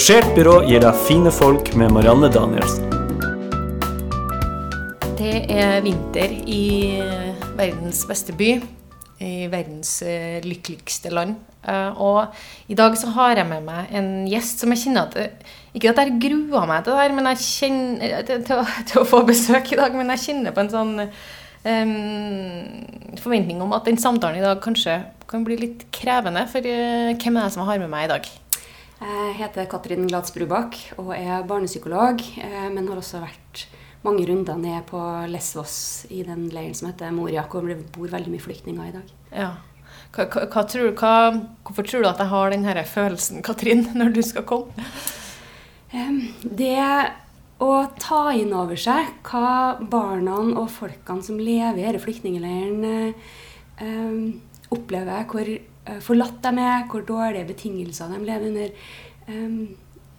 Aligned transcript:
Engasjert 0.00 0.30
byrå 0.32 0.52
gir 0.64 0.80
deg 0.80 1.00
fine 1.04 1.28
folk 1.28 1.66
med 1.76 1.90
Marianne 1.92 2.30
Danielsen. 2.32 2.86
Det 5.18 5.42
er 5.52 5.82
vinter 5.84 6.32
i 6.48 6.62
verdens 7.58 8.00
beste 8.08 8.32
by, 8.32 8.48
i 9.20 9.44
verdens 9.52 9.90
eh, 10.00 10.40
lykkeligste 10.40 11.12
land. 11.12 11.36
Eh, 11.68 12.00
og 12.00 12.32
i 12.72 12.80
dag 12.80 12.96
så 12.96 13.12
har 13.12 13.42
jeg 13.42 13.50
med 13.52 13.68
meg 13.68 13.92
en 13.92 14.10
gjest 14.32 14.64
som 14.64 14.72
jeg 14.72 14.86
kjenner 14.86 15.12
at 15.12 15.44
Ikke 15.76 15.92
at 15.92 16.00
jeg 16.00 16.16
gruer 16.24 16.64
meg 16.72 16.80
til 16.80 16.96
det 16.96 17.04
her, 17.04 17.16
men 17.20 17.32
jeg 17.34 17.44
kjenner, 17.44 18.18
til, 18.24 18.44
til 18.88 19.04
å 19.04 19.06
få 19.12 19.20
besøk 19.28 19.68
i 19.68 19.82
dag, 19.84 20.00
men 20.00 20.16
jeg 20.16 20.24
kjenner 20.30 20.56
på 20.56 20.64
en 20.64 20.76
sånn 20.78 20.98
um, 21.04 21.96
forventning 23.20 23.60
om 23.60 23.76
at 23.76 23.84
den 23.84 24.00
samtalen 24.00 24.40
i 24.40 24.48
dag 24.48 24.64
kanskje 24.64 25.02
kan 25.28 25.44
bli 25.44 25.60
litt 25.60 25.90
krevende. 25.92 26.48
For 26.48 26.64
uh, 26.64 27.18
hvem 27.20 27.36
er 27.36 27.42
det 27.44 27.52
som 27.52 27.68
har 27.68 27.84
med 27.84 27.92
meg 27.92 28.08
i 28.08 28.16
dag? 28.16 28.36
Jeg 29.00 29.36
heter 29.38 29.64
Katrin 29.70 30.04
Glads 30.10 30.32
Brubakk 30.34 30.76
og 31.00 31.14
er 31.14 31.46
barnepsykolog, 31.48 32.20
eh, 32.36 32.66
men 32.68 32.88
har 32.90 32.98
også 33.00 33.22
vært 33.22 33.62
mange 34.04 34.26
runder 34.28 34.58
ned 34.60 34.84
på 34.90 35.00
Lesvos 35.32 36.04
i 36.12 36.20
den 36.26 36.50
leiren 36.52 36.76
som 36.76 36.90
heter 36.90 37.14
Moria, 37.16 37.46
hvor 37.48 37.64
det 37.64 37.78
bor 37.94 38.12
veldig 38.12 38.32
mye 38.32 38.44
flyktninger 38.44 38.90
i 38.90 38.94
dag. 38.98 39.14
Ja. 39.32 39.50
Hva, 40.12 40.26
hva, 40.28 40.64
tror, 40.68 40.90
hva, 40.98 41.14
hvorfor 41.64 41.88
tror 41.88 42.04
du 42.04 42.10
at 42.10 42.20
jeg 42.20 42.32
har 42.34 42.52
denne 42.52 42.84
følelsen, 42.92 43.40
Katrin, 43.46 43.86
når 44.00 44.12
du 44.18 44.20
skal 44.26 44.44
komme? 44.48 44.88
Det 46.44 46.76
å 47.60 47.72
ta 48.00 48.20
inn 48.36 48.52
over 48.56 48.78
seg 48.80 49.08
hva 49.26 49.80
barna 49.80 50.36
og 50.60 50.68
folkene 50.72 51.24
som 51.24 51.40
lever 51.40 51.80
i 51.80 51.88
denne 51.88 52.04
flyktningleiren, 52.04 53.14
eh, 53.80 54.24
opplever, 54.70 55.24
hvor 55.30 55.48
forlatt 56.04 56.42
dem 56.44 56.60
er, 56.62 56.84
hvor 56.90 57.02
dårlige 57.06 57.48
betingelser 57.50 58.12
de 58.12 58.20
lever 58.24 58.50
under, 58.50 58.74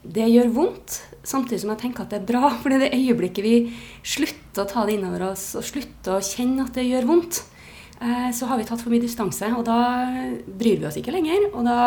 det 0.01 0.27
gjør 0.31 0.51
vondt. 0.55 0.97
Samtidig 1.21 1.61
som 1.61 1.71
jeg 1.75 1.81
tenker 1.83 2.05
at 2.05 2.13
det 2.13 2.21
er 2.21 2.27
bra, 2.29 2.49
for 2.61 2.73
det 2.73 2.79
er 2.79 2.87
det 2.87 2.99
øyeblikket 2.99 3.45
vi 3.45 3.55
slutter 4.01 4.65
å 4.65 4.69
ta 4.69 4.85
det 4.87 4.97
innover 4.97 5.29
oss 5.31 5.51
og 5.59 5.65
slutter 5.67 6.17
å 6.17 6.25
kjenne 6.25 6.65
at 6.65 6.77
det 6.77 6.87
gjør 6.87 7.07
vondt, 7.09 7.43
eh, 8.01 8.29
så 8.35 8.49
har 8.49 8.59
vi 8.59 8.65
tatt 8.69 8.81
for 8.81 8.93
mye 8.93 9.03
distanse, 9.03 9.51
og 9.53 9.65
da 9.69 9.79
bryr 10.45 10.81
vi 10.81 10.89
oss 10.89 10.97
ikke 10.99 11.13
lenger. 11.13 11.49
Og 11.53 11.65
da 11.67 11.79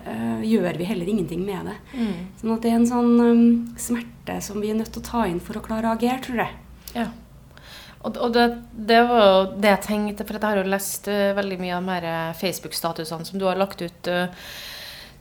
eh, 0.00 0.48
gjør 0.48 0.80
vi 0.80 0.88
heller 0.88 1.12
ingenting 1.12 1.44
med 1.46 1.72
det. 1.72 1.78
Sånn 2.40 2.56
at 2.56 2.64
det 2.64 2.72
er 2.72 2.80
en 2.80 2.90
sånn 2.90 3.16
smerte 3.80 4.40
som 4.44 4.60
vi 4.64 4.72
er 4.72 4.80
nødt 4.80 4.92
til 4.94 5.04
å 5.04 5.10
ta 5.10 5.26
inn 5.28 5.42
for 5.42 5.60
å 5.60 5.64
klare 5.64 5.90
å 5.90 5.96
agere, 5.98 6.22
tror 6.24 6.44
jeg. 6.46 6.60
Ja. 6.96 7.10
Og, 8.06 8.14
og 8.14 8.32
det, 8.34 8.46
det 8.88 9.02
var 9.08 9.22
jo 9.26 9.38
det 9.58 9.72
jeg 9.72 9.84
tenkte, 9.88 10.26
for 10.26 10.38
jeg 10.38 10.46
har 10.46 10.60
jo 10.60 10.70
lest 10.70 11.08
uh, 11.10 11.34
veldig 11.38 11.58
mye 11.60 11.76
av 11.78 11.88
de 11.88 12.10
eh, 12.12 12.34
Facebook-statusene 12.38 13.26
som 13.26 13.40
du 13.40 13.46
har 13.48 13.58
lagt 13.58 13.82
ut 13.82 14.10
uh, 14.12 14.30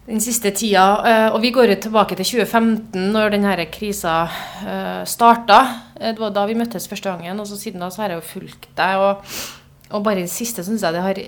den 0.08 0.22
siste 0.24 0.54
tida. 0.56 0.86
Uh, 1.02 1.28
og 1.34 1.42
vi 1.44 1.52
går 1.56 1.74
jo 1.74 1.80
tilbake 1.88 2.16
til 2.20 2.38
2015, 2.38 3.10
når 3.16 3.34
denne 3.34 3.70
krisa 3.74 4.20
uh, 4.30 5.02
starta. 5.10 5.62
Det 5.98 6.20
var 6.22 6.36
da 6.36 6.46
vi 6.46 6.60
møttes 6.60 6.86
første 6.90 7.10
gangen, 7.10 7.42
og 7.42 7.50
så 7.50 7.58
siden 7.58 7.82
da 7.82 7.90
så 7.90 8.06
har 8.06 8.14
jeg 8.14 8.22
jo 8.22 8.30
fulgt 8.36 8.70
deg. 8.78 9.02
Og, 9.02 9.40
og 9.88 10.04
bare 10.04 10.20
i 10.20 10.26
det 10.26 10.32
siste 10.34 10.64
syns 10.66 10.84
jeg 10.84 10.96
det 10.96 11.04
har 11.04 11.20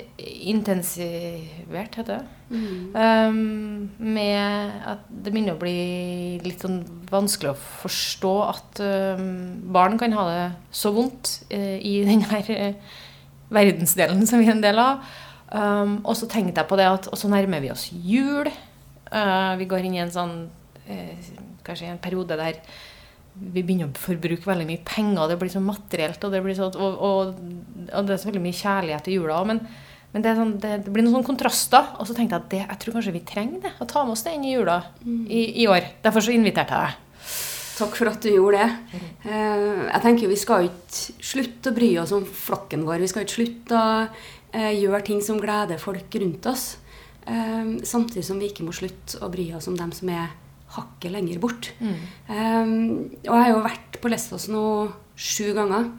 intensivert, 0.52 1.96
heter 1.96 2.20
det. 2.20 2.26
Um, 2.50 3.92
med 4.02 4.74
at 4.90 5.06
det 5.08 5.32
begynner 5.32 5.54
å 5.54 5.62
bli 5.62 6.40
litt 6.44 6.66
sånn 6.66 6.82
vanskelig 7.12 7.54
å 7.54 7.60
forstå 7.84 8.34
at 8.48 8.82
um, 8.82 9.30
barn 9.72 10.00
kan 10.02 10.16
ha 10.18 10.26
det 10.28 10.46
så 10.76 10.92
vondt 10.96 11.38
uh, 11.54 11.78
i 11.78 12.00
den 12.10 12.26
her 12.28 12.52
eh, 12.56 12.96
verdensdelen 13.54 14.26
som 14.28 14.42
vi 14.42 14.50
er 14.50 14.58
en 14.58 14.66
del 14.66 14.82
av. 14.82 15.08
Um, 15.50 16.00
og 16.04 16.18
så 16.18 16.28
tenkte 16.30 16.60
jeg 16.60 16.70
på 16.70 16.78
det 16.78 16.90
at 16.90 17.08
og 17.10 17.18
så 17.22 17.32
nærmer 17.32 17.64
vi 17.64 17.72
oss 17.74 17.88
jul. 17.94 18.50
Uh, 19.10 19.56
vi 19.62 19.70
går 19.70 19.88
inn 19.88 20.00
i 20.00 20.04
en 20.04 20.14
sånn 20.14 20.40
kanskje 21.62 21.92
en 21.92 22.00
periode 22.02 22.34
der 22.34 22.56
vi 23.40 23.64
begynner 23.64 23.90
å 23.90 24.00
forbruke 24.00 24.50
veldig 24.50 24.68
mye 24.68 24.82
penger, 24.88 25.28
det 25.32 25.38
blir 25.40 25.52
så 25.54 25.62
materielt, 25.64 26.24
og 26.24 26.34
det, 26.34 26.42
blir 26.44 26.58
så, 26.58 26.70
og, 26.70 27.04
og, 27.10 27.38
og 27.88 28.08
det 28.08 28.16
er 28.16 28.22
så 28.22 28.30
veldig 28.30 28.44
mye 28.44 28.60
kjærlighet 28.60 29.10
i 29.10 29.16
jula 29.16 29.40
òg. 29.40 29.52
Men, 29.54 29.62
men 30.14 30.26
det, 30.26 30.32
er 30.32 30.40
sånn, 30.42 30.56
det, 30.62 30.72
det 30.86 30.94
blir 30.94 31.06
noen 31.06 31.20
sånne 31.20 31.30
kontraster. 31.30 31.94
Og 32.02 32.10
så 32.10 32.16
tenkte 32.18 32.36
jeg 32.36 32.44
at 32.44 32.50
det, 32.54 32.64
jeg 32.66 32.82
tror 32.84 32.98
kanskje 32.98 33.16
vi 33.16 33.26
trenger 33.28 33.68
det. 33.68 33.76
Å 33.80 33.88
ta 33.90 34.04
med 34.06 34.16
oss 34.16 34.26
det 34.26 34.34
inn 34.36 34.48
i 34.50 34.56
jula 34.56 34.82
i, 35.06 35.44
i 35.64 35.70
år. 35.70 35.94
Derfor 36.04 36.26
så 36.26 36.36
inviterte 36.36 36.76
jeg 36.76 36.90
deg. 36.90 37.06
Takk 37.80 37.96
for 37.96 38.12
at 38.12 38.26
du 38.26 38.34
gjorde 38.34 38.60
det. 38.60 39.00
Eh, 39.30 39.86
jeg 39.86 40.04
tenker 40.04 40.32
Vi 40.32 40.40
skal 40.40 40.68
ikke 40.68 41.14
slutte 41.30 41.72
å 41.72 41.78
bry 41.78 41.94
oss 42.02 42.12
om 42.16 42.26
flokken 42.28 42.84
vår. 42.88 43.00
Vi 43.06 43.10
skal 43.12 43.24
ikke 43.24 43.38
slutte 43.38 43.80
å 43.80 43.94
eh, 44.04 44.74
gjøre 44.82 45.06
ting 45.08 45.24
som 45.24 45.40
gleder 45.40 45.80
folk 45.80 46.20
rundt 46.20 46.50
oss. 46.52 46.66
Eh, 47.24 47.78
samtidig 47.88 48.26
som 48.28 48.42
vi 48.42 48.52
ikke 48.52 48.68
må 48.68 48.76
slutte 48.76 49.24
å 49.24 49.32
bry 49.32 49.48
oss 49.56 49.70
om 49.72 49.78
dem 49.80 49.94
som 49.96 50.12
er 50.12 50.34
hakket 50.76 51.12
lenger 51.12 51.40
bort. 51.40 51.72
Eh, 51.82 52.66
og 53.28 53.34
jeg 53.34 53.44
har 53.44 53.50
jo 53.54 53.64
vært 53.66 54.00
på 54.04 54.10
Lesvos 54.12 54.48
nå 54.52 54.64
sju 55.18 55.54
ganger. 55.58 55.90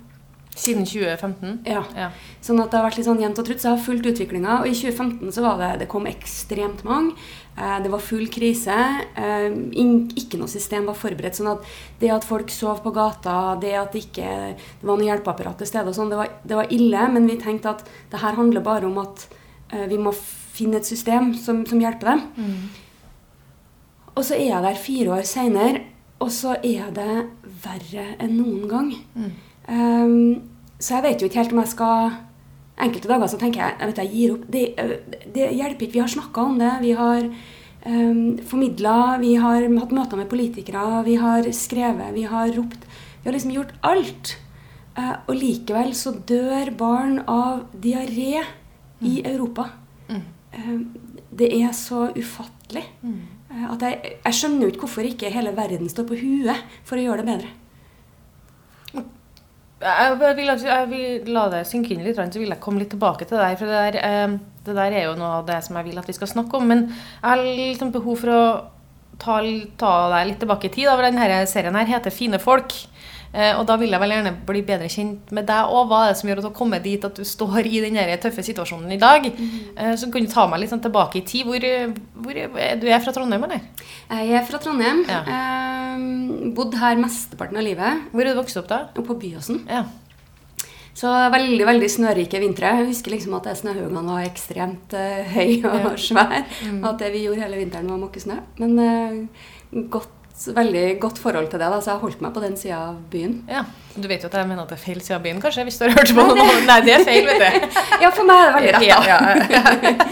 Siden 0.60 0.82
2015. 0.84 1.60
Ja. 1.70 1.80
Ja. 1.96 2.08
Sånn 2.42 2.58
at 2.60 2.72
det 2.72 2.76
har 2.80 2.84
vært 2.88 2.96
litt 2.98 3.06
sånn 3.06 3.20
jevnt 3.22 3.38
og 3.38 3.46
trutt. 3.46 3.60
Så 3.62 3.68
jeg 3.70 3.76
har 3.78 3.84
fulgt 3.84 4.08
utviklinga. 4.10 4.56
Og 4.60 4.66
i 4.66 4.74
2015 4.74 5.30
så 5.32 5.44
var 5.44 5.60
det 5.60 5.68
Det 5.84 5.88
kom 5.88 6.04
ekstremt 6.10 6.82
mange. 6.84 7.14
Eh, 7.56 7.78
det 7.84 7.90
var 7.92 8.02
full 8.02 8.26
krise. 8.28 8.74
Eh, 9.16 9.46
ing- 9.78 10.10
ikke 10.18 10.38
noe 10.40 10.48
system 10.50 10.86
var 10.90 10.94
forberedt. 10.98 11.38
Sånn 11.38 11.52
at 11.52 11.62
det 12.00 12.10
at 12.10 12.24
folk 12.26 12.50
sov 12.50 12.82
på 12.82 12.92
gata, 12.92 13.58
det 13.62 13.72
at 13.78 13.92
det 13.92 14.02
ikke 14.10 14.26
det 14.56 14.82
var 14.82 14.98
noe 14.98 15.06
hjelpeapparat 15.06 15.58
til 15.58 15.66
stede 15.70 15.88
og 15.88 15.94
sånn, 15.94 16.10
det, 16.10 16.16
var- 16.18 16.34
det 16.44 16.56
var 16.56 16.66
ille. 16.70 17.08
Men 17.12 17.26
vi 17.30 17.36
tenkte 17.38 17.70
at 17.70 17.84
det 18.10 18.20
her 18.20 18.34
handler 18.34 18.60
bare 18.60 18.84
om 18.90 18.98
at 18.98 19.28
eh, 19.72 19.86
vi 19.86 19.96
må 19.98 20.12
finne 20.12 20.76
et 20.76 20.84
system 20.84 21.32
som, 21.38 21.64
som 21.64 21.78
hjelper 21.80 22.10
dem. 22.16 22.70
Og 24.20 24.26
så 24.28 24.36
er 24.36 24.50
jeg 24.50 24.64
der 24.66 24.80
fire 24.80 25.12
år 25.16 25.24
seinere, 25.28 25.84
og 26.20 26.28
så 26.34 26.58
er 26.60 26.90
det 26.92 27.12
verre 27.62 28.02
enn 28.20 28.34
noen 28.36 28.66
gang. 28.68 28.90
Um, 29.70 30.42
så 30.76 30.98
jeg 30.98 31.06
vet 31.06 31.22
jo 31.22 31.30
ikke 31.30 31.40
helt 31.40 31.54
om 31.56 31.62
jeg 31.64 31.76
skal 31.76 32.18
Enkelte 32.80 33.10
dager 33.10 33.28
så 33.28 33.36
tenker 33.36 33.60
jeg 33.60 33.74
jeg 33.76 33.88
vet 33.90 33.98
jeg 34.00 34.10
gir 34.14 34.30
opp. 34.32 34.44
Det, 34.48 34.60
det 35.34 35.48
hjelper 35.52 35.84
ikke. 35.84 35.92
Vi 35.98 36.00
har 36.00 36.08
snakka 36.08 36.44
om 36.48 36.54
det. 36.56 36.70
Vi 36.80 36.92
har 36.96 37.26
um, 37.26 38.38
formidla. 38.48 38.94
Vi 39.20 39.34
har 39.42 39.66
hatt 39.68 39.92
møter 39.92 40.16
med 40.16 40.30
politikere. 40.30 41.02
Vi 41.04 41.18
har 41.20 41.44
skrevet. 41.52 42.14
Vi 42.16 42.24
har 42.30 42.54
ropt. 42.56 42.86
Vi 43.20 43.28
har 43.28 43.36
liksom 43.36 43.52
gjort 43.52 43.74
alt. 43.84 44.32
Uh, 44.96 45.12
og 45.26 45.36
likevel 45.42 45.92
så 45.92 46.14
dør 46.32 46.72
barn 46.80 47.20
av 47.28 47.66
diaré 47.84 48.40
i 49.04 49.20
Europa. 49.28 49.68
Eh, 50.52 50.80
det 51.38 51.50
er 51.62 51.72
så 51.72 52.08
ufattelig. 52.16 52.84
Eh, 53.04 53.08
At 53.50 53.82
jeg, 53.82 54.14
jeg 54.24 54.36
skjønner 54.38 54.62
jo 54.62 54.70
ikke 54.70 54.84
hvorfor 54.84 55.06
ikke 55.08 55.32
hele 55.34 55.56
verden 55.56 55.90
står 55.90 56.06
på 56.06 56.18
huet 56.20 56.68
for 56.86 57.00
å 57.00 57.02
gjøre 57.02 57.24
det 57.24 57.32
bedre. 57.32 57.50
Jeg 59.80 60.16
vil, 60.36 60.50
jeg 60.60 60.88
vil 60.90 61.30
la 61.32 61.46
det 61.48 61.62
synke 61.64 61.94
inn 61.94 62.02
litt, 62.04 62.18
så 62.18 62.40
vil 62.40 62.52
jeg 62.52 62.60
komme 62.60 62.82
litt 62.82 62.90
tilbake 62.92 63.24
til 63.24 63.40
deg. 63.40 63.56
For 63.56 63.70
det 63.70 63.78
der, 63.78 63.96
eh, 64.04 64.34
det 64.66 64.74
der 64.76 64.92
er 64.92 65.06
jo 65.08 65.16
noe 65.16 65.38
av 65.38 65.46
det 65.48 65.56
som 65.64 65.78
jeg 65.78 65.88
vil 65.88 66.02
at 66.02 66.10
vi 66.10 66.16
skal 66.18 66.28
snakke 66.28 66.58
om. 66.58 66.68
Men 66.68 66.84
jeg 66.90 67.24
har 67.24 67.40
litt 67.40 67.80
sånn 67.80 67.94
behov 67.94 68.20
for 68.20 68.34
å 68.34 68.42
ta, 69.20 69.38
ta 69.80 69.94
deg 70.12 70.28
litt 70.28 70.42
tilbake 70.44 70.68
i 70.68 70.74
tid. 70.74 70.90
Da, 70.90 70.98
for 70.98 71.08
denne 71.08 71.46
serien 71.48 71.80
her 71.80 71.88
heter 71.88 72.12
'Fine 72.12 72.38
folk'. 72.38 72.86
Eh, 73.30 73.52
og 73.54 73.62
da 73.68 73.76
vil 73.78 73.92
jeg 73.94 74.02
vel 74.02 74.14
gjerne 74.14 74.32
bli 74.48 74.62
bedre 74.66 74.88
kjent 74.90 75.30
med 75.36 75.46
deg 75.46 75.70
òg. 75.70 75.84
Hva 75.90 76.00
er 76.04 76.12
det 76.12 76.18
som 76.20 76.30
gjør 76.30 76.42
at 76.42 76.46
du 76.46 76.50
har 76.50 76.56
kommet 76.56 76.86
dit 76.86 77.06
at 77.06 77.16
du 77.16 77.26
står 77.26 77.68
i 77.68 77.82
den 77.84 78.00
tøffe 78.22 78.44
situasjonen 78.46 78.90
i 78.90 79.00
dag? 79.00 79.30
Mm. 79.30 79.96
så 79.96 80.10
kan 80.10 80.26
du 80.26 80.32
ta 80.32 80.46
meg 80.50 80.62
litt 80.62 80.72
sånn 80.72 80.82
tilbake 80.82 81.20
i 81.20 81.24
tid. 81.26 81.46
Hvor, 81.46 81.66
hvor 82.24 82.42
er, 82.42 82.76
du 82.80 82.88
er 82.90 83.00
fra 83.04 83.14
Trondheim, 83.14 83.46
eller? 83.46 83.62
Jeg 84.10 84.36
er 84.40 84.46
fra 84.48 84.60
Trondheim. 84.62 85.04
Ja. 85.08 85.22
Eh, 85.22 86.50
bodd 86.56 86.76
her 86.80 87.00
mesteparten 87.00 87.60
av 87.60 87.66
livet. 87.66 88.06
Hvor 88.12 88.24
er 88.24 88.32
du 88.32 88.40
vokst 88.42 88.60
opp, 88.60 88.70
da? 88.70 88.84
På 88.96 89.16
Byåsen. 89.18 89.64
Ja. 89.70 89.86
Så 91.00 91.10
veldig 91.32 91.64
veldig 91.64 91.88
snørike 91.88 92.40
vintre. 92.42 92.74
Jeg 92.80 92.90
husker 92.90 93.14
liksom 93.14 93.36
at 93.38 93.48
snøhaugene 93.56 94.02
var 94.04 94.26
ekstremt 94.26 94.96
uh, 94.98 95.22
høy 95.32 95.62
og 95.70 95.94
svær. 96.02 96.42
Og 96.74 96.88
at 96.92 97.04
det 97.04 97.12
vi 97.14 97.24
gjorde 97.24 97.44
hele 97.44 97.60
vinteren, 97.62 97.88
var 97.88 97.96
å 97.96 98.02
måke 98.02 98.20
snø. 98.20 98.40
Men 98.60 98.74
uh, 98.76 99.84
godt, 99.94 100.10
veldig 100.56 100.84
godt 101.02 101.18
forhold 101.20 101.50
til 101.52 101.60
det, 101.60 101.68
da, 101.72 101.78
så 101.84 101.92
jeg 101.92 102.02
holdt 102.04 102.24
meg 102.24 102.32
på 102.34 102.42
den 102.44 102.56
sida 102.60 102.80
av 102.90 102.98
byen. 103.12 103.40
ja. 103.50 103.64
Du 103.90 104.06
vet 104.06 104.22
jo 104.22 104.28
at 104.30 104.34
jeg 104.38 104.46
mener 104.46 104.62
at 104.62 104.70
det 104.70 104.76
er 104.78 104.82
feil 104.84 105.00
side 105.02 105.16
av 105.16 105.24
byen, 105.24 105.40
kanskje? 105.42 105.64
Hvis 105.66 105.76
du 105.80 105.82
har 105.82 105.96
hørt 105.96 106.12
på 106.14 106.24
noen? 106.28 106.60
Nei, 106.68 106.76
det 106.86 106.92
er 106.94 107.02
feil, 107.04 107.26
vet 107.26 107.40
du. 107.42 107.80
Ja, 108.04 108.10
for 108.14 108.28
meg 108.28 108.38
er 108.38 108.46
det 108.46 108.54
veldig 108.54 108.74
rett, 108.76 108.86
da. 108.86 109.00
Ja, 109.10 109.18
ja. 109.50 110.10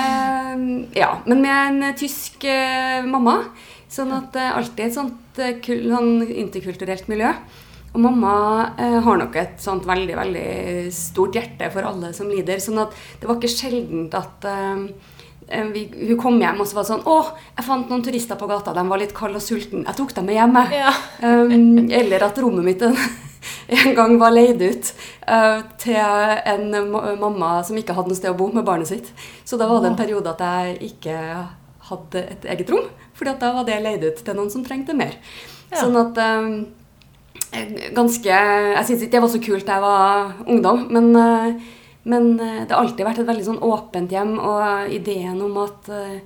Eh, 0.00 0.62
ja, 0.96 1.10
men 1.26 1.42
med 1.44 1.52
en 1.52 1.82
eh, 1.90 1.96
tysk 2.00 2.46
eh, 2.48 3.04
mamma. 3.06 3.36
Sånn 3.90 4.12
at 4.16 4.32
det 4.34 4.42
er 4.46 4.56
alltid 4.56 4.84
et 4.86 4.96
sånt 4.96 5.40
eh, 5.42 5.56
kul, 5.62 5.84
sånn 5.92 6.24
interkulturelt 6.30 7.10
miljø. 7.12 7.34
Og 7.90 8.02
mamma 8.04 8.32
eh, 8.78 8.98
har 9.02 9.18
nok 9.18 9.36
et 9.40 9.62
sånt 9.62 9.86
veldig 9.88 10.16
veldig 10.16 10.50
stort 10.94 11.36
hjerte 11.36 11.70
for 11.74 11.86
alle 11.88 12.12
som 12.16 12.30
lider. 12.30 12.62
Sånn 12.62 12.78
at 12.82 12.94
det 13.20 13.28
var 13.28 13.40
ikke 13.40 13.50
sjeldent 13.52 14.14
at 14.16 14.46
eh, 14.46 14.84
eh, 14.86 15.19
vi, 15.72 15.84
hun 16.08 16.18
kom 16.20 16.38
hjem 16.40 16.60
og 16.62 16.68
så 16.68 16.78
var 16.78 16.86
det 16.86 16.92
sånn 16.92 17.06
'Å, 17.06 17.16
jeg 17.56 17.66
fant 17.66 17.90
noen 17.90 18.04
turister 18.06 18.38
på 18.38 18.48
gata. 18.50 18.74
De 18.74 18.84
var 18.88 19.00
litt 19.02 19.14
kalde 19.16 19.40
og 19.40 19.42
sultne. 19.42 19.84
Jeg 19.86 19.96
tok 19.98 20.14
dem 20.14 20.26
med 20.30 20.38
hjem.' 20.38 20.60
Ja. 20.74 20.92
Um, 21.22 21.90
eller 21.90 22.22
at 22.26 22.38
rommet 22.38 22.64
mitt 22.64 22.82
en, 22.86 22.96
en 23.80 23.94
gang 23.94 24.18
var 24.18 24.34
leid 24.34 24.62
ut 24.62 24.92
uh, 25.26 25.62
til 25.78 25.96
en 25.96 26.70
mamma 27.20 27.62
som 27.66 27.76
ikke 27.76 27.96
hadde 27.96 28.12
noe 28.12 28.20
sted 28.20 28.30
å 28.30 28.38
bo 28.38 28.50
med 28.52 28.64
barnet 28.64 28.88
sitt. 28.88 29.12
Så 29.44 29.58
da 29.58 29.66
var 29.66 29.82
det 29.82 29.92
en 29.92 30.00
periode 30.00 30.30
at 30.30 30.40
jeg 30.40 30.92
ikke 30.92 31.16
hadde 31.90 32.26
et 32.36 32.44
eget 32.54 32.70
rom. 32.70 32.86
at 33.20 33.40
da 33.40 33.52
var 33.52 33.64
det 33.64 33.82
leid 33.82 34.04
ut 34.04 34.22
til 34.24 34.36
noen 34.36 34.50
som 34.50 34.64
trengte 34.64 34.94
mer. 34.96 35.18
Ja. 35.70 35.82
Sånn 35.82 35.96
at 35.98 36.16
um, 36.18 36.66
ganske 37.94 38.30
Jeg 38.30 38.86
syns 38.86 39.02
ikke 39.02 39.16
det 39.18 39.22
var 39.24 39.32
så 39.32 39.42
kult 39.42 39.66
da 39.66 39.76
jeg 39.76 39.82
var 39.82 40.32
ungdom, 40.46 40.86
men, 40.94 41.16
eh, 41.16 41.54
men 42.02 42.40
eh, 42.40 42.60
det 42.66 42.74
har 42.74 42.82
alltid 42.82 43.06
vært 43.06 43.22
et 43.22 43.30
veldig 43.30 43.46
sånn 43.46 43.64
åpent 43.64 44.12
hjem, 44.12 44.36
og 44.38 44.92
ideen 44.94 45.40
om 45.44 45.58
at 45.64 45.90
eh, 45.94 46.20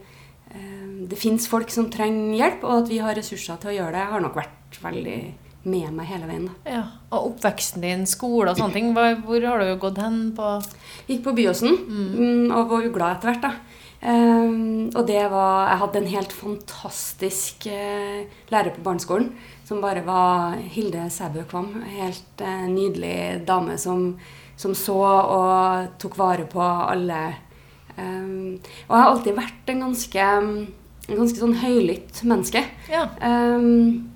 eh, 0.55 0.91
det 1.11 1.19
fins 1.21 1.49
folk 1.51 1.73
som 1.75 1.91
trenger 1.93 2.37
hjelp, 2.39 2.67
og 2.67 2.85
at 2.85 2.93
vi 2.93 3.01
har 3.03 3.17
ressurser 3.19 3.59
til 3.63 3.73
å 3.73 3.79
gjøre 3.79 3.97
det, 3.97 4.05
har 4.13 4.25
nok 4.25 4.39
vært 4.39 4.81
veldig 4.85 5.19
med 5.65 5.95
meg 5.97 6.11
hele 6.11 6.29
veien. 6.29 6.49
da. 6.51 6.73
Ja. 6.77 6.83
Og 7.15 7.31
oppveksten 7.33 7.85
din, 7.85 8.05
skole 8.09 8.53
og 8.53 8.61
sånne 8.61 8.77
ting, 8.77 8.93
hvor, 8.97 9.17
hvor 9.25 9.47
har 9.49 9.63
du 9.65 9.79
gått 9.81 10.01
hen 10.03 10.19
på 10.37 10.59
Gikk 11.09 11.25
på 11.25 11.33
Byåsen 11.37 11.73
mm, 11.89 12.53
og 12.53 12.75
var 12.75 12.89
ugla 12.91 13.15
etter 13.15 13.33
hvert. 13.33 13.47
da. 13.49 13.81
Um, 14.05 14.91
og 14.93 15.07
det 15.09 15.23
var 15.33 15.71
Jeg 15.71 15.81
hadde 15.81 16.01
en 16.03 16.11
helt 16.13 16.33
fantastisk 16.37 17.65
uh, 17.73 18.27
lærer 18.53 18.75
på 18.75 18.83
barneskolen 18.85 19.31
som 19.65 19.81
bare 19.81 20.03
var 20.05 20.59
Hilde 20.75 21.07
Sæbø 21.09 21.47
Kvam. 21.49 21.71
Helt 21.89 22.43
uh, 22.45 22.67
nydelig 22.69 23.47
dame 23.49 23.79
som, 23.81 24.19
som 24.57 24.75
så 24.79 24.97
og 25.03 25.99
tok 26.03 26.17
vare 26.19 26.47
på 26.51 26.63
alle. 26.63 27.21
Um, 27.97 28.59
og 28.89 28.97
jeg 28.97 29.03
har 29.03 29.11
alltid 29.11 29.37
vært 29.37 29.71
en 29.71 29.85
ganske, 29.87 30.25
en 30.25 31.21
ganske 31.21 31.39
sånn 31.39 31.57
høylytt 31.63 32.25
menneske. 32.27 32.65
Ja. 32.91 33.07
Um, 33.23 34.11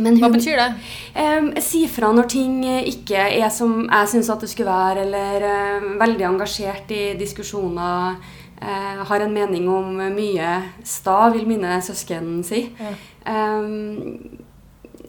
men 0.00 0.16
Hva 0.20 0.28
betyr 0.32 0.58
det? 0.60 0.70
Um, 1.16 1.50
si 1.64 1.84
fra 1.88 2.10
når 2.12 2.28
ting 2.32 2.58
ikke 2.64 3.28
er 3.38 3.52
som 3.52 3.84
jeg 3.84 4.10
syns 4.12 4.32
at 4.32 4.42
det 4.44 4.50
skulle 4.52 4.72
være, 4.72 5.06
eller 5.06 5.92
veldig 6.00 6.28
engasjert 6.32 6.92
i 6.92 7.04
diskusjoner. 7.20 8.18
Uh, 8.56 9.04
har 9.08 9.20
en 9.20 9.34
mening 9.36 9.68
om 9.68 9.98
mye 10.16 10.52
sta, 10.84 11.26
vil 11.34 11.48
mine 11.48 11.76
søsken 11.84 12.40
si. 12.44 12.68
Ja. 12.80 12.94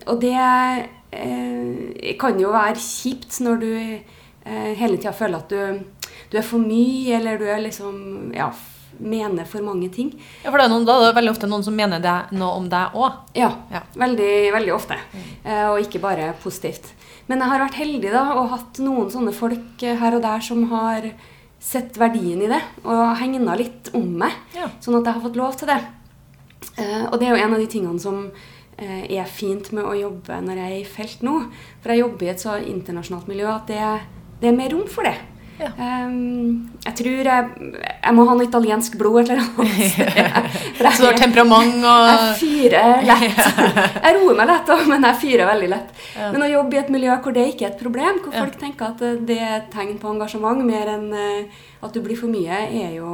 Og 0.07 0.21
det 0.21 0.35
eh, 1.11 2.15
kan 2.19 2.39
jo 2.39 2.53
være 2.53 2.79
kjipt 2.79 3.39
når 3.43 3.61
du 3.61 3.71
hele 4.79 4.97
tida 4.97 5.13
føler 5.13 5.37
at 5.41 5.49
du, 5.49 6.09
du 6.31 6.37
er 6.39 6.45
for 6.47 6.59
mye, 6.63 7.13
eller 7.19 7.37
du 7.41 7.45
er 7.49 7.61
liksom 7.65 8.31
ja, 8.35 8.49
mener 8.99 9.45
for 9.45 9.61
mange 9.61 9.89
ting. 9.93 10.11
Ja, 10.43 10.49
for 10.49 10.57
det 10.57 10.65
er, 10.65 10.71
noen, 10.73 10.85
da 10.87 10.95
er 10.97 11.07
det 11.11 11.15
veldig 11.19 11.33
ofte 11.35 11.49
noen 11.51 11.63
som 11.65 11.75
mener 11.77 11.99
det, 12.01 12.15
noe 12.37 12.55
om 12.57 12.69
deg 12.71 12.95
òg. 12.97 13.19
Ja, 13.37 13.51
Ja. 13.73 13.83
Veldig, 13.97 14.31
veldig 14.55 14.73
ofte. 14.73 14.97
Eh, 15.43 15.65
og 15.69 15.79
ikke 15.83 16.01
bare 16.01 16.31
positivt. 16.43 16.93
Men 17.27 17.41
jeg 17.43 17.51
har 17.51 17.59
vært 17.65 17.77
heldig 17.81 18.11
da, 18.13 18.23
og 18.39 18.49
hatt 18.55 18.79
noen 18.79 19.09
sånne 19.11 19.33
folk 19.35 19.83
eh, 19.83 19.97
her 19.99 20.15
og 20.17 20.23
der 20.23 20.39
som 20.41 20.63
har 20.71 21.09
sett 21.59 21.97
verdien 21.99 22.41
i 22.45 22.47
det, 22.49 22.61
og 22.85 23.17
hegna 23.19 23.55
litt 23.59 23.89
om 23.97 24.07
meg, 24.21 24.31
Ja. 24.55 24.69
sånn 24.79 24.99
at 24.99 25.05
jeg 25.09 25.13
har 25.17 25.23
fått 25.25 25.35
lov 25.39 25.57
til 25.59 25.67
det. 25.67 25.79
Eh, 26.77 27.05
og 27.11 27.19
det 27.19 27.27
er 27.27 27.35
jo 27.35 27.43
en 27.43 27.53
av 27.57 27.59
de 27.59 27.67
tingene 27.69 27.99
som 28.01 28.31
eh, 28.77 29.05
er 29.17 29.25
fint 29.29 29.71
med 29.75 29.83
å 29.85 29.93
jobbe 29.97 30.37
når 30.45 30.55
jeg 30.61 30.71
er 30.71 30.79
i 30.79 30.85
felt 30.89 31.21
nå. 31.25 31.35
For 31.83 31.91
jeg 31.93 32.01
jobber 32.05 32.25
i 32.27 32.29
et 32.33 32.41
så 32.43 32.57
internasjonalt 32.61 33.27
miljø 33.29 33.49
at 33.51 33.67
det, 33.69 33.81
det 34.41 34.49
er 34.51 34.55
mer 34.55 34.69
rom 34.75 34.87
for 34.87 35.03
det. 35.07 35.15
Ja. 35.57 35.71
Um, 35.73 36.69
jeg 36.85 36.93
tror 36.99 37.25
jeg, 37.25 37.45
jeg 37.81 38.13
må 38.13 38.25
ha 38.29 38.33
noe 38.37 38.45
italiensk 38.45 38.93
blod 38.99 39.31
eller 39.31 39.39
sted. 39.89 40.35
For 40.77 40.91
Så 40.91 41.01
du 41.01 41.05
har 41.07 41.15
er- 41.15 41.21
temperament 41.23 41.79
og 41.81 42.03
jeg 42.11 42.35
fyrer 42.43 43.01
lett. 43.09 43.39
Jeg 44.05 44.19
roer 44.19 44.37
meg 44.37 44.47
lett, 44.51 44.69
men 44.87 45.07
jeg 45.09 45.17
fyrer 45.23 45.49
veldig 45.49 45.69
lett. 45.73 45.89
Ja. 46.13 46.29
Men 46.35 46.45
å 46.45 46.51
jobbe 46.51 46.77
i 46.77 46.81
et 46.83 46.91
miljø 46.93 47.15
hvor 47.25 47.33
det 47.33 47.47
ikke 47.55 47.65
er 47.65 47.71
et 47.73 47.81
problem, 47.81 48.19
hvor 48.23 48.33
Ja. 48.37 48.43
folk 48.45 48.59
tenker 48.61 48.91
at 48.93 49.01
det 49.27 49.39
er 49.41 49.55
et 49.63 49.71
tegn 49.73 49.97
på 49.97 50.13
engasjement 50.13 50.61
mer 50.63 50.93
enn 50.93 51.09
eh, 51.17 51.65
at 51.81 51.91
du 51.97 52.03
blir 52.05 52.15
for 52.21 52.29
mye, 52.29 52.61
er 52.69 52.93
jo, 52.99 53.09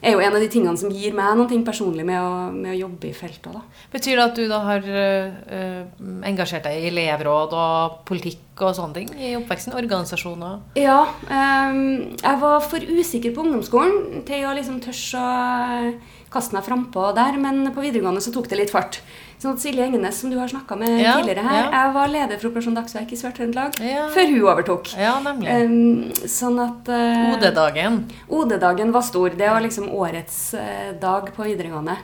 er 0.00 0.14
jo 0.14 0.22
en 0.24 0.34
av 0.34 0.42
de 0.42 0.48
tingene 0.52 0.78
som 0.80 0.92
gir 0.92 1.14
meg 1.16 1.38
noe 1.38 1.60
personlig 1.66 2.06
med 2.08 2.20
å, 2.20 2.50
med 2.54 2.72
å 2.74 2.78
jobbe 2.78 3.10
i 3.10 3.16
feltet. 3.16 3.50
Da. 3.52 3.62
Betyr 3.92 4.16
det 4.16 4.26
at 4.26 4.38
du 4.38 4.44
da 4.50 4.60
har 4.64 4.86
øh, 4.86 5.40
øh, 5.56 5.82
engasjert 6.28 6.68
deg 6.68 6.78
i 6.78 6.88
elevråd 6.90 7.56
og 7.56 7.98
politikk 8.08 8.64
og 8.64 8.76
sånne 8.76 8.96
ting 8.96 9.12
i 9.16 9.34
oppveksten? 9.38 9.76
Organisasjoner? 9.76 10.60
Ja, 10.80 11.02
ehm, 11.32 12.16
jeg 12.20 12.40
var 12.42 12.64
for 12.64 12.84
usikker 13.00 13.34
på 13.36 13.44
ungdomsskolen 13.44 14.24
til 14.28 14.46
å 14.48 14.54
liksom 14.56 14.80
tørre 14.84 15.24
å 15.24 15.92
kaste 16.30 16.54
meg 16.54 16.66
frampå 16.66 17.10
der, 17.16 17.38
men 17.42 17.64
på 17.74 17.82
videregående 17.82 18.22
så 18.22 18.32
tok 18.34 18.48
det 18.50 18.60
litt 18.60 18.72
fart. 18.72 19.00
Sånn 19.40 19.54
at 19.56 19.62
Silje 19.62 19.86
Engenes, 19.86 20.18
som 20.20 20.28
du 20.28 20.36
har 20.36 20.50
snakka 20.52 20.76
med 20.76 20.98
Ja, 21.00 21.14
tidligere 21.16 21.40
her, 21.46 21.62
ja. 21.62 21.68
jeg 21.72 21.92
var 21.94 22.10
leder 22.12 22.36
for 22.42 22.50
Operasjon 22.50 22.74
Dagsverk 22.76 23.12
i 23.14 23.16
Sør-Trøndelag 23.16 23.78
Ja. 23.80 24.02
før 24.12 24.28
hun 24.28 24.42
overtok. 24.52 24.90
Ja, 25.00 25.14
nemlig. 25.24 25.48
Um, 25.48 26.28
sånn 26.28 26.58
at 26.60 26.90
uh, 26.92 27.32
OD-dagen. 27.32 27.96
OD-dagen 28.28 28.92
var 28.92 29.06
stor. 29.08 29.30
Det 29.40 29.48
var 29.48 29.64
liksom 29.64 29.88
årets 29.96 30.54
uh, 30.60 30.92
dag 31.00 31.32
på 31.32 31.46
videregående. 31.48 31.96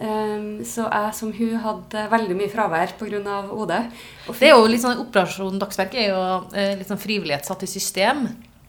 Ehm, 0.00 0.64
så 0.64 0.86
jeg 0.88 1.14
som 1.18 1.32
hun 1.34 1.56
hadde 1.60 2.06
veldig 2.12 2.36
mye 2.38 2.50
fravær 2.52 2.96
pga. 2.98 3.38
OD. 3.52 3.74
Det 4.38 4.48
er 4.48 4.54
jo 4.56 4.66
litt 4.70 4.80
sånn, 4.84 5.00
Operasjon 5.04 5.58
Dagsverk 5.60 5.94
er 5.98 6.08
jo 6.14 6.20
uh, 6.48 6.74
litt 6.78 6.88
sånn 6.88 7.00
frivillighet 7.04 7.44
satt 7.48 7.64
i 7.66 7.70
system, 7.70 8.28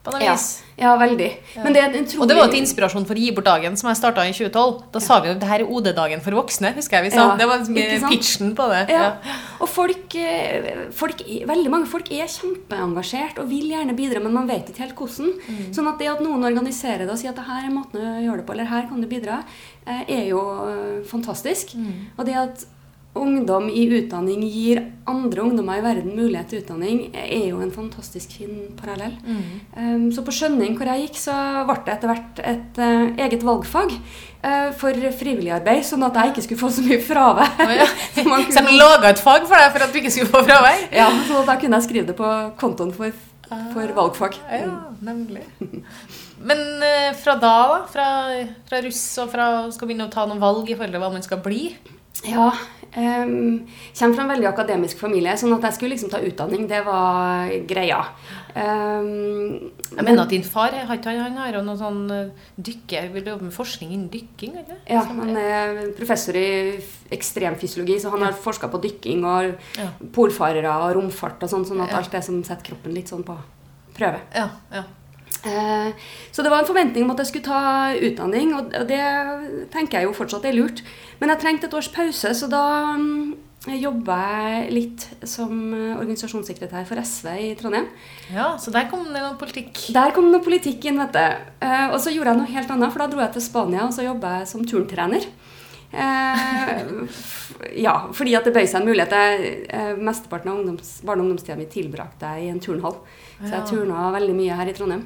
på 0.09 0.17
noe 0.17 0.25
ja, 0.25 0.33
vis. 0.35 0.47
ja, 0.79 0.93
veldig. 0.99 1.27
Men 1.63 1.75
det 1.75 1.81
er 1.81 1.87
en 1.89 2.03
utrolig 2.03 2.23
Og 2.25 2.29
det 2.31 2.37
var 2.39 2.51
til 2.51 2.63
inspirasjon 2.63 3.05
for 3.09 3.19
Gi 3.19 3.29
bort 3.35 3.47
dagen, 3.47 3.77
som 3.79 3.89
jeg 3.91 3.99
starta 3.99 4.25
i 4.27 4.33
2012. 4.33 4.73
Da 4.95 5.01
sa 5.03 5.19
vi 5.23 5.31
jo 5.31 5.35
det 5.39 5.49
her 5.49 5.63
er 5.63 5.73
OD-dagen 5.75 6.23
for 6.25 6.37
voksne. 6.39 6.73
husker 6.77 6.99
jeg 6.99 7.07
vi 7.07 7.11
sa. 7.15 7.25
Ja, 7.25 7.37
det 7.39 7.49
var 7.49 7.61
liksom 7.61 8.09
pitchen 8.09 8.55
på 8.57 8.69
det. 8.73 8.81
Ja. 8.93 9.03
Ja. 9.05 9.37
Og 9.59 9.69
folk, 9.71 10.15
eh, 10.15 10.87
folk, 10.95 11.21
veldig 11.53 11.73
mange 11.73 11.89
folk 11.91 12.11
er 12.15 12.31
kjempeengasjert 12.31 13.41
og 13.43 13.51
vil 13.51 13.69
gjerne 13.73 13.95
bidra, 13.97 14.23
men 14.23 14.35
man 14.35 14.49
vet 14.49 14.71
ikke 14.71 14.85
helt 14.87 14.97
hvordan. 14.97 15.35
Mm. 15.45 15.61
Sånn 15.75 15.91
at 15.91 16.01
det 16.01 16.09
at 16.11 16.25
noen 16.25 16.47
organiserer 16.49 17.05
det 17.05 17.13
og 17.13 17.21
sier 17.21 17.33
at 17.33 17.39
det 17.39 17.47
her 17.49 17.67
er 17.67 17.75
måten 17.75 18.01
å 18.01 18.17
gjøre 18.23 18.41
det 18.41 18.47
på, 18.49 18.57
eller 18.57 18.73
her 18.73 18.89
kan 18.89 19.03
du 19.03 19.09
bidra, 19.11 19.43
eh, 19.85 20.03
er 20.07 20.27
jo 20.31 20.43
eh, 20.65 20.99
fantastisk. 21.07 21.75
Mm. 21.75 21.95
Og 22.17 22.27
det 22.27 22.37
at 22.39 22.67
ungdom 23.17 23.65
i 23.73 23.87
utdanning 23.97 24.43
gir 24.45 24.79
andre 25.09 25.41
ungdommer 25.41 25.79
i 25.79 25.83
verden 25.83 26.13
mulighet 26.15 26.51
til 26.51 26.61
utdanning, 26.61 26.99
er 27.17 27.47
jo 27.49 27.57
en 27.63 27.71
fantastisk 27.73 28.35
fin 28.37 28.59
parallell. 28.77 29.15
Mm. 29.25 29.39
Um, 29.75 30.03
så 30.13 30.21
på 30.23 30.33
Skjønning, 30.35 30.75
hvor 30.77 30.91
jeg 30.91 31.07
gikk, 31.07 31.17
så 31.17 31.33
ble 31.67 31.77
det 31.87 31.95
etter 31.95 32.11
hvert 32.13 32.41
et 32.53 32.79
eh, 32.85 33.25
eget 33.25 33.43
valgfag 33.47 33.95
eh, 33.95 34.69
for 34.77 34.93
frivillig 35.17 35.51
arbeid, 35.57 35.81
sånn 35.89 36.05
at 36.05 36.21
jeg 36.21 36.35
ikke 36.35 36.45
skulle 36.45 36.61
få 36.61 36.71
så 36.77 36.85
mye 36.85 37.01
fravær. 37.09 37.51
Oh, 37.65 37.75
ja. 37.81 37.89
Så 38.15 38.27
man 38.29 38.45
kunne- 38.45 38.65
de 38.69 38.77
laga 38.77 39.09
et 39.15 39.23
fag 39.25 39.49
for 39.49 39.57
deg 39.57 39.73
for 39.73 39.87
at 39.87 39.91
du 39.93 39.99
ikke 40.03 40.13
skulle 40.13 40.31
få 40.37 40.45
fravær? 40.45 40.85
ja, 41.01 41.09
så 41.27 41.43
da 41.49 41.57
kunne 41.59 41.81
jeg 41.81 41.89
skrive 41.89 42.11
det 42.13 42.17
på 42.19 42.31
kontoen 42.61 42.93
for, 42.93 43.11
for 43.73 43.95
valgfag. 43.97 44.37
Ja, 44.53 44.73
nemlig. 45.01 45.47
Men 46.39 46.59
eh, 46.85 47.13
fra 47.19 47.33
da, 47.41 47.55
da? 47.73 47.79
Fra, 47.91 48.09
fra 48.69 48.85
russ 48.85 49.01
og 49.19 49.33
fra 49.33 49.47
skal 49.73 49.89
begynne 49.89 50.07
å 50.07 50.13
ta 50.13 50.29
noen 50.29 50.39
valg 50.39 50.69
i 50.69 50.77
forhold 50.77 50.93
til 50.93 51.01
hva 51.03 51.09
man 51.17 51.25
skal 51.25 51.41
bli? 51.43 51.73
Ja, 52.27 52.49
um, 52.97 53.67
kommer 53.95 54.15
fra 54.15 54.23
en 54.25 54.31
veldig 54.33 54.47
akademisk 54.49 54.99
familie, 54.99 55.35
sånn 55.39 55.53
at 55.55 55.67
jeg 55.69 55.77
skulle 55.77 55.95
liksom 55.95 56.11
ta 56.11 56.19
utdanning, 56.25 56.65
det 56.67 56.81
var 56.85 57.51
greia. 57.69 58.01
Um, 58.55 59.71
Jeg 59.95 60.03
mener 60.03 60.23
at 60.23 60.33
din 60.33 60.43
far 60.43 60.73
han, 60.73 61.37
har 61.37 61.59
noe 61.63 61.77
sånn 61.79 62.01
eh, 62.11 62.49
dykke, 62.57 63.05
vil 63.13 63.29
jobbe 63.31 63.47
med 63.47 63.55
forskning 63.55 63.93
innen 63.93 64.09
dykking? 64.11 64.57
eller? 64.63 64.81
ja, 64.89 65.03
han 65.05 65.37
er 65.37 65.93
professor 65.97 66.35
i 66.35 66.79
ekstremfysiologi, 67.15 67.99
så 68.01 68.11
han 68.13 68.25
har 68.27 68.33
forska 68.33 68.69
på 68.71 68.81
dykking 68.83 69.23
og 69.25 69.55
Ja. 69.79 69.89
polfarere 70.11 70.69
og 70.69 70.95
romfart 70.97 71.43
og 71.43 71.49
sånn, 71.49 71.65
sånn 71.65 71.83
at 71.85 71.93
alt 71.93 72.11
det 72.11 72.23
som 72.23 72.43
setter 72.43 72.73
kroppen 72.73 72.93
litt 72.93 73.07
sånn 73.07 73.23
på 73.23 73.37
prøve. 73.95 74.19
Ja, 74.35 74.49
ja. 74.73 74.83
Eh, 75.45 75.91
Så 76.31 76.43
det 76.43 76.49
var 76.51 76.59
en 76.59 76.67
forventning 76.67 77.03
om 77.05 77.11
at 77.11 77.17
jeg 77.23 77.27
skulle 77.27 77.45
ta 77.45 77.93
utdanning, 77.95 78.53
og 78.55 78.71
det 78.87 79.03
tenker 79.71 79.99
jeg 79.99 80.07
jo 80.09 80.13
fortsatt 80.17 80.45
er 80.45 80.53
lurt. 80.57 80.81
Men 81.19 81.29
jeg 81.29 81.39
trengte 81.39 81.67
et 81.69 81.73
års 81.73 81.87
pause, 81.91 82.33
så 82.35 82.49
da 82.51 82.63
mm, 82.97 83.35
jobba 83.79 84.17
jeg 84.19 84.71
litt 84.71 85.05
som 85.27 85.73
eh, 85.73 85.95
organisasjonssekretær 85.99 86.85
for 86.87 86.99
SV 87.03 87.27
i 87.49 87.55
Trondheim. 87.59 87.87
ja, 88.33 88.53
så 88.57 88.71
der 88.71 88.89
kom 88.91 89.03
det 89.07 89.15
noe 89.21 89.35
politikk. 89.39 89.89
Der 89.95 90.11
kom 90.15 90.25
det 90.29 90.37
noe 90.37 90.43
politikk 90.45 90.85
inn, 90.91 90.99
vet 90.99 91.13
du. 91.15 91.19
Eh, 91.65 91.87
Og 91.91 91.99
så 91.99 92.11
gjorde 92.11 92.33
jeg 92.35 92.41
noe 92.43 92.53
helt 92.55 92.71
annet, 92.75 92.91
for 92.91 92.99
da 92.99 93.07
dro 93.07 93.19
jeg 93.23 93.33
til 93.37 93.41
Spania, 93.47 93.85
og 93.87 93.93
så 93.95 94.03
jobba 94.07 94.39
jeg 94.39 94.47
som 94.51 94.65
turntrener. 94.65 95.25
Ja, 97.75 97.93
fordi 98.13 98.35
at 98.37 98.45
det 98.47 98.53
bøy 98.55 98.65
seg 98.69 98.81
en 98.81 98.87
mulighet. 98.87 99.11
Jeg, 99.11 99.95
mesteparten 99.99 100.51
av 100.51 100.59
ungdoms, 100.61 100.99
barne- 101.03 101.23
og 101.23 101.27
ungdomstida 101.29 101.57
mi 101.57 101.65
tilbrakte 101.65 102.29
jeg 102.35 102.45
i 102.45 102.51
en 102.53 102.59
turnhall. 102.63 102.99
Så 103.41 103.51
jeg 103.55 103.65
turna 103.71 104.11
veldig 104.13 104.35
mye 104.37 104.55
her 104.59 104.69
i 104.69 104.75
Trondheim. 104.77 105.03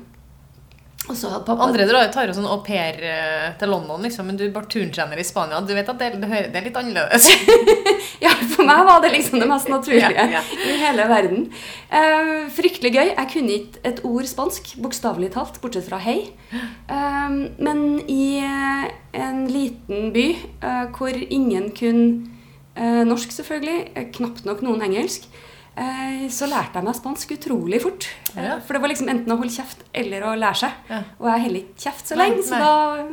Og 1.11 1.17
så 1.19 1.27
hadde 1.27 1.43
pappa 1.43 1.65
Andre 1.67 1.83
drar, 1.87 2.07
tar 2.13 2.29
jo 2.29 2.35
sånn 2.37 2.47
au 2.47 2.61
pair 2.63 2.95
eh, 3.03 3.47
til 3.59 3.71
London, 3.73 3.99
liksom, 4.05 4.27
men 4.29 4.37
du 4.39 4.45
er 4.45 4.53
bare 4.55 4.69
turntrener 4.71 5.19
i 5.19 5.25
Spania. 5.27 5.59
Du 5.59 5.73
vet 5.75 5.89
at 5.91 5.99
det, 5.99 6.13
det, 6.21 6.29
er 6.31 6.67
litt 6.69 6.79
annerledes. 6.79 7.27
Ja, 8.23 8.31
for 8.53 8.63
meg 8.63 8.85
var 8.87 9.01
det 9.03 9.09
liksom 9.11 9.41
det 9.41 9.47
mest 9.49 9.67
naturlige 9.73 10.11
Ja, 10.15 10.37
ja. 10.37 10.41
i 10.63 10.77
hele 10.79 11.07
verden. 11.09 11.41
Uh, 11.91 12.45
fryktelig 12.55 12.93
gøy. 12.93 13.09
Jeg 13.09 13.29
kunne 13.33 13.57
ikke 13.57 13.81
et 13.89 13.99
ord 14.07 14.29
spansk, 14.29 14.69
bokstavelig 14.83 15.33
talt, 15.33 15.59
bortsett 15.63 15.89
fra 15.89 15.99
hei. 15.99 16.29
Eh, 16.53 17.35
men 17.67 17.81
i 18.07 18.39
en 18.39 19.43
liten 19.51 20.13
by 20.15 20.27
uh, 20.63 20.85
hvor 20.95 21.19
ingen 21.25 21.73
kunne 21.75 22.29
norsk, 23.05 23.29
selvfølgelig, 23.35 24.07
knapt 24.15 24.47
nok 24.47 24.63
noen 24.65 24.81
engelsk, 24.87 25.27
så 26.29 26.45
lærte 26.49 26.77
jeg 26.79 26.85
meg 26.85 26.95
spansk 26.95 27.31
utrolig 27.37 27.79
fort. 27.81 28.07
Eh, 28.35 28.43
Ja. 28.43 28.59
For 28.59 28.73
det 28.73 28.81
var 28.81 28.89
liksom 28.89 29.09
enten 29.09 29.31
å 29.33 29.37
holde 29.39 29.53
kjeft 29.55 29.81
eller 29.93 30.21
å 30.21 30.35
lære 30.37 30.55
seg. 30.55 30.71
Ja. 30.89 30.99
Og 31.19 31.27
jeg 31.31 31.41
holder 31.47 31.59
ikke 31.63 31.81
kjeft 31.87 32.07
så 32.07 32.15
Nei, 32.17 32.29
lenge, 32.29 32.43
så 32.43 32.51
nei. 32.51 32.59
da 32.59 33.07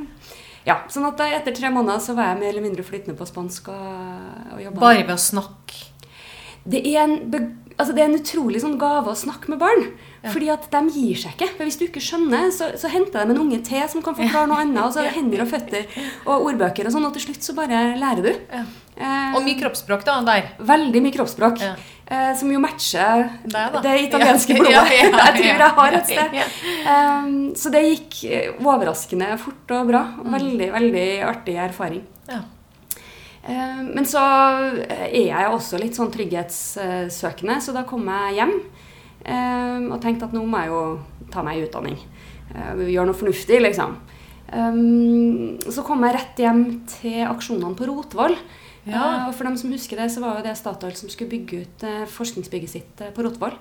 Ja, 0.67 0.75
sånn 0.93 1.07
at 1.09 1.21
etter 1.25 1.55
tre 1.57 1.71
måneder 1.73 1.99
så 2.05 2.15
var 2.15 2.35
jeg 2.35 2.41
mer 2.43 2.49
eller 2.53 2.63
mindre 2.67 2.85
flytende 2.85 3.17
på 3.17 3.27
spansk 3.27 3.69
og, 3.73 4.53
og 4.55 4.61
jobba. 4.61 4.81
Bare 4.81 5.07
ved 5.07 5.17
å 5.17 5.19
snakke. 5.19 5.87
Det 6.69 6.83
er 6.85 7.01
en, 7.07 7.15
altså 7.79 7.95
det 7.97 8.03
er 8.05 8.11
en 8.11 8.19
utrolig 8.21 8.61
sånn 8.61 8.77
gave 8.79 9.09
å 9.09 9.17
snakke 9.17 9.49
med 9.49 9.59
barn. 9.63 9.87
Fordi 10.21 10.51
at 10.53 10.67
de 10.71 10.83
gir 10.93 11.17
seg 11.17 11.33
ikke. 11.33 11.49
For 11.57 11.65
Hvis 11.65 11.79
du 11.81 11.87
ikke 11.87 12.03
skjønner, 12.05 12.51
så, 12.53 12.69
så 12.77 12.91
henter 12.93 13.25
de 13.25 13.33
en 13.33 13.41
unge 13.41 13.63
til 13.65 13.81
som 13.89 14.03
kan 14.05 14.15
forklare 14.19 14.51
noe 14.51 14.61
annet. 14.61 14.83
Og 14.85 14.93
så 14.93 15.01
er 15.01 15.09
det 15.09 15.17
hender 15.17 15.41
og 15.47 15.49
føtter 15.49 15.87
og 16.29 16.45
ordbøker 16.51 16.85
og 16.91 16.93
sånn, 16.93 17.07
og 17.09 17.15
til 17.17 17.25
slutt 17.25 17.41
så 17.49 17.57
bare 17.57 17.97
lærer 17.97 18.23
du. 18.29 18.35
Ja. 18.53 18.65
Eh, 19.01 19.33
Og 19.33 19.41
mye 19.47 19.57
kroppsspråk 19.57 20.05
da, 20.05 20.19
der. 20.29 20.51
Veldig 20.61 21.01
mye 21.07 21.15
kroppsspråk. 21.17 21.65
Ja. 21.65 21.73
Eh, 22.11 22.31
som 22.35 22.51
jo 22.51 22.59
matcher 22.59 23.29
det, 23.47 23.61
det 23.85 23.91
italienske 24.09 24.55
Ja, 24.57 24.63
blodet. 24.65 24.95
ja, 24.99 25.05
ja, 25.07 25.11
jeg 25.31 25.35
tror 25.37 25.45
jeg 25.47 25.75
har 25.77 25.93
ja, 25.93 25.99
et 26.01 26.09
sted. 26.11 26.33
ja. 26.35 26.47
Eh, 26.93 27.29
så 27.61 27.71
det 27.71 27.83
gikk 27.87 28.17
overraskende 28.67 29.29
fort 29.39 29.75
og 29.77 29.93
bra. 29.93 30.01
Mm. 30.19 30.33
Veldig, 30.35 30.69
veldig 30.75 31.05
artig 31.29 31.55
erfaring. 31.63 32.03
Ja. 32.31 32.41
Eh, 33.47 33.83
Men 33.95 34.05
så 34.11 34.21
er 34.91 35.15
jeg 35.15 35.53
også 35.55 35.79
litt 35.81 35.95
sånn 35.99 36.11
trygghetssøkende, 36.13 37.61
så 37.63 37.75
da 37.79 37.85
kom 37.89 38.09
jeg 38.11 38.41
hjem 38.41 38.57
um, 38.59 39.87
og 39.95 40.01
tenkte 40.03 40.27
at 40.27 40.35
nå 40.37 40.43
må 40.49 40.61
jeg 40.65 40.73
jo 40.73 40.83
ta 41.31 41.45
meg 41.47 41.63
utdanning. 41.69 41.97
Uh, 42.51 42.83
Gjøre 42.91 43.07
noe 43.13 43.17
fornuftig, 43.21 43.61
liksom. 43.63 43.95
Um, 44.51 45.59
Så 45.71 45.85
kom 45.87 46.03
jeg 46.05 46.17
rett 46.19 46.43
hjem 46.43 46.65
til 46.91 47.23
aksjonene 47.29 47.77
på 47.79 47.87
Rotvoll. 47.87 48.35
Ja. 48.87 49.03
Eh, 49.03 49.29
Og 49.29 49.35
for 49.35 49.45
dem 49.45 49.57
som 49.61 49.73
husker 49.73 49.97
det, 50.01 50.11
så 50.13 50.23
var 50.23 50.39
jo 50.39 50.45
det 50.47 50.57
Statoil 50.57 50.97
som 50.97 51.09
skulle 51.13 51.31
bygge 51.31 51.63
ut 51.65 51.85
eh, 51.85 52.07
forskningsbygget 52.09 52.71
sitt 52.71 53.01
eh, 53.01 53.13
på 53.13 53.25
Rotvoll. 53.27 53.57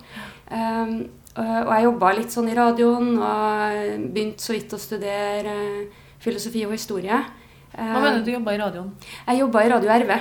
Um, 0.51 1.09
og 1.39 1.69
jeg 1.71 1.85
jobba 1.85 2.09
litt 2.17 2.33
sånn 2.33 2.49
i 2.51 2.55
radioen 2.57 3.13
og 3.15 4.07
begynte 4.11 4.43
så 4.43 4.55
vidt 4.55 4.73
å 4.75 4.79
studere 4.81 5.53
filosofi 6.19 6.65
og 6.65 6.73
historie. 6.73 7.15
Hva 7.71 8.01
mener 8.01 8.25
du 8.25 8.31
jobba 8.33 8.55
i 8.55 8.59
radioen? 8.59 8.89
Jeg 9.27 9.39
jobba 9.39 9.61
i 9.63 9.69
Radio 9.71 9.93
RV 9.93 10.11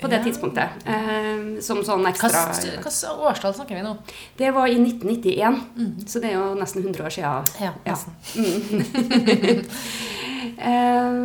på 0.00 0.08
det 0.10 0.18
Ja. 0.18 0.24
tidspunktet. 0.24 0.68
Eh, 0.86 1.60
som 1.60 1.78
sånn 1.84 2.04
ekstra 2.06 2.28
Hvilket 2.52 3.04
årstall 3.18 3.54
snakker 3.54 3.74
vi 3.76 3.82
nå? 3.82 3.96
Det 4.36 4.52
var 4.54 4.66
i 4.68 4.76
1991, 4.78 6.06
så 6.06 6.20
det 6.20 6.30
er 6.30 6.34
jo 6.38 6.54
nesten 6.54 6.82
100 6.84 7.04
år 7.06 7.10
siden. 7.10 7.44
Ja, 7.60 7.72
Ja. 7.84 7.94
nesten. 7.94 9.66
Eh, 10.56 11.16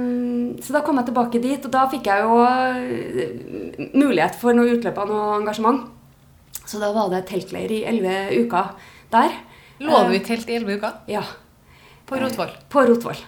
så 0.61 0.73
da 0.75 0.81
kom 0.83 0.97
jeg 0.99 1.07
tilbake 1.07 1.39
dit, 1.41 1.63
og 1.65 1.71
da 1.71 1.85
fikk 1.91 2.07
jeg 2.09 2.23
jo 2.25 2.39
eh, 2.43 3.87
mulighet 3.95 4.35
for 4.41 4.53
noe 4.57 4.73
utløp 4.75 4.97
av 4.99 5.07
noe 5.11 5.37
engasjement. 5.39 5.85
Så 6.65 6.79
da 6.81 6.89
var 6.95 7.09
det 7.13 7.23
teltleir 7.29 7.71
i 7.71 7.83
elleve 7.87 8.43
uker 8.43 8.73
der. 9.13 9.37
Lå 9.81 10.01
du 10.09 10.15
i 10.17 10.23
telt 10.25 10.49
i 10.51 10.57
elleve 10.57 10.77
uker? 10.81 10.97
Ja. 11.11 11.23
På 12.09 12.19
Rotvoll? 12.21 12.51
På 12.71 12.83
Rotvoll. 12.89 13.21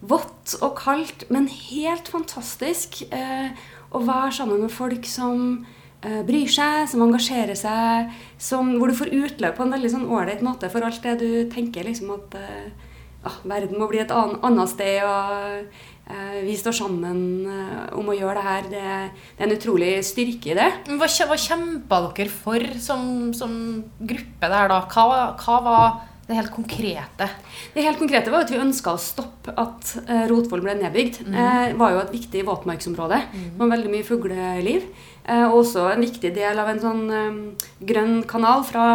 Vått 0.00 0.54
og 0.64 0.78
kaldt, 0.80 1.26
men 1.34 1.48
helt 1.50 2.08
fantastisk 2.08 3.02
eh, 3.12 3.50
å 3.90 4.02
være 4.06 4.32
sammen 4.36 4.60
med 4.64 4.70
folk 4.74 5.06
som 5.08 5.66
eh, 6.02 6.20
bryr 6.26 6.50
seg, 6.50 6.84
som 6.92 7.02
engasjerer 7.06 7.58
seg, 7.58 8.10
som, 8.38 8.74
hvor 8.78 8.90
du 8.92 8.98
får 8.98 9.14
utløp 9.14 9.56
på 9.58 9.66
en 9.66 9.74
veldig 9.74 9.92
sånn 9.96 10.08
ålreit 10.10 10.44
måte 10.46 10.70
for 10.72 10.86
alt 10.86 11.02
det 11.04 11.16
du 11.22 11.30
tenker 11.52 11.88
liksom 11.88 12.12
at 12.14 12.36
eh, 12.38 12.68
ah, 13.26 13.40
verden 13.44 13.80
må 13.80 13.88
bli 13.90 14.02
et 14.04 14.12
ann- 14.14 14.38
annet 14.46 14.70
sted, 14.72 15.02
og 15.04 15.72
eh, 16.10 16.38
vi 16.46 16.54
står 16.58 16.78
sammen 16.78 17.20
eh, 17.50 17.88
om 17.98 18.08
å 18.10 18.16
gjøre 18.16 18.38
det 18.38 18.46
her. 18.46 18.70
Det, 18.70 18.84
det 19.36 19.44
er 19.44 19.48
en 19.50 19.56
utrolig 19.58 19.90
styrke 20.06 20.54
i 20.54 20.58
det. 20.60 20.70
Hva, 20.94 21.10
hva 21.10 21.40
kjempa 21.48 22.00
dere 22.14 22.30
for 22.32 22.70
som, 22.82 23.10
som 23.36 23.52
gruppe 23.98 24.54
der, 24.54 24.70
da? 24.72 24.80
Hva, 24.86 25.34
hva 25.42 25.58
var 25.66 25.98
det 26.30 26.36
helt 26.38 26.52
konkrete? 26.54 27.26
Det 27.74 27.82
helt 27.84 27.98
konkrete 28.00 28.30
var 28.32 28.44
at 28.46 28.50
vi 28.54 28.60
ønska 28.62 28.94
å 28.94 29.00
stoppe 29.02 29.52
at 29.58 29.90
eh, 30.06 30.24
Rotvoll 30.30 30.62
ble 30.64 30.76
nedbygd. 30.80 31.20
Det 31.26 31.46
Eh, 31.50 31.74
var 31.76 31.92
jo 31.96 32.02
et 32.04 32.12
viktig 32.14 32.44
våtmarksområde 32.46 33.18
med 33.58 33.70
veldig 33.74 33.90
mye 33.92 34.06
fugleliv. 34.06 34.86
Eh, 35.26 35.44
og 35.50 35.58
også 35.64 35.88
en 35.92 36.00
viktig 36.06 36.30
del 36.34 36.58
av 36.62 36.70
en 36.72 36.80
sånn 36.80 37.02
grønn 37.84 38.22
kanal 38.30 38.62
fra, 38.64 38.86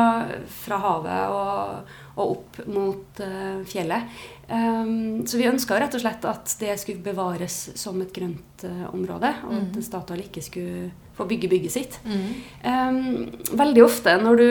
fra 0.64 0.80
havet 0.82 1.30
og, 1.30 1.94
og 2.16 2.32
opp 2.38 2.62
mot 2.72 3.22
fjellet. 3.70 4.08
Så 4.46 5.40
vi 5.40 5.48
ønska 5.50 5.80
rett 5.82 5.96
og 5.98 6.02
slett 6.04 6.26
at 6.30 6.52
det 6.62 6.76
skulle 6.78 7.02
bevares 7.02 7.56
som 7.82 7.98
et 8.04 8.12
grønt 8.14 8.66
område, 8.94 9.32
og 9.48 9.54
Mhm. 9.56 9.72
at 9.80 9.84
Statoil 9.88 10.22
ikke 10.22 10.44
skulle 10.46 10.92
få 11.18 11.26
bygge 11.26 11.50
bygget 11.50 11.72
sitt. 11.74 11.98
Um, 12.06 13.32
veldig 13.58 13.84
ofte 13.88 14.14
når 14.22 14.38
du 14.38 14.50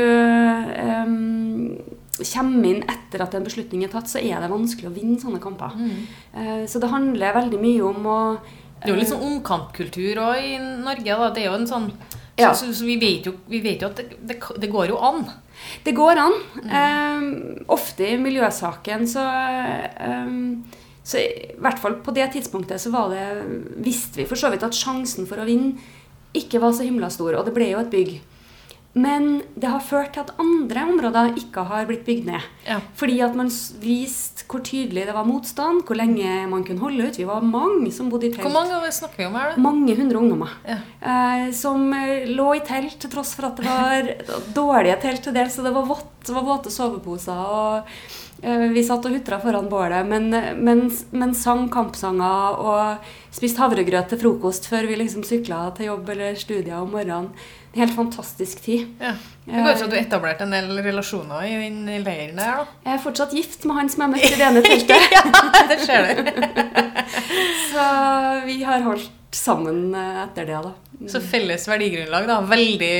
um, 0.82 1.78
kommer 2.22 2.68
inn 2.70 2.82
etter 2.90 3.24
at 3.24 3.34
en 3.34 3.46
beslutning 3.46 3.84
er 3.84 3.92
tatt, 3.92 4.10
så 4.10 4.20
er 4.22 4.42
det 4.42 4.50
vanskelig 4.52 4.90
å 4.90 4.94
vinne 4.94 5.16
sånne 5.20 5.40
kamper. 5.42 5.74
Mm. 5.74 6.66
så 6.70 6.82
det 6.82 6.90
handler 6.92 7.34
veldig 7.34 7.60
mye 7.62 7.86
om 7.88 8.06
å 8.06 8.18
Det 8.78 8.90
er 8.90 8.92
jo 8.92 9.00
litt 9.00 9.10
sånn 9.10 9.24
omkampkultur 9.24 10.20
òg 10.20 10.38
i 10.44 10.58
Norge. 10.60 11.08
da. 11.08 11.30
Det 11.34 11.42
er 11.42 11.48
jo 11.48 11.56
en 11.58 11.66
sånn 11.70 11.88
Ja. 12.36 12.52
så, 12.52 12.72
så, 12.74 12.84
vi, 12.84 12.96
vet 12.98 13.26
jo, 13.26 13.32
vi 13.48 13.60
vet 13.64 13.82
jo 13.82 13.88
at 13.88 13.96
det, 13.96 14.18
det, 14.20 14.38
det 14.60 14.70
går 14.70 14.90
jo 14.92 14.98
an. 14.98 15.24
Det 15.84 15.94
går 15.94 16.20
an. 16.20 16.38
Um, 16.66 17.28
ofte 17.68 18.08
i 18.10 18.18
miljøsaken 18.18 19.06
så 19.08 19.24
um, 20.02 20.64
så 21.04 21.20
i 21.20 21.52
hvert 21.60 21.80
fall 21.82 21.98
på 22.00 22.14
det 22.16 22.30
tidspunktet 22.32 22.80
så 22.80 22.90
var 22.94 23.12
det, 23.12 23.24
visste 23.84 24.22
vi 24.22 24.28
for 24.28 24.40
så 24.40 24.48
vidt 24.52 24.64
at 24.64 24.76
sjansen 24.76 25.28
for 25.28 25.40
å 25.40 25.44
vinne 25.44 25.76
ikke 26.34 26.58
var 26.62 26.72
så 26.74 26.86
himla 26.86 27.10
stor, 27.12 27.36
og 27.38 27.44
det 27.46 27.52
ble 27.54 27.68
jo 27.70 27.82
et 27.82 27.92
bygg. 27.92 28.14
Men 28.94 29.42
det 29.58 29.66
har 29.66 29.82
ført 29.82 30.12
til 30.14 30.22
at 30.22 30.30
andre 30.38 30.84
områder 30.86 31.32
ikke 31.40 31.64
har 31.66 31.86
blitt 31.88 32.04
bygd 32.06 32.28
ned. 32.30 32.44
Ja. 32.66 32.78
Fordi 32.94 33.16
at 33.26 33.34
man 33.34 33.50
viste 33.82 34.46
hvor 34.50 34.62
tydelig 34.62 35.06
det 35.08 35.14
var 35.16 35.26
motstand, 35.26 35.82
hvor 35.88 35.98
lenge 35.98 36.44
man 36.50 36.62
kunne 36.66 36.82
holde 36.84 37.08
ut. 37.08 37.18
Vi 37.18 37.26
var 37.26 37.42
mange 37.42 37.90
som 37.94 38.10
bodde 38.12 38.28
i 38.28 38.32
telt. 38.34 38.44
Hvor 38.46 38.54
mange 38.54 38.92
snakker 38.94 39.24
vi 39.24 39.26
om 39.26 39.38
her, 39.38 39.54
da? 39.54 39.64
Mange 39.64 39.96
hundre 39.98 40.20
ungdommer. 40.20 40.52
Ja. 40.68 40.78
Eh, 41.00 41.48
som 41.56 41.88
eh, 41.96 42.28
lå 42.30 42.52
i 42.54 42.62
telt 42.66 43.00
til 43.02 43.10
tross 43.10 43.34
for 43.34 43.50
at 43.50 43.58
det 43.58 43.66
var 43.66 44.12
dårlige 44.60 45.00
telt 45.02 45.26
til 45.26 45.34
dels. 45.34 45.58
Så 45.58 45.66
det 45.66 45.74
var 45.74 45.90
vått, 45.90 46.12
det 46.28 46.36
var 46.36 46.46
våte 46.46 46.70
soveposer. 46.74 47.34
og 47.34 48.23
Vi 48.74 48.82
satt 48.84 49.06
og 49.08 49.14
hutra 49.16 49.38
foran 49.40 49.70
bålet, 49.72 50.04
men, 50.04 50.28
men, 50.60 50.82
men 51.16 51.30
sang 51.38 51.62
kampsanger 51.72 52.58
og 52.60 53.06
spiste 53.32 53.62
havregrøt 53.62 54.10
til 54.12 54.20
frokost 54.20 54.68
før 54.68 54.84
vi 54.90 54.98
liksom 55.00 55.24
sykla 55.24 55.62
til 55.78 55.88
jobb 55.88 56.10
eller 56.12 56.36
studier 56.36 56.76
om 56.82 56.92
morgenen. 56.92 57.30
En 57.74 57.80
helt 57.80 57.96
fantastisk 57.96 58.60
tid. 58.62 58.84
Ja. 59.00 59.14
Det 59.48 59.64
går 59.64 59.74
ut 59.74 59.86
at 59.86 59.90
du 59.90 59.96
etablerte 59.98 60.44
en 60.46 60.52
del 60.54 60.76
relasjoner 60.84 61.48
i 61.48 61.56
den 61.64 61.88
leiren 62.04 62.36
der, 62.38 62.60
da. 62.60 62.66
Jeg 62.84 62.94
er 62.98 63.02
fortsatt 63.02 63.34
gift 63.34 63.64
med 63.66 63.80
han 63.80 63.90
som 63.90 64.04
jeg 64.04 64.12
møtte 64.12 64.30
i 64.30 64.38
det 64.38 64.46
ene 64.46 64.62
teltet. 64.68 65.16
ja, 65.16 65.24
det 65.72 65.80
ser 65.82 66.06
du. 66.06 66.30
Så 67.72 67.88
vi 68.46 68.60
har 68.62 68.84
holdt 68.86 69.10
sammen 69.36 69.94
eh, 69.98 70.22
etter 70.24 70.46
det, 70.48 70.60
da. 70.64 70.72
Så 71.10 71.20
felles 71.20 71.66
verdigrunnlag, 71.68 72.26
da. 72.30 72.36
Veldig 72.48 72.90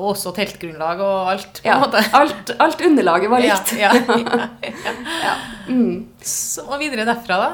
Også 0.00 0.32
teltgrunnlag 0.34 1.00
og 1.04 1.30
alt, 1.34 1.60
på 1.62 1.68
Ja, 1.68 1.76
en 1.76 1.84
måte. 1.86 2.02
alt, 2.18 2.50
alt 2.64 2.80
underlaget 2.88 3.30
var 3.30 3.44
likt. 3.44 3.74
Ja, 3.78 3.92
ja, 3.94 4.40
ja. 4.64 4.94
Ja. 5.24 5.34
Mm. 5.68 6.06
Så, 6.24 6.64
og 6.66 6.78
videre 6.82 7.06
derfra, 7.08 7.38
da? 7.44 7.50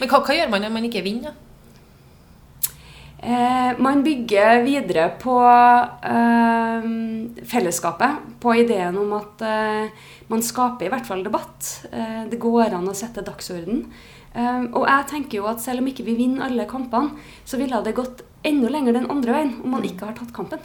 Men 0.00 0.10
hva, 0.10 0.22
hva 0.26 0.34
gjør 0.40 0.50
man 0.52 0.64
når 0.66 0.72
man 0.74 0.88
ikke 0.88 1.04
vinner? 1.06 1.36
Eh, 3.24 3.70
man 3.80 4.02
bygger 4.04 4.58
videre 4.66 5.06
på 5.22 5.36
eh, 5.44 6.88
fellesskapet, 7.48 8.18
på 8.42 8.52
ideen 8.60 8.98
om 9.00 9.14
at 9.16 9.44
eh, 9.48 10.02
man 10.28 10.42
skaper 10.44 10.88
i 10.88 10.90
hvert 10.92 11.06
fall 11.08 11.22
debatt. 11.24 11.70
Eh, 11.92 12.24
det 12.32 12.40
går 12.42 12.74
an 12.76 12.90
å 12.90 12.96
sette 12.96 13.24
dagsorden. 13.24 13.86
Eh, 14.34 14.62
og 14.74 14.86
jeg 14.88 15.06
tenker 15.10 15.38
jo 15.38 15.46
at 15.46 15.60
selv 15.62 15.78
om 15.82 15.86
ikke 15.90 16.04
vi 16.04 16.16
vinner 16.18 16.46
alle 16.48 16.66
kampene, 16.66 17.12
så 17.46 17.58
ville 17.60 17.82
det 17.86 17.94
gått 17.94 18.22
enda 18.44 18.68
lenger 18.68 18.92
den 18.92 19.06
andre 19.10 19.32
veien 19.32 19.52
om 19.64 19.70
man 19.70 19.84
ikke 19.86 20.04
har 20.08 20.14
tatt 20.18 20.32
kampen. 20.36 20.58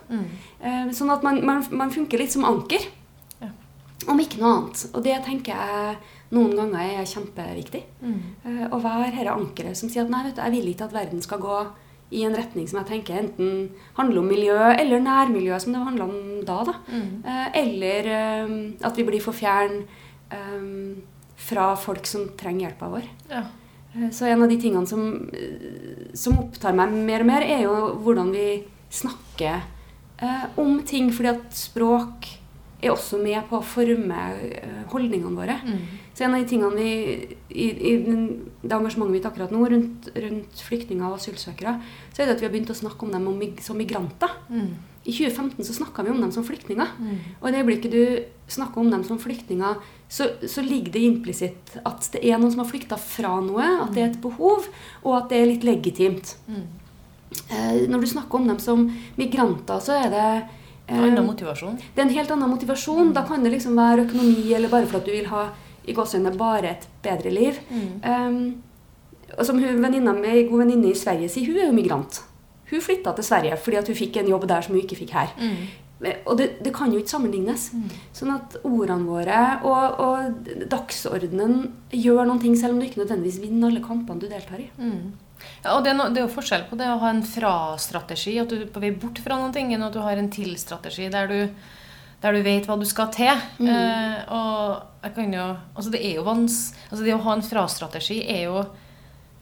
Eh, 0.61 0.89
sånn 0.91 1.11
at 1.13 1.23
man, 1.23 1.37
man, 1.45 1.61
man 1.71 1.91
funker 1.93 2.17
litt 2.19 2.31
som 2.33 2.43
anker, 2.49 2.79
Ja. 3.41 3.47
om 4.07 4.19
ikke 4.19 4.39
noe 4.41 4.55
annet. 4.57 4.81
Og 4.93 5.03
det 5.03 5.19
tenker 5.23 5.53
jeg 5.55 5.97
noen 6.31 6.55
ganger 6.57 6.79
er 6.99 7.05
kjempeviktig. 7.05 7.83
Eh, 8.03 8.65
Å 8.69 8.79
være 8.81 9.11
dette 9.15 9.31
ankeret 9.31 9.77
som 9.77 9.89
sier 9.89 10.03
at 10.03 10.09
nei, 10.11 10.23
vet 10.25 10.35
du, 10.35 10.41
jeg 10.41 10.51
vil 10.57 10.73
ikke 10.73 10.89
at 10.89 10.93
verden 10.97 11.21
skal 11.21 11.39
gå 11.39 11.59
i 12.11 12.23
en 12.25 12.33
retning 12.33 12.65
som 12.67 12.79
jeg 12.81 12.89
tenker 12.89 13.19
enten 13.21 13.69
handler 13.93 14.17
om 14.23 14.27
miljø 14.27 14.57
eller 14.73 14.99
nærmiljø, 14.99 15.59
som 15.61 15.73
det 15.75 15.83
handla 15.85 16.07
om 16.09 16.43
da. 16.45 16.63
da. 16.65 16.73
Eh, 16.89 17.47
Eller 17.61 18.09
at 18.83 18.97
vi 18.97 19.03
blir 19.05 19.21
for 19.21 19.31
fjern 19.37 19.83
um, 20.33 20.95
fra 21.37 21.75
folk 21.77 22.05
som 22.09 22.27
trenger 22.35 22.67
hjelpa 22.67 22.89
vår. 22.91 23.05
Ja. 23.29 23.43
Eh, 23.95 24.09
Så 24.11 24.25
en 24.25 24.43
av 24.43 24.49
de 24.49 24.57
tingene 24.61 24.87
som, 24.87 25.29
eh, 25.33 26.13
som 26.13 26.39
opptar 26.39 26.75
meg 26.75 26.91
mer 26.91 27.21
og 27.21 27.25
mer, 27.25 27.41
er 27.41 27.63
jo 27.63 28.01
hvordan 28.03 28.31
vi 28.31 28.63
snakker 28.89 29.61
eh, 30.21 30.45
om 30.57 30.81
ting. 30.83 31.11
Fordi 31.11 31.29
at 31.29 31.51
språk 31.53 32.27
er 32.81 32.93
også 32.93 33.19
med 33.21 33.41
på 33.49 33.59
å 33.59 33.65
forme 33.65 34.19
eh, 34.39 34.83
holdningene 34.91 35.35
våre. 35.35 35.57
Mm. 35.65 35.79
Så 36.15 36.25
en 36.25 36.35
av 36.35 36.41
de 36.43 36.47
tingene 36.47 36.75
vi 36.75 36.91
i, 37.49 37.67
i 37.91 37.93
det 38.03 38.75
engasjementet 38.75 39.15
mitt 39.15 39.27
akkurat 39.27 39.51
nå 39.51 39.65
rundt, 39.71 40.09
rundt 40.15 40.63
flyktninger 40.67 41.07
og 41.07 41.17
asylsøkere, 41.17 41.77
så 42.13 42.21
er 42.21 42.29
det 42.29 42.37
at 42.37 42.43
vi 42.43 42.47
har 42.47 42.53
begynt 42.53 42.71
å 42.73 42.79
snakke 42.79 43.07
om 43.07 43.11
dem 43.15 43.27
om, 43.31 43.41
som 43.63 43.79
migranter. 43.79 44.31
Mm. 44.51 44.73
I 45.07 45.11
2015 45.15 45.63
så 45.67 45.75
snakka 45.77 46.03
vi 46.03 46.11
om 46.11 46.19
dem 46.21 46.31
som 46.35 46.43
flyktninger. 46.47 46.95
Mm. 46.99 47.15
Og 47.39 47.47
i 47.47 47.53
det 47.53 47.61
øyeblikket 47.63 47.95
du 47.95 48.51
snakker 48.51 48.83
om 48.83 48.91
dem 48.91 49.03
som 49.07 49.19
flyktninger, 49.19 49.79
så, 50.09 50.25
så 50.49 50.61
ligger 50.65 50.91
det 50.95 51.05
implisitt 51.05 51.75
at 51.85 52.07
det 52.15 52.23
er 52.25 52.39
noen 52.41 52.51
som 52.51 52.63
har 52.63 52.69
flykta 52.71 52.97
fra 52.97 53.35
noe, 53.45 53.65
at 53.85 53.93
det 53.93 54.01
er 54.01 54.07
et 54.09 54.21
behov, 54.23 54.65
og 55.03 55.17
at 55.19 55.27
det 55.29 55.37
er 55.39 55.49
litt 55.51 55.67
legitimt. 55.67 56.33
Mm. 56.49 56.63
Eh, 57.37 57.83
når 57.91 58.01
du 58.01 58.07
snakker 58.09 58.39
om 58.39 58.47
dem 58.49 58.57
som 58.61 58.87
migranter, 59.19 59.83
så 59.85 59.99
er 59.99 60.07
det 60.09 60.25
eh, 60.89 60.97
Annen 60.97 61.27
motivasjon. 61.27 61.77
det 61.77 62.01
er 62.01 62.07
en 62.07 62.15
helt 62.15 62.33
annen 62.33 62.49
motivasjon. 62.49 63.13
Da 63.13 63.21
kan 63.27 63.45
det 63.45 63.53
liksom 63.53 63.77
være 63.77 64.07
økonomi, 64.07 64.49
eller 64.57 64.73
bare 64.73 64.89
for 64.89 64.97
at 64.97 65.05
du 65.05 65.13
vil 65.13 65.29
ha 65.29 65.45
i 65.85 65.93
gåseøynene 65.93 66.37
bare 66.37 66.73
et 66.73 66.87
bedre 67.05 67.33
liv. 67.33 67.59
Mm. 67.69 67.91
Um, 68.03 68.39
og 69.37 69.45
som 69.45 69.61
hun 69.61 69.83
venninna 69.83 70.13
mi, 70.17 70.31
en 70.31 70.49
god 70.49 70.63
venninne 70.63 70.89
i 70.89 70.97
Sverige 70.97 71.29
sier, 71.29 71.51
hun 71.51 71.61
er 71.61 71.69
jo 71.69 71.75
migrant. 71.77 72.23
Hun 72.69 72.81
flytta 72.81 73.13
til 73.17 73.25
Sverige 73.25 73.57
fordi 73.61 73.77
at 73.79 73.87
hun 73.89 73.97
fikk 73.97 74.19
en 74.21 74.29
jobb 74.29 74.49
der 74.49 74.65
som 74.65 74.73
hun 74.73 74.81
ikke 74.81 74.97
fikk 75.03 75.13
her. 75.17 75.31
Mm. 75.37 75.69
Og 75.99 76.37
det, 76.39 76.45
det 76.63 76.71
kan 76.75 76.93
jo 76.93 76.99
ikke 77.01 77.11
sammenlignes. 77.11 77.69
Sånn 78.15 78.31
at 78.31 78.59
ordene 78.63 79.07
våre 79.07 79.39
og, 79.67 79.97
og 79.99 80.51
dagsordenen 80.71 81.65
gjør 81.91 82.23
noen 82.29 82.39
ting, 82.43 82.55
selv 82.59 82.75
om 82.75 82.79
du 82.79 82.87
ikke 82.87 83.01
nødvendigvis 83.01 83.41
vinner 83.43 83.67
alle 83.67 83.83
kampene 83.83 84.23
du 84.23 84.29
deltar 84.31 84.61
i. 84.63 84.69
Mm. 84.79 85.11
Ja, 85.63 85.75
og 85.75 85.83
det 85.83 85.91
er, 85.91 85.97
no, 85.99 86.07
det 86.11 86.21
er 86.21 86.27
jo 86.27 86.33
forskjell 86.33 86.65
på 86.69 86.77
det 86.79 86.87
å 86.91 86.99
ha 87.01 87.11
en 87.13 87.21
fra-strategi, 87.27 88.37
at 88.41 88.51
du 88.51 88.61
er 88.61 88.71
på 88.71 88.83
vei 88.83 88.91
bort 88.95 89.19
fra 89.23 89.39
noen 89.39 89.55
ting, 89.55 89.73
enn 89.75 89.85
at 89.85 89.95
du 89.95 90.01
har 90.03 90.19
en 90.19 90.31
til-strategi 90.31 91.07
der 91.11 91.31
du, 91.31 91.39
der 92.23 92.35
du 92.35 92.43
vet 92.47 92.67
hva 92.67 92.77
du 92.79 92.87
skal 92.87 93.11
til. 93.15 93.47
Eh, 93.63 94.19
og 94.35 95.03
jeg 95.05 95.15
kan 95.15 95.35
jo 95.35 95.47
Altså, 95.75 95.91
det 95.95 96.03
er 96.03 96.19
jo 96.19 96.27
vans... 96.27 96.61
Altså, 96.89 97.03
det 97.05 97.15
å 97.15 97.23
ha 97.27 97.35
en 97.35 97.45
fra-strategi 97.45 98.21
er 98.27 98.45
jo 98.49 98.63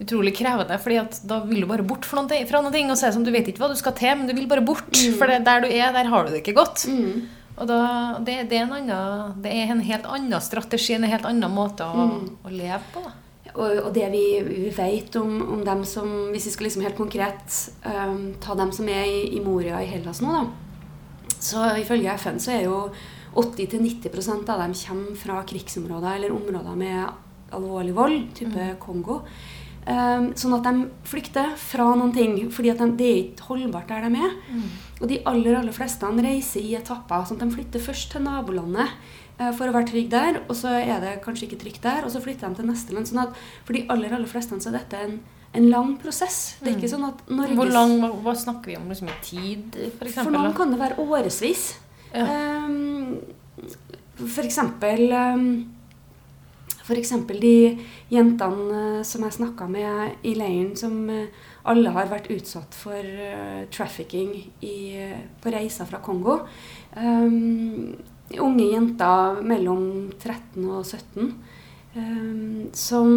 utrolig 0.01 0.35
krevende, 0.37 0.77
fordi 0.81 0.99
at 1.01 1.17
da 1.25 1.39
vil 1.47 1.63
du 1.63 1.69
bare 1.69 1.85
bort 1.87 2.05
fra 2.05 2.19
noen 2.19 2.29
ting, 2.29 2.45
fra 2.49 2.61
noen 2.61 2.75
ting 2.75 2.91
og 2.93 2.99
se 2.99 3.09
som 3.13 3.23
du 3.25 3.31
vet 3.33 3.47
ikke 3.49 3.63
hva 3.63 3.71
du 3.71 3.79
skal 3.79 3.95
til, 3.97 4.13
men 4.19 4.29
du 4.29 4.35
vil 4.37 4.49
bare 4.49 4.65
bort. 4.65 4.91
For 5.17 5.29
det, 5.29 5.41
der 5.47 5.63
du 5.65 5.69
er, 5.71 5.89
der 5.95 6.11
har 6.11 6.27
du 6.27 6.33
det 6.33 6.43
ikke 6.43 6.57
godt. 6.59 6.85
Mm. 6.91 7.25
Og 7.57 7.65
da, 7.65 7.79
det, 8.21 8.35
det, 8.51 8.59
er 8.59 8.67
en 8.67 8.75
annen, 8.77 9.37
det 9.41 9.53
er 9.53 9.71
en 9.73 9.81
helt 9.81 10.05
annen 10.05 10.43
strategi, 10.45 10.93
en 10.93 11.07
helt 11.09 11.25
annen 11.25 11.49
måte 11.53 11.87
å, 11.87 12.09
å 12.45 12.53
leve 12.53 12.83
på. 12.93 13.01
Og, 13.57 13.87
og 13.87 13.89
det 13.95 14.05
vi, 14.13 14.23
vi 14.45 14.69
vet 14.75 15.15
om, 15.17 15.31
om 15.55 15.61
dem 15.65 15.79
som 15.87 16.09
Hvis 16.29 16.45
vi 16.45 16.51
skal 16.53 16.67
liksom 16.67 16.83
helt 16.85 16.97
konkret 16.99 17.55
um, 17.87 18.35
ta 18.43 18.53
dem 18.59 18.69
som 18.75 18.89
er 18.91 19.07
i, 19.09 19.21
i 19.33 19.41
Moria 19.41 19.79
i 19.81 19.87
Hellas 19.89 20.21
nå, 20.21 20.29
da. 20.35 21.37
Så 21.37 21.63
ifølge 21.81 22.13
FN 22.21 22.37
så 22.41 22.53
er 22.53 22.67
jo 22.67 22.83
80-90% 23.37 24.49
av 24.49 24.61
dem 24.61 24.75
kommer 24.77 25.17
fra 25.17 25.41
krigsområder 25.45 26.17
eller 26.17 26.33
områder 26.33 26.77
med 26.77 27.53
alvorlig 27.53 27.93
vold, 27.95 28.21
type 28.37 28.71
Kongo. 28.81 29.21
Um, 29.87 30.33
sånn 30.35 30.51
at 30.57 30.65
de 30.67 30.87
flykter 31.07 31.53
fra 31.55 31.85
noen 31.95 32.11
ting, 32.11 32.33
fordi 32.51 32.73
de, 32.75 32.87
det 32.99 33.05
er 33.07 33.19
ikke 33.21 33.45
holdbart 33.47 33.87
der 33.87 34.07
de 34.09 34.19
er. 34.19 34.33
Og 34.99 35.05
de 35.07 35.21
aller 35.29 35.55
aller 35.55 35.75
fleste 35.75 36.09
reiser 36.11 36.59
i 36.59 36.75
etapper. 36.75 37.23
sånn 37.23 37.39
at 37.39 37.45
De 37.45 37.55
flytter 37.55 37.83
først 37.85 38.11
til 38.11 38.25
nabolandet 38.25 38.89
eh, 39.39 39.53
for 39.55 39.69
å 39.69 39.75
være 39.75 39.87
trygg 39.93 40.09
der, 40.11 40.41
og 40.43 40.55
så 40.59 40.73
er 40.81 40.99
det 41.05 41.13
kanskje 41.23 41.47
ikke 41.47 41.61
trygt 41.61 41.87
der, 41.87 42.03
og 42.03 42.11
så 42.11 42.19
flytter 42.19 42.49
de 42.49 42.59
til 42.59 42.67
neste 42.67 42.97
land. 42.97 43.07
sånn 43.07 43.23
at 43.23 43.39
For 43.63 43.77
de 43.77 43.85
aller 43.87 44.11
aller 44.11 44.27
fleste 44.27 44.59
så 44.59 44.73
er 44.73 44.79
dette 44.81 44.99
en, 45.05 45.15
en 45.53 45.69
lang 45.71 45.95
prosess. 46.01 46.57
Det 46.59 46.73
er 46.73 46.77
ikke 46.81 46.91
sånn 46.91 47.07
at 47.07 47.23
Norges 47.31 47.61
Hvor 47.61 47.71
lang, 47.71 47.95
hva, 48.27 48.35
snakker 48.35 48.73
vi 48.73 48.77
om 48.81 48.91
liksom, 48.91 49.07
i 49.07 49.17
tid, 49.23 49.79
for 50.01 50.11
For 50.19 50.35
noen 50.35 50.57
kan 50.57 50.75
det 50.75 50.81
være 50.83 50.99
årevis. 50.99 51.69
Ja. 52.11 52.27
Um, 52.67 53.21
eksempel 54.43 55.11
um, 55.13 55.49
Eksempel 56.95 57.39
de 57.43 57.77
jentene 58.13 58.81
eh, 58.99 59.03
som 59.03 59.25
jeg 59.25 59.35
snakka 59.35 59.67
med 59.67 60.23
i 60.23 60.33
leiren, 60.39 60.71
som 60.79 61.09
eh, 61.11 61.27
alle 61.67 61.91
har 61.91 62.07
vært 62.07 62.29
utsatt 62.31 62.77
for 62.77 63.03
eh, 63.03 63.65
trafficking 63.73 64.31
i, 64.63 64.77
på 65.43 65.51
reiser 65.51 65.89
fra 65.89 65.99
Kongo. 66.03 66.39
Um, 66.95 67.91
unge 68.39 68.69
jenter 68.71 69.41
mellom 69.47 69.83
13 70.15 70.63
og 70.63 70.85
17 70.85 71.27
um, 71.95 72.63
som 72.75 73.11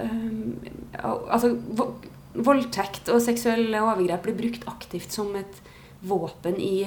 um, 0.00 0.52
Altså 1.00 1.50
vo 1.56 1.88
voldtekt 2.36 3.08
og 3.08 3.22
seksuelle 3.24 3.80
overgrep 3.80 4.26
blir 4.26 4.36
brukt 4.36 4.66
aktivt 4.68 5.14
som 5.14 5.30
et 5.40 5.60
våpen 6.04 6.58
i 6.60 6.84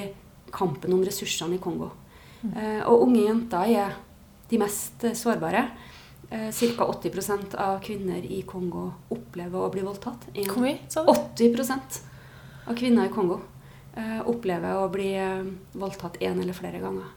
kampen 0.54 0.94
om 0.94 1.02
ressursene 1.02 1.58
i 1.58 1.62
Kongo. 1.62 1.90
Uh, 2.44 2.86
og 2.86 3.08
unge 3.08 3.24
jenter 3.26 3.74
er 3.74 3.96
de 4.50 4.60
mest 4.62 5.10
sårbare. 5.18 5.66
Eh, 6.30 6.50
Ca. 6.76 6.84
80% 6.84 7.54
av 7.54 7.80
kvinner 7.80 8.22
i 8.32 8.42
Kongo 8.46 8.92
opplever 9.10 9.58
å 9.58 9.70
bli 9.72 9.82
voldtatt. 9.82 10.28
Hvor 10.36 10.62
mye, 10.62 10.76
sa 10.86 11.02
du? 11.02 11.10
80% 11.10 11.96
av 12.70 12.76
kvinner 12.78 13.08
i 13.08 13.10
Kongo 13.10 13.40
eh, 13.98 14.20
opplever 14.22 14.78
å 14.78 14.86
bli 14.94 15.08
eh, 15.18 15.48
voldtatt 15.74 16.20
én 16.22 16.38
eller 16.38 16.54
flere 16.54 16.78
ganger 16.78 17.08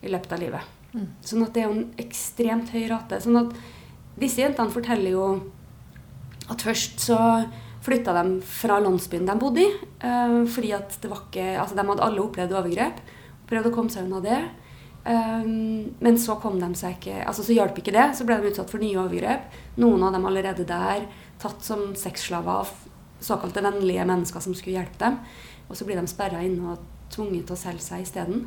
i 0.00 0.08
løpet 0.08 0.32
av 0.32 0.40
livet. 0.40 0.70
Mm. 0.94 1.10
Sånn 1.20 1.44
at 1.44 1.52
det 1.52 1.60
er 1.60 1.68
jo 1.68 1.74
en 1.76 1.90
ekstremt 2.00 2.72
høy 2.72 2.86
rate. 2.88 3.18
Sånn 3.20 3.36
at 3.36 3.52
disse 4.16 4.40
jentene 4.40 4.72
forteller 4.72 5.12
jo 5.12 5.26
at 6.48 6.64
først 6.64 7.04
så 7.04 7.18
flytta 7.84 8.14
de 8.16 8.38
fra 8.48 8.78
landsbyen 8.80 9.28
de 9.28 9.34
bodde 9.38 9.62
i, 9.62 9.68
fordi 10.50 10.72
at 10.74 10.96
det 11.02 11.10
var 11.12 11.20
ikke 11.26 11.44
Altså, 11.60 11.76
de 11.76 11.84
hadde 11.86 12.04
alle 12.04 12.24
opplevd 12.24 12.56
overgrep. 12.56 12.98
Prøvde 13.48 13.70
å 13.70 13.74
komme 13.76 13.92
seg 13.92 14.08
unna 14.08 14.22
det. 14.24 14.40
Um, 15.04 15.94
men 15.98 16.18
så 16.20 16.34
kom 16.42 16.58
de 16.60 16.66
seg 16.76 16.98
ikke 16.98 17.22
Altså 17.22 17.40
så 17.46 17.54
hjalp 17.56 17.78
ikke 17.80 17.94
det. 17.94 18.10
Så 18.18 18.26
ble 18.28 18.36
de 18.40 18.50
utsatt 18.50 18.70
for 18.72 18.82
nye 18.82 18.98
overgrep. 19.00 19.48
Noen 19.80 20.04
av 20.04 20.14
dem 20.16 20.26
allerede 20.28 20.66
der 20.68 21.06
tatt 21.40 21.62
som 21.64 21.92
sexslaver 21.96 22.64
av 22.64 22.72
såkalte 23.20 23.62
vennlige 23.64 24.04
mennesker 24.06 24.42
som 24.42 24.54
skulle 24.54 24.78
hjelpe 24.78 25.00
dem. 25.00 25.18
Og 25.68 25.78
så 25.78 25.86
blir 25.86 25.98
de 25.98 26.10
sperra 26.10 26.42
inne 26.44 26.74
og 26.74 27.12
tvunget 27.14 27.48
til 27.48 27.56
å 27.56 27.60
selge 27.60 27.84
seg 27.84 28.04
isteden. 28.04 28.46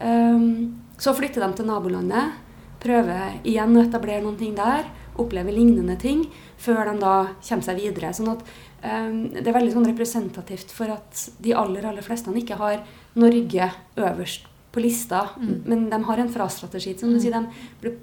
Um, 0.00 0.82
så 1.00 1.14
flytter 1.16 1.42
de 1.42 1.56
til 1.56 1.68
nabolandet, 1.68 2.36
prøver 2.82 3.38
igjen 3.48 3.76
å 3.76 3.84
etablere 3.84 4.24
noen 4.24 4.38
ting 4.40 4.56
der. 4.56 4.88
Opplever 5.16 5.54
lignende 5.54 5.96
ting 6.00 6.26
før 6.60 6.90
de 6.90 6.98
da 7.00 7.14
kommer 7.40 7.64
seg 7.64 7.80
videre. 7.80 8.12
Sånn 8.16 8.34
at 8.34 8.42
um, 8.84 9.22
Det 9.32 9.46
er 9.46 9.56
veldig 9.56 9.72
sånn 9.74 9.88
representativt 9.88 10.74
for 10.76 10.92
at 10.92 11.30
de 11.42 11.56
aller 11.56 11.88
aller 11.88 12.04
fleste 12.04 12.34
ikke 12.36 12.60
har 12.60 12.84
Norge 13.16 13.70
øverst 13.96 14.52
på 14.76 14.84
lista, 14.84 15.22
men 15.40 15.88
de 15.90 16.00
har 16.08 16.22
en 16.22 16.32
fra-strategi. 16.32 16.92
Som 17.00 17.14
du 17.14 17.20
sier, 17.22 17.32
de 17.32 17.70
blir, 17.80 17.96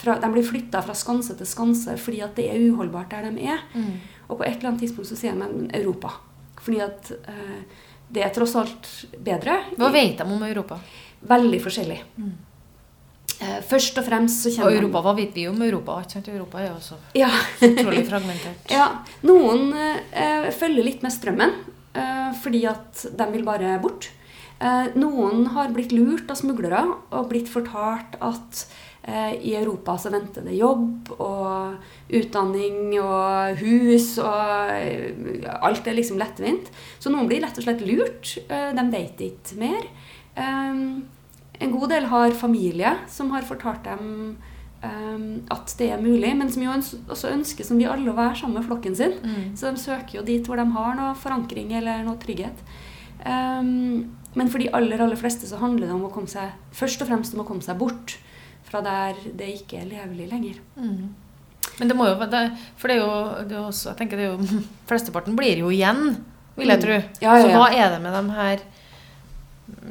fra, 0.00 0.16
de 0.20 0.32
blir 0.34 0.46
flytta 0.46 0.82
fra 0.82 0.96
skanse 0.96 1.36
til 1.38 1.48
skanse 1.48 1.94
fordi 2.00 2.22
at 2.26 2.34
det 2.38 2.48
er 2.50 2.66
uholdbart 2.70 3.14
der 3.14 3.30
de 3.30 3.46
er. 3.54 3.62
Mm. 3.74 3.94
Og 4.28 4.40
på 4.40 4.46
et 4.46 4.58
eller 4.58 4.72
annet 4.72 4.84
tidspunkt 4.86 5.10
så 5.10 5.18
sier 5.18 5.36
de 5.36 5.42
"Men 5.42 5.70
Europa. 5.74 6.12
Fordi 6.60 6.82
at 6.84 7.10
eh, 7.12 7.62
det 8.10 8.22
er 8.26 8.34
tross 8.34 8.56
alt 8.58 8.92
bedre. 9.18 9.60
Hva 9.78 9.90
vet 9.94 10.18
de 10.18 10.26
om 10.26 10.42
Europa? 10.42 10.78
Veldig 11.30 11.60
forskjellig. 11.62 11.98
Eh, 13.40 13.60
først 13.64 13.98
og 14.00 14.04
fremst 14.04 14.42
så 14.44 14.50
Og 14.50 14.56
kjenner 14.56 14.82
Europa, 14.82 15.00
hva 15.06 15.16
vet 15.16 15.36
vi 15.36 15.46
om 15.48 15.60
Europa? 15.64 16.00
Ikke 16.02 16.18
sant? 16.18 16.28
Europa 16.28 16.60
er 16.60 16.68
jo 16.68 16.76
også 16.76 16.98
ja, 17.16 17.30
utrolig 17.64 18.04
fragmentert. 18.08 18.64
ja, 18.78 18.88
Noen 19.24 19.70
eh, 19.72 20.50
følger 20.56 20.84
litt 20.84 21.04
med 21.06 21.14
strømmen 21.14 21.54
eh, 21.94 22.30
fordi 22.42 22.64
at 22.68 23.06
de 23.16 23.28
vil 23.32 23.46
bare 23.46 23.78
bort. 23.82 24.10
Eh, 24.60 24.92
noen 25.00 25.46
har 25.54 25.72
blitt 25.72 25.92
lurt 25.96 26.28
av 26.28 26.36
smuglere 26.36 26.82
og 27.16 27.30
blitt 27.30 27.48
fortalt 27.48 28.18
at 28.20 28.64
eh, 29.08 29.38
i 29.40 29.54
Europa 29.56 29.94
så 29.96 30.12
venter 30.12 30.44
det 30.44 30.58
jobb 30.58 31.14
og 31.16 32.12
utdanning 32.18 32.92
og 33.00 33.62
hus 33.62 34.12
og 34.20 34.74
eh, 34.74 35.48
alt 35.64 35.88
er 35.88 35.96
liksom 35.96 36.20
lettvint. 36.20 36.68
Så 37.00 37.12
noen 37.12 37.30
blir 37.30 37.40
rett 37.46 37.56
og 37.56 37.64
slett 37.64 37.86
lurt. 37.88 38.36
De 38.50 38.86
vet 38.92 39.24
ikke 39.30 39.62
mer. 39.62 39.88
En 40.36 41.72
god 41.72 41.88
del 41.92 42.10
har 42.12 42.36
familie 42.36 42.92
som 43.08 43.32
har 43.32 43.48
fortalt 43.48 43.88
dem 43.88 44.36
at 44.80 45.74
det 45.76 45.90
er 45.92 46.00
mulig, 46.00 46.30
men 46.38 46.48
som 46.48 46.62
jo 46.64 46.72
også 46.72 47.32
ønsker 47.34 47.66
som 47.68 47.76
vi 47.76 47.84
alle 47.88 48.08
å 48.08 48.16
være 48.16 48.38
sammen 48.38 48.56
med 48.56 48.64
flokken 48.68 48.94
sin. 48.96 49.18
Mm. 49.20 49.50
Så 49.52 49.68
de 49.68 49.82
søker 49.82 50.20
jo 50.20 50.24
dit 50.24 50.46
hvor 50.48 50.56
de 50.56 50.64
har 50.72 50.94
noe 50.96 51.10
forankring 51.20 51.74
eller 51.76 52.00
noe 52.06 52.16
trygghet. 52.22 52.62
Um, 53.20 54.08
men 54.34 54.48
for 54.50 54.58
de 54.62 54.68
aller 54.76 55.00
aller 55.02 55.16
fleste 55.18 55.46
så 55.50 55.58
handler 55.58 55.86
det 55.88 55.94
om 55.96 56.04
å 56.06 56.12
komme 56.14 56.28
seg 56.30 56.52
først 56.76 57.02
og 57.02 57.08
fremst 57.10 57.34
om 57.34 57.40
å 57.42 57.46
komme 57.48 57.62
seg 57.66 57.78
bort 57.80 58.18
fra 58.70 58.80
der 58.86 59.16
det 59.34 59.48
ikke 59.56 59.80
er 59.80 59.88
levelig 59.90 60.28
lenger. 60.30 60.60
Mm. 60.76 61.08
Men 61.80 61.88
det 61.90 61.96
må 61.96 62.06
jo 62.06 62.14
det, 62.30 62.42
For 62.78 62.88
det 62.88 62.96
er 62.96 63.00
jo, 63.00 63.46
det 63.48 63.56
er 63.56 63.64
også, 63.66 63.88
jeg 63.90 63.98
tenker 63.98 64.16
det 64.20 64.26
er 64.28 64.36
jo 64.36 64.60
Flesteparten 64.90 65.34
blir 65.38 65.58
jo 65.64 65.70
igjen, 65.74 66.16
vil 66.56 66.68
jeg 66.68 66.78
Mm. 66.78 66.84
tro. 66.84 66.98
Ja, 67.24 67.34
ja, 67.36 67.42
Så 67.42 67.48
hva 67.56 67.66
er 67.72 67.90
det 67.96 68.00
med 68.04 68.12
de 68.12 68.36
her 68.36 68.62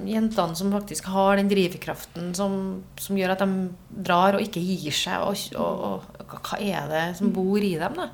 jentene 0.06 0.56
som 0.56 0.72
faktisk 0.74 1.08
har 1.12 1.38
den 1.40 1.50
drivkraften 1.50 2.34
som, 2.36 2.84
som 3.00 3.18
gjør 3.18 3.32
at 3.36 3.44
de 3.44 4.04
drar 4.06 4.36
og 4.38 4.44
ikke 4.44 4.62
gir 4.64 4.96
seg? 4.96 5.24
Og, 5.24 5.36
og, 5.60 5.86
og 5.90 6.19
hva, 6.30 6.40
hva 6.46 6.60
er 6.62 6.88
det 6.92 7.04
som 7.20 7.34
bor 7.34 7.60
i 7.62 7.76
dem, 7.80 7.98
da? 7.98 8.10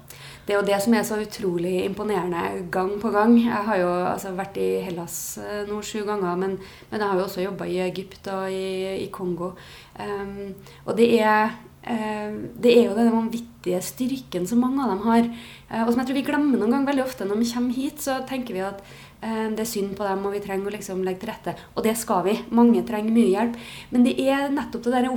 Det 0.45 0.53
er 0.53 0.59
jo 0.59 0.67
det 0.67 0.77
som 0.83 0.93
er 0.93 1.05
så 1.07 1.17
utrolig 1.17 1.73
imponerende 1.87 2.67
gang 2.73 2.91
på 3.01 3.09
gang. 3.13 3.33
Jeg 3.41 3.67
har 3.67 3.79
jo 3.81 3.91
altså, 4.11 4.33
vært 4.37 4.59
i 4.61 4.67
Hellas 4.85 5.15
eh, 5.41 5.63
nå 5.65 5.79
sju 5.81 6.03
ganger, 6.05 6.35
men, 6.37 6.59
men, 6.91 6.99
jeg 6.99 7.07
har 7.07 7.17
jo 7.17 7.23
også 7.25 7.45
jobba 7.45 7.65
i 7.69 7.79
Egypt 7.87 8.29
og 8.33 8.51
i, 8.53 8.67
i 9.01 9.07
Kongo. 9.13 9.55
Um, 9.97 10.53
og 10.85 10.93
det 10.99 11.07
er, 11.17 11.55
uh, 11.87 12.35
det 12.61 12.75
er 12.75 12.83
jo 12.83 12.97
den 12.97 13.09
vanvittige 13.15 13.81
styrken 13.81 14.45
som 14.45 14.61
mange 14.61 14.85
av 14.85 14.93
dem 14.93 15.01
har. 15.07 15.31
Uh, 15.71 15.81
og 15.87 15.89
som 15.89 16.03
jeg 16.03 16.11
tror 16.11 16.19
vi 16.19 16.27
glemmer 16.29 16.61
noen 16.61 16.77
gang 16.77 16.85
veldig 16.91 17.07
ofte 17.07 17.25
når 17.25 17.41
vi 17.41 17.49
kommer 17.55 17.79
hit, 17.79 18.05
så 18.05 18.21
tenker 18.29 18.57
vi 18.57 18.65
at 18.67 18.85
det 19.25 19.63
er 19.63 19.65
synd 19.65 19.95
på 19.97 20.05
dem, 20.05 20.19
og 20.27 20.35
vi 20.35 20.39
trenger 20.43 20.69
å 20.69 20.73
liksom 20.75 20.99
legge 21.01 21.23
til 21.23 21.31
rette. 21.31 21.55
Og 21.73 21.81
det 21.81 21.95
skal 21.97 22.19
vi. 22.27 22.35
Mange 22.53 22.83
trenger 22.85 23.15
mye 23.15 23.31
hjelp. 23.31 23.55
Men 23.89 24.05
det 24.05 24.13
er 24.21 24.51
nettopp 24.53 24.85
det 24.85 24.93
der 24.93 25.07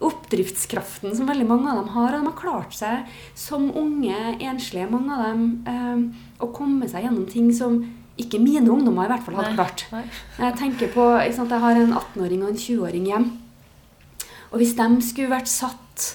oppdriftskraften 0.00 1.16
som 1.16 1.28
veldig 1.28 1.48
mange 1.48 1.70
av 1.72 1.82
dem 1.82 1.90
har. 1.94 2.14
Og 2.14 2.22
de 2.22 2.30
har 2.30 2.38
klart 2.38 2.76
seg 2.76 3.10
som 3.38 3.68
unge 3.76 4.16
enslige, 4.38 4.90
mange 4.90 5.16
av 5.16 5.24
dem, 5.28 5.44
eh, 5.66 6.44
å 6.44 6.52
komme 6.54 6.88
seg 6.88 7.04
gjennom 7.04 7.28
ting 7.30 7.52
som 7.52 7.82
ikke 8.20 8.40
mine 8.42 8.68
ungdommer 8.68 9.06
i 9.06 9.12
hvert 9.12 9.24
fall 9.24 9.38
hadde 9.40 9.56
klart. 9.56 9.86
Nei. 9.92 10.04
Jeg 10.38 10.58
tenker 10.60 10.92
på, 10.92 11.06
sant, 11.32 11.50
jeg 11.50 11.64
har 11.64 11.78
en 11.80 11.94
18-åring 11.96 12.42
og 12.44 12.52
en 12.52 12.60
20-åring 12.60 13.06
hjem. 13.08 13.28
Og 14.52 14.60
hvis 14.60 14.74
de 14.76 14.88
skulle 15.00 15.32
vært 15.32 15.48
satt 15.48 16.08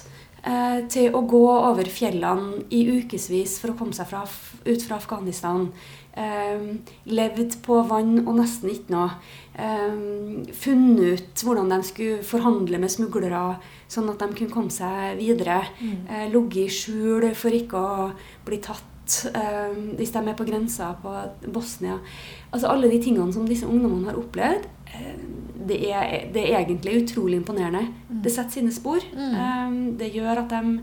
eh, 0.46 0.84
til 0.90 1.14
å 1.16 1.24
gå 1.26 1.44
over 1.50 1.88
fjellene 1.90 2.62
i 2.70 2.84
ukevis 3.00 3.58
for 3.58 3.72
å 3.72 3.78
komme 3.78 3.96
seg 3.96 4.06
fra, 4.10 4.22
ut 4.68 4.84
fra 4.86 5.00
Afghanistan, 5.00 5.66
eh, 6.14 6.70
levd 7.10 7.58
på 7.66 7.80
vann 7.90 8.20
og 8.24 8.36
nesten 8.38 8.70
ikke 8.72 8.94
noe, 8.94 9.10
funnet 9.58 11.00
ut 11.18 11.42
hvordan 11.42 11.72
de 11.72 11.78
skulle 11.86 12.22
forhandle 12.26 12.78
med 12.78 12.92
smuglere, 12.92 13.56
sånn 13.90 14.10
at 14.12 14.20
de 14.22 14.36
kunne 14.36 14.54
komme 14.54 14.70
seg 14.70 15.18
videre. 15.18 15.62
Mm. 15.80 15.96
Eh, 16.06 16.26
Ligget 16.32 16.60
i 16.62 16.76
skjul 16.76 17.26
for 17.38 17.56
ikke 17.56 17.80
å 17.80 18.06
bli 18.46 18.60
tatt 18.62 19.18
eh, 19.32 19.74
hvis 19.98 20.12
de 20.14 20.22
er 20.22 20.38
på 20.38 20.46
grensa 20.48 20.92
på 21.02 21.14
Bosnia. 21.54 21.98
Altså 22.52 22.70
Alle 22.70 22.90
de 22.92 23.00
tingene 23.02 23.32
som 23.34 23.48
disse 23.48 23.66
ungdommene 23.68 24.12
har 24.12 24.20
opplevd, 24.20 24.68
eh, 24.92 25.16
det, 25.68 25.80
er, 25.90 26.28
det, 26.32 26.44
er, 26.44 26.60
egentlig 26.62 27.02
utrolig 27.02 27.40
imponerende. 27.40 27.88
Mm. 28.08 28.22
Det 28.24 28.32
setter 28.32 28.60
sine 28.60 28.74
spor. 28.74 29.04
Mm. 29.12 29.34
Eh, 29.34 29.78
det 30.00 30.12
gjør 30.14 30.44
at 30.44 30.54
de 30.54 30.78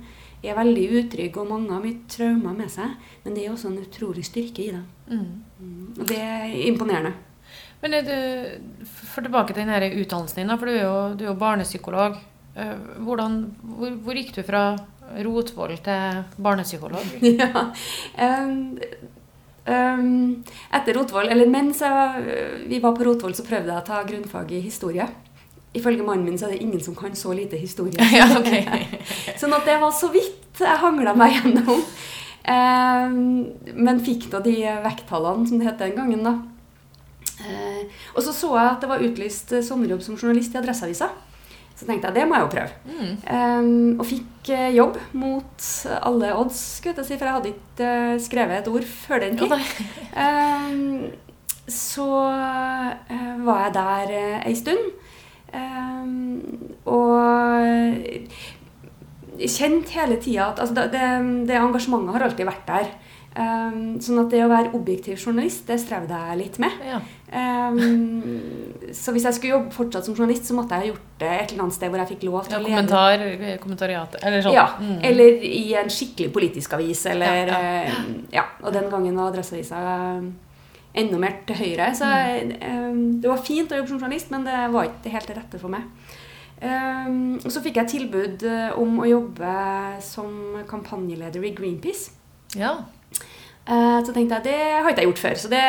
er 0.45 0.57
veldig 0.57 0.89
utrygge, 0.99 1.41
og 1.41 1.49
mange 1.49 1.73
har 1.73 1.81
mye 1.81 2.03
traumer 2.11 2.57
med 2.57 2.69
seg. 2.73 2.97
Men 3.23 3.37
det 3.37 3.45
er 3.45 3.53
også 3.53 3.71
en 3.71 3.79
utrolig 3.81 4.25
styrke 4.27 4.65
i 4.65 4.73
dem. 4.73 4.83
Mm. 5.07 5.31
mm. 5.59 6.03
Det 6.05 6.19
er 6.19 6.59
imponerende. 6.67 7.15
Men 7.85 8.01
du, 8.01 8.85
For 9.13 9.21
tilbake 9.21 9.53
til 9.53 9.61
denne 9.61 9.91
utdannelsen 10.01 10.41
din, 10.41 10.53
for 10.57 10.65
du 10.65 10.73
er 10.73 10.81
jo, 10.87 10.95
du 11.13 11.27
er 11.27 11.29
jo 11.29 11.37
barnepsykolog. 11.39 12.15
Eh, 12.57 12.71
hvordan, 13.05 13.35
hvor, 13.61 13.91
hvor, 14.01 14.17
gikk 14.17 14.31
du 14.35 14.41
fra 14.47 14.63
rotvoll 15.21 15.75
til 15.85 16.23
barnepsykolog? 16.41 17.11
ja, 17.43 17.67
um, 18.25 18.55
um, 19.69 20.09
etter 20.73 20.97
rotvoll, 20.97 21.29
eller 21.29 21.51
mens 21.51 21.83
jeg, 21.85 22.25
vi 22.71 22.81
var 22.81 22.95
på 22.97 23.05
rotvoll, 23.05 23.35
så 23.37 23.45
prøvde 23.45 23.69
jeg 23.69 23.83
å 23.83 23.85
ta 23.85 24.01
grunnfag 24.07 24.55
i 24.57 24.63
historie. 24.65 25.05
Ifølge 25.75 26.07
mannen 26.07 26.25
min 26.25 26.41
så 26.41 26.49
er 26.49 26.55
det 26.55 26.63
ingen 26.65 26.81
som 26.81 26.97
kan 26.97 27.13
så 27.15 27.35
lite 27.37 27.59
historie. 27.61 28.09
ja, 28.17 28.25
sånn 29.39 29.55
at 29.59 29.69
det 29.69 29.77
var 29.83 29.93
så 29.93 30.09
vidt 30.15 30.63
jeg 30.63 30.81
hangla 30.81 31.13
meg 31.13 31.37
gjennom. 31.37 31.85
Um, 32.49 33.23
men 33.77 34.01
fikk 34.01 34.31
da 34.33 34.41
de 34.41 34.57
vekttallene, 34.81 35.45
som 35.45 35.61
det 35.61 35.69
het 35.69 35.85
den 35.85 35.97
gangen. 36.01 36.25
da. 36.25 36.35
Uh, 37.45 38.01
og 38.15 38.25
så 38.25 38.33
så 38.35 38.51
jeg 38.55 38.71
at 38.71 38.83
det 38.83 38.91
var 38.91 39.05
utlyst 39.05 39.55
sommerjobb 39.67 40.03
som 40.05 40.17
journalist 40.19 40.55
i 40.55 40.61
Adresseavisa. 40.61 41.11
Så 41.75 41.83
tenkte 41.83 42.07
jeg 42.07 42.15
det 42.15 42.27
må 42.27 42.37
jeg 42.37 42.45
jo 42.45 42.51
prøve. 42.53 42.71
Mm. 42.87 43.15
Um, 43.27 43.99
og 43.99 44.07
fikk 44.07 44.51
uh, 44.55 44.69
jobb 44.71 44.99
mot 45.19 45.69
alle 45.99 46.31
odds, 46.39 46.61
skulle 46.79 46.95
jeg 47.01 47.09
si, 47.09 47.17
for 47.19 47.27
jeg 47.27 47.37
hadde 47.37 47.51
ikke 47.51 47.89
uh, 47.89 48.23
skrevet 48.23 48.61
et 48.61 48.69
ord 48.71 48.87
før 48.91 49.25
den 49.25 49.39
tid. 49.41 49.55
um, 50.23 51.09
så 51.67 52.09
uh, 52.31 53.33
var 53.43 53.65
jeg 53.65 53.75
der 53.75 54.15
ei 54.45 54.55
stund. 54.55 54.93
Um, 55.55 56.75
og 56.87 58.05
kjent 59.35 59.91
hele 59.95 60.17
tida 60.21 60.49
at 60.51 60.61
altså, 60.63 60.85
det, 60.91 61.01
det, 61.47 61.57
engasjementet 61.59 62.15
har 62.15 62.27
alltid 62.27 62.49
vært 62.49 62.69
der. 62.69 62.89
Um, 63.35 63.97
sånn 63.99 64.21
at 64.21 64.31
det 64.31 64.45
å 64.45 64.51
være 64.51 64.71
objektiv 64.77 65.19
journalist, 65.19 65.65
det 65.67 65.81
strevde 65.83 66.15
jeg 66.29 66.39
litt 66.39 66.59
med. 66.63 66.77
Ja. 66.87 67.01
Um, 67.35 68.85
så 68.95 69.11
hvis 69.11 69.25
jeg 69.27 69.35
skulle 69.35 69.55
jobbe 69.57 69.75
fortsatt 69.75 70.07
som 70.07 70.15
journalist, 70.15 70.47
så 70.47 70.55
måtte 70.55 70.77
jeg 70.77 70.85
ha 70.85 70.91
gjort 70.93 71.19
det 71.19 71.31
et 71.33 71.51
eller 71.51 71.65
annet 71.65 71.75
sted 71.75 71.91
hvor 71.91 72.01
jeg 72.01 72.11
fikk 72.13 72.25
lov 72.29 72.47
til 72.47 72.55
ja, 72.55 72.61
å 72.61 72.63
lede. 72.63 72.77
Kommentar, 72.77 73.59
kommentariat, 73.63 74.17
eller 74.21 74.45
sånn. 74.45 74.55
Ja, 74.55 74.65
mm. 74.79 74.97
eller 75.09 75.45
i 75.49 75.65
en 75.81 75.91
skikkelig 75.91 76.31
politisk 76.35 76.77
avis, 76.77 77.03
eller 77.11 77.51
ja, 77.51 77.59
ja. 77.59 77.99
Uh, 77.99 78.17
ja. 78.35 78.47
Og 78.63 78.75
den 78.75 78.87
gangen 78.93 79.19
var 79.19 79.33
Adresseavisa 79.33 79.83
enda 80.95 81.19
mer 81.19 81.41
til 81.47 81.59
høyre. 81.59 81.89
Så 81.97 82.07
mm. 82.07 82.53
um, 82.71 83.01
det 83.21 83.31
var 83.31 83.43
fint 83.43 83.71
å 83.71 83.81
jobbe 83.81 83.91
som 83.91 83.99
journalist, 83.99 84.31
men 84.31 84.47
det 84.47 84.61
var 84.75 84.89
ikke 84.89 85.15
helt 85.17 85.31
det 85.31 85.39
rette 85.41 85.61
for 85.61 85.73
meg. 85.73 85.89
Um, 86.55 87.35
og 87.41 87.49
så 87.51 87.59
fikk 87.59 87.81
jeg 87.81 87.91
tilbud 87.91 88.45
eh, 88.47 88.69
om 88.79 89.01
å 89.03 89.07
jobbe 89.09 89.55
som 90.01 90.55
kampanjeleder 90.69 91.43
i 91.43 91.51
Greenpeace. 91.57 92.13
Ja. 92.55 92.77
Uh, 93.65 93.97
så 94.05 94.13
tenkte 94.13 94.37
jeg 94.37 94.45
det 94.45 94.57
har 94.75 94.91
ikke 94.91 95.01
jeg 95.01 95.09
gjort 95.09 95.21
før, 95.23 95.37
så 95.41 95.49
det 95.49 95.61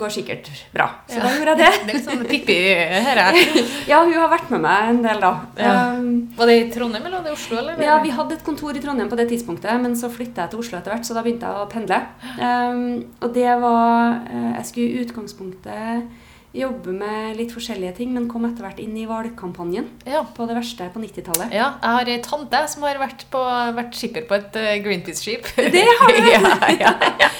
går 0.00 0.12
sikkert 0.14 0.46
bra. 0.72 0.86
Så 1.10 1.18
ja. 1.18 1.26
da 1.26 1.32
gjorde 1.34 1.52
jeg 1.52 1.60
det. 1.60 1.66
det 1.84 1.92
er 1.92 1.98
litt 1.98 2.08
sånn 2.08 2.24
Pippi 2.30 2.56
her 3.04 3.20
ja, 3.90 4.00
hun 4.00 4.14
har 4.16 4.30
vært 4.32 4.48
med 4.54 4.64
meg 4.64 4.88
en 4.94 5.02
del, 5.04 5.20
da. 5.20 5.32
Ja. 5.60 5.74
Um, 5.98 6.08
var 6.38 6.48
det 6.48 6.56
i 6.62 6.66
Trondheim 6.72 7.04
eller 7.04 7.18
var 7.18 7.26
det 7.28 7.34
i 7.34 7.36
Oslo? 7.36 7.60
Eller? 7.60 7.84
Ja, 7.84 7.98
vi 8.00 8.14
hadde 8.16 8.38
et 8.38 8.46
kontor 8.46 8.72
i 8.72 8.80
Trondheim 8.80 9.12
på 9.12 9.20
det 9.20 9.28
tidspunktet, 9.34 9.76
men 9.84 9.98
så 10.00 10.08
flytta 10.12 10.46
jeg 10.46 10.54
til 10.54 10.64
Oslo 10.64 10.80
etter 10.80 10.94
hvert, 10.94 11.04
så 11.04 11.18
da 11.18 11.24
begynte 11.26 11.50
jeg 11.50 11.64
å 11.66 11.70
pendle. 11.74 12.00
Um, 12.40 12.84
og 13.20 13.34
det 13.36 13.50
var 13.60 14.22
uh, 14.24 14.52
Jeg 14.54 14.70
skulle 14.70 14.94
i 14.94 15.04
utgangspunktet 15.04 16.22
jobbe 16.54 16.94
med 16.94 17.34
litt 17.38 17.52
forskjellige 17.54 17.96
ting, 17.98 18.12
men 18.14 18.28
kom 18.30 18.46
etter 18.46 18.64
hvert 18.66 18.80
inn 18.82 18.94
i 18.98 19.06
valgkampanjen 19.10 19.88
ja. 20.06 20.22
på 20.36 20.46
det 20.46 20.56
verste 20.56 20.86
på 20.94 21.02
90-tallet. 21.02 21.50
Ja, 21.54 21.72
jeg 21.82 21.98
har 21.98 22.10
ei 22.14 22.18
tante 22.22 22.60
som 22.70 22.86
har 22.86 23.00
vært, 23.02 23.26
på, 23.32 23.42
vært 23.74 23.98
skipper 23.98 24.28
på 24.30 24.38
et 24.38 24.58
uh, 24.60 24.70
Greenpeace-skip. 24.84 25.50
Det 25.74 25.82
har 25.82 26.14
du! 26.14 26.28
ja, 26.34 26.54
ja, 26.78 26.94
ja. 27.24 27.33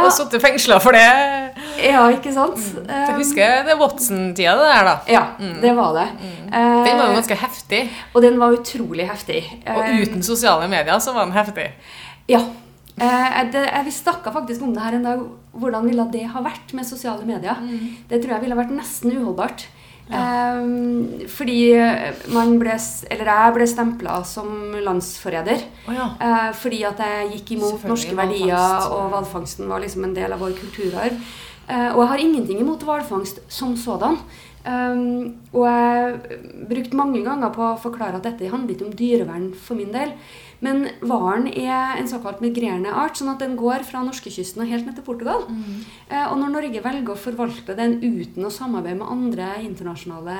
Og 0.00 0.10
sittet 0.14 0.42
fengsla 0.42 0.80
for 0.82 0.96
det. 0.96 1.04
Ja, 1.80 2.02
ikke 2.12 2.32
sant? 2.34 2.58
Mm. 2.58 2.90
Jeg 2.90 3.14
husker 3.18 3.62
det 3.68 3.78
Watson-tida, 3.80 4.56
det 4.60 4.66
der, 4.70 4.90
da. 4.90 4.96
Ja, 5.10 5.22
mm. 5.38 5.54
det 5.62 5.76
var 5.76 5.94
det. 5.96 6.08
Mm. 6.18 6.50
Den 6.50 6.98
var 6.98 7.06
jo 7.08 7.20
ganske 7.20 7.38
heftig. 7.44 7.84
Og 8.12 8.26
den 8.26 8.36
var 8.42 8.58
utrolig 8.58 9.08
heftig. 9.08 9.40
Og 9.64 9.80
eh, 9.86 10.02
uten 10.04 10.26
sosiale 10.26 10.68
medier 10.70 11.00
så 11.02 11.16
var 11.16 11.28
den 11.28 11.36
heftig. 11.38 11.70
Ja, 12.30 12.42
Eh, 12.94 13.84
vi 13.84 13.90
snakka 13.90 14.32
faktisk 14.32 14.62
om 14.62 14.74
det 14.74 14.82
her 14.82 14.92
en 14.92 15.02
dag. 15.02 15.22
Hvordan 15.52 15.86
ville 15.86 16.06
det 16.12 16.26
ha 16.30 16.42
vært 16.42 16.74
med 16.74 16.86
sosiale 16.86 17.26
medier? 17.26 17.58
Mm. 17.60 17.96
Det 18.08 18.20
tror 18.22 18.36
jeg 18.36 18.44
ville 18.44 18.58
vært 18.58 18.74
nesten 18.74 19.14
uholdbart. 19.14 19.66
Ja. 20.10 20.60
Um, 20.60 21.24
fordi 21.32 21.72
man 22.34 22.58
ble, 22.60 22.74
eller 23.10 23.30
jeg 23.30 23.54
ble 23.56 23.68
stempla 23.70 24.18
som 24.28 24.74
landsforræder. 24.84 25.64
Oh, 25.88 25.94
ja. 25.96 26.10
uh, 26.20 26.50
fordi 26.60 26.82
at 26.84 27.00
jeg 27.00 27.30
gikk 27.38 27.54
imot 27.56 27.86
norske 27.88 28.16
verdier, 28.16 28.88
og 28.92 29.08
hvalfangsten 29.14 29.70
var 29.70 29.80
liksom 29.84 30.04
en 30.04 30.16
del 30.16 30.36
av 30.36 30.44
vår 30.44 30.56
kulturarv. 30.60 31.20
Uh, 31.64 31.90
og 31.94 32.02
jeg 32.02 32.10
har 32.12 32.24
ingenting 32.26 32.60
imot 32.60 32.84
hvalfangst 32.84 33.40
som 33.48 33.72
sådan. 33.80 34.20
Um, 34.64 35.34
og 35.52 35.66
jeg 35.68 36.38
brukte 36.68 36.96
mange 36.96 37.20
ganger 37.24 37.52
på 37.52 37.64
å 37.66 37.80
forklare 37.80 38.16
at 38.16 38.24
dette 38.24 38.48
handler 38.48 38.72
ikke 38.72 38.86
om 38.88 38.96
dyrevern 38.96 39.50
for 39.60 39.76
min 39.76 39.92
del. 39.92 40.14
Men 40.64 40.86
hvalen 41.04 41.48
er 41.50 41.98
en 41.98 42.08
såkalt 42.08 42.40
migrerende 42.44 42.92
art, 42.94 43.18
sånn 43.18 43.32
at 43.34 43.42
den 43.42 43.58
går 43.60 43.84
fra 43.86 44.04
norskekysten 44.06 44.62
og 44.64 44.70
helt 44.70 44.88
ned 44.88 44.96
til 44.96 45.06
Portugal. 45.06 45.44
Mm. 45.50 45.82
Eh, 46.08 46.24
og 46.24 46.38
når 46.40 46.54
Norge 46.54 46.84
velger 46.84 47.12
å 47.12 47.20
forvalte 47.20 47.76
den 47.76 47.98
uten 48.00 48.46
å 48.46 48.52
samarbeide 48.52 49.02
med 49.02 49.12
andre 49.12 49.50
internasjonale 49.64 50.38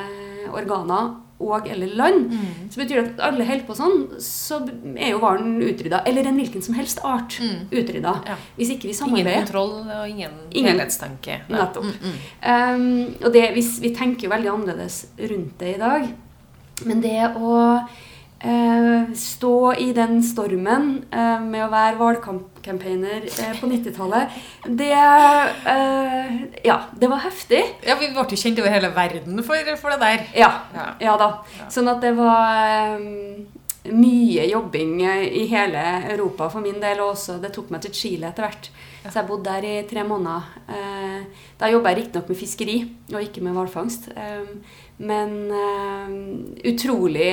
organer 0.54 1.14
og 1.44 1.66
eller 1.68 1.90
land, 1.98 2.30
mm. 2.30 2.70
så 2.72 2.80
betyr 2.80 3.00
det 3.00 3.04
at 3.08 3.22
alle 3.26 3.46
holder 3.48 3.66
på 3.66 3.76
sånn, 3.76 4.04
så 4.22 4.60
er 4.94 5.12
jo 5.12 5.20
hvalen 5.20 5.58
utrydda. 5.66 6.04
Eller 6.08 6.30
en 6.30 6.38
hvilken 6.40 6.62
som 6.64 6.76
helst 6.78 7.02
art 7.04 7.37
mm. 7.42 7.66
utrydda. 7.74 8.14
Ja. 8.30 8.38
Hvis 8.56 8.72
ikke 8.76 8.88
vi 8.88 8.96
samarbeider. 8.96 9.42
Ingen 9.42 9.48
kontroll 9.50 9.74
og 9.82 10.08
ingen, 10.08 10.38
ingen 10.54 10.72
helhetstanke. 10.72 11.42
Nettopp. 11.50 11.90
Mm, 11.90 12.18
um, 12.46 12.87
og 13.20 13.34
det, 13.34 13.48
vi, 13.58 13.66
vi 13.82 13.92
tenker 13.98 14.28
jo 14.28 14.32
veldig 14.32 14.52
annerledes 14.54 15.00
rundt 15.18 15.58
det 15.60 15.74
i 15.74 15.82
dag. 15.82 16.08
Men 16.88 17.02
det 17.04 17.18
å 17.38 17.58
stå 19.16 19.74
i 19.74 19.92
den 19.96 20.22
stormen 20.22 21.04
eh, 21.11 21.40
med 21.40 21.64
å 21.64 21.70
være 21.72 21.98
valgkampcampaigner 22.00 23.26
eh, 23.28 23.54
på 23.61 23.68
90-tallet, 23.70 24.38
det 24.66 24.90
eh, 24.92 26.35
Ja, 26.64 26.78
det 26.92 27.11
var 27.11 27.24
heftig. 27.24 27.62
Ja, 27.87 27.96
Vi 28.00 28.11
ble 28.12 28.24
jo 28.24 28.40
kjent 28.40 28.61
over 28.61 28.74
hele 28.74 28.92
verden 28.94 29.42
for, 29.46 29.74
for 29.80 29.94
det 29.94 30.00
der. 30.02 30.26
Ja, 30.37 30.50
ja. 31.00 31.16
da. 31.20 31.30
Sånn 31.72 31.88
at 31.92 32.02
det 32.04 32.14
var 32.18 32.64
eh, 32.64 33.44
mye 33.92 34.48
jobbing 34.48 34.96
i 35.04 35.44
hele 35.50 35.85
Europa 36.14 36.48
for 36.52 36.64
min 36.64 36.80
del. 36.83 37.02
Og 37.04 37.14
også 37.14 37.38
det 37.42 37.52
tok 37.57 37.72
meg 37.74 37.85
til 37.85 37.96
Chile 37.96 38.33
etter 38.33 38.48
hvert. 38.48 38.70
Så 39.04 39.20
jeg 39.20 39.28
bodde 39.28 39.50
der 39.50 39.66
i 39.68 39.74
tre 39.88 40.04
måneder. 40.06 40.46
Eh, 40.68 41.48
da 41.60 41.68
jobba 41.70 41.92
jeg 41.92 42.02
riktignok 42.02 42.30
med 42.30 42.38
fiskeri 42.40 42.78
og 43.12 43.20
ikke 43.20 43.42
med 43.44 43.56
hvalfangst. 43.56 44.08
Men 45.04 45.34
uh, 45.50 46.08
utrolig 46.70 47.32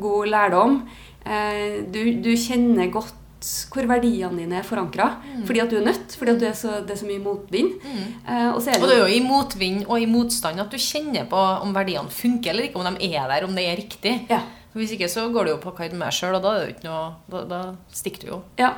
god 0.00 0.32
lærdom. 0.32 0.80
Eh, 1.26 1.84
du, 1.92 2.00
du 2.24 2.32
kjenner 2.38 2.90
godt 2.92 3.22
hvor 3.46 3.84
verdiene 3.86 4.40
dine 4.40 4.56
er 4.58 4.66
forankra. 4.66 5.10
Fordi 5.46 5.60
at 5.62 5.70
du 5.70 5.76
er 5.78 5.84
nødt, 5.86 6.14
fordi 6.18 6.32
at 6.32 6.40
du 6.40 6.46
er 6.48 6.54
så, 6.56 6.80
det 6.82 6.94
er 6.94 7.00
så 7.02 7.06
mye 7.06 7.22
motvind. 7.22 7.74
Eh, 7.84 8.48
og 8.48 8.62
så 8.64 8.72
er 8.72 8.80
Og 8.80 8.88
det 8.88 8.96
det 8.96 8.96
er 8.96 9.02
jo 9.04 9.18
i 9.18 9.22
motvind 9.22 9.84
og 9.86 10.00
i 10.00 10.08
motstand 10.10 10.62
at 10.62 10.72
du 10.72 10.80
kjenner 10.80 11.28
på 11.30 11.36
om 11.36 11.74
verdiene 11.76 12.10
funker 12.10 12.50
eller 12.50 12.68
ikke, 12.68 12.80
om 12.80 12.96
de 12.96 13.12
er 13.12 13.28
der, 13.30 13.46
om 13.46 13.54
det 13.54 13.66
er 13.68 13.76
riktig. 13.78 14.14
Ja. 14.32 14.40
Hvis 14.76 14.94
ikke 14.96 15.08
så 15.10 15.26
går 15.32 15.48
det 15.48 15.54
jo 15.54 15.60
på 15.62 15.72
hva 15.72 15.90
med 15.90 16.04
deg 16.04 16.14
sjøl, 16.14 16.38
og 16.38 16.44
da 16.44 16.54
er 16.54 16.64
det 16.64 16.74
ikke 16.76 16.88
noe 16.88 17.04
Da, 17.32 17.44
da 17.50 17.60
stikker 17.96 18.24
du 18.24 18.32
jo. 18.32 18.40
Ja. 18.60 18.74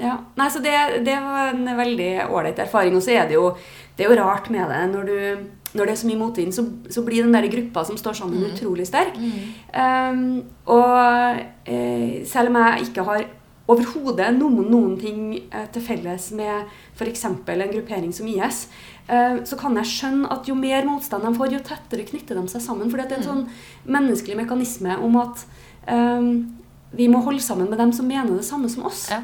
ja. 0.00 0.18
Nei, 0.38 0.50
så 0.52 0.62
det, 0.64 0.76
det 1.06 1.16
var 1.22 1.52
en 1.52 1.74
veldig 1.78 2.12
ålreit 2.28 2.62
erfaring. 2.64 2.96
Og 2.96 3.04
så 3.04 3.16
er 3.16 3.28
det 3.28 3.36
jo, 3.36 3.50
det 3.96 4.06
er 4.06 4.14
jo 4.14 4.22
rart 4.22 4.48
med 4.52 4.72
det 4.72 4.86
når 4.94 5.10
du 5.10 5.18
når 5.72 5.88
det 5.88 5.92
er 5.94 6.00
så 6.02 6.08
mye 6.08 6.20
motvind, 6.20 6.52
så, 6.52 6.66
så 6.92 7.00
blir 7.04 7.24
den 7.24 7.32
der 7.32 7.48
gruppa 7.48 7.84
som 7.88 7.96
står 7.96 8.18
sammen, 8.18 8.42
utrolig 8.44 8.84
sterk. 8.84 9.14
Um, 9.16 10.42
og 10.68 11.38
eh, 11.64 12.26
selv 12.28 12.52
om 12.52 12.58
jeg 12.60 12.90
ikke 12.90 13.06
har 13.06 13.24
overhodet 13.72 14.28
noen, 14.36 14.66
noen 14.70 14.96
ting 15.00 15.22
eh, 15.38 15.66
til 15.72 15.84
felles 15.84 16.28
med 16.36 16.68
f.eks. 16.96 17.24
en 17.24 17.72
gruppering 17.72 18.12
som 18.12 18.28
IS, 18.28 18.66
eh, 19.08 19.36
så 19.44 19.58
kan 19.58 19.76
jeg 19.80 19.90
skjønne 19.90 20.30
at 20.32 20.48
jo 20.48 20.56
mer 20.58 20.86
motstand 20.88 21.24
de 21.26 21.34
får, 21.36 21.52
jo 21.56 21.62
tettere 21.66 22.06
knytter 22.08 22.38
de 22.38 22.46
seg 22.52 22.64
sammen. 22.64 22.90
For 22.90 23.00
det 23.00 23.08
er 23.08 23.22
en 23.22 23.28
sånn 23.28 23.44
menneskelig 23.84 24.38
mekanisme 24.42 24.98
om 25.02 25.20
at 25.22 25.46
um, 25.88 26.34
vi 26.92 27.08
må 27.08 27.22
holde 27.24 27.42
sammen 27.44 27.70
med 27.70 27.80
dem 27.80 27.94
som 27.96 28.08
mener 28.08 28.36
det 28.36 28.44
samme 28.46 28.68
som 28.72 28.84
oss. 28.88 29.06
Ja. 29.12 29.22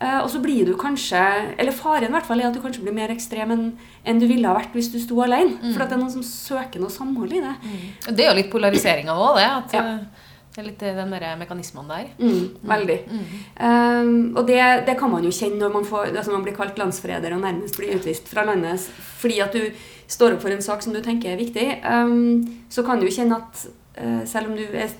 Uh, 0.00 0.22
og 0.22 0.30
så 0.32 0.40
blir 0.40 0.64
du 0.64 0.72
kanskje 0.80 1.20
Eller 1.60 1.74
faren 1.76 2.08
i 2.08 2.14
hvert 2.14 2.24
fall 2.24 2.40
er 2.40 2.46
at 2.48 2.54
du 2.56 2.62
kanskje 2.62 2.80
blir 2.86 2.94
mer 2.96 3.10
ekstrem 3.12 3.50
enn 3.52 3.66
en 4.08 4.22
du 4.22 4.24
ville 4.24 4.48
ha 4.48 4.54
vært 4.56 4.72
hvis 4.72 4.88
du 4.88 4.96
sto 5.02 5.20
alene. 5.20 5.58
For 5.74 5.84
at 5.84 5.92
det 5.92 5.98
er 5.98 6.00
noen 6.00 6.14
som 6.14 6.24
søker 6.24 6.80
noe 6.80 6.92
samhold 6.94 7.36
i 7.36 7.44
det. 7.44 7.52
Mm. 7.60 7.84
Det 8.08 8.24
er 8.24 8.30
jo 8.30 8.38
litt 8.40 8.52
polarisering 8.52 9.12
av 9.12 9.20
òg, 9.26 9.40
det. 9.42 9.48
At 9.60 9.76
Ja. 9.76 9.84
Eh, 10.50 10.54
det 10.54 10.62
er 10.62 10.66
litt 10.66 10.82
den 10.82 11.14
der 11.14 11.26
mekanismen 11.38 11.90
der. 11.90 12.08
Mm, 12.18 12.46
veldig. 12.66 12.98
Um, 13.60 14.36
og 14.36 14.46
det, 14.48 14.60
det 14.88 14.96
kan 14.98 15.12
man 15.12 15.24
jo 15.24 15.30
kjenne 15.34 15.60
når 15.62 15.74
man, 15.76 15.86
får, 15.86 16.10
altså 16.10 16.34
man 16.34 16.46
blir 16.46 16.56
kalt 16.56 16.78
landsforræder 16.80 17.36
og 17.36 17.44
nærmest 17.44 17.78
blir 17.78 17.94
utvist 17.94 18.28
fra 18.28 18.44
landet 18.48 18.82
fordi 19.20 19.38
at 19.44 19.54
du 19.54 19.68
står 20.10 20.34
opp 20.34 20.42
for 20.42 20.50
en 20.50 20.64
sak 20.64 20.82
som 20.82 20.96
du 20.96 20.98
tenker 21.04 21.32
er 21.32 21.38
viktig. 21.40 21.68
Um, 21.86 22.64
så 22.72 22.82
kan 22.86 22.98
du 22.98 23.06
jo 23.06 23.14
kjenne 23.14 23.38
at 23.38 23.66
uh, 24.00 24.24
selv 24.26 24.50
om 24.50 24.58
du 24.58 24.66
er 24.66 24.90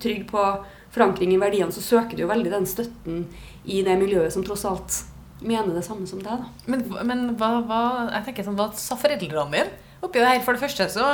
trygg 0.00 0.26
på 0.28 0.44
forankring 0.90 1.32
i 1.32 1.40
verdiene, 1.40 1.72
så 1.72 1.82
søker 1.84 2.16
du 2.16 2.24
jo 2.24 2.30
veldig 2.30 2.52
den 2.52 2.68
støtten 2.68 3.24
i 3.64 3.80
det 3.86 3.96
miljøet 4.00 4.34
som 4.34 4.44
tross 4.44 4.66
alt 4.68 5.04
mener 5.40 5.74
det 5.74 5.84
samme 5.86 6.06
som 6.08 6.20
deg. 6.22 6.42
da. 6.42 6.48
Men, 6.70 6.84
men 7.06 7.22
hva, 7.40 7.60
hva, 7.64 7.82
jeg 8.10 8.26
tenker 8.28 8.46
sånn, 8.46 8.58
hva 8.58 8.70
sa 8.76 8.98
foreldrene 9.00 9.46
dine 9.54 9.68
oppi 10.04 10.20
det 10.20 10.28
her? 10.28 10.42
For 10.44 10.56
det 10.56 10.62
første 10.64 10.88
så 10.92 11.06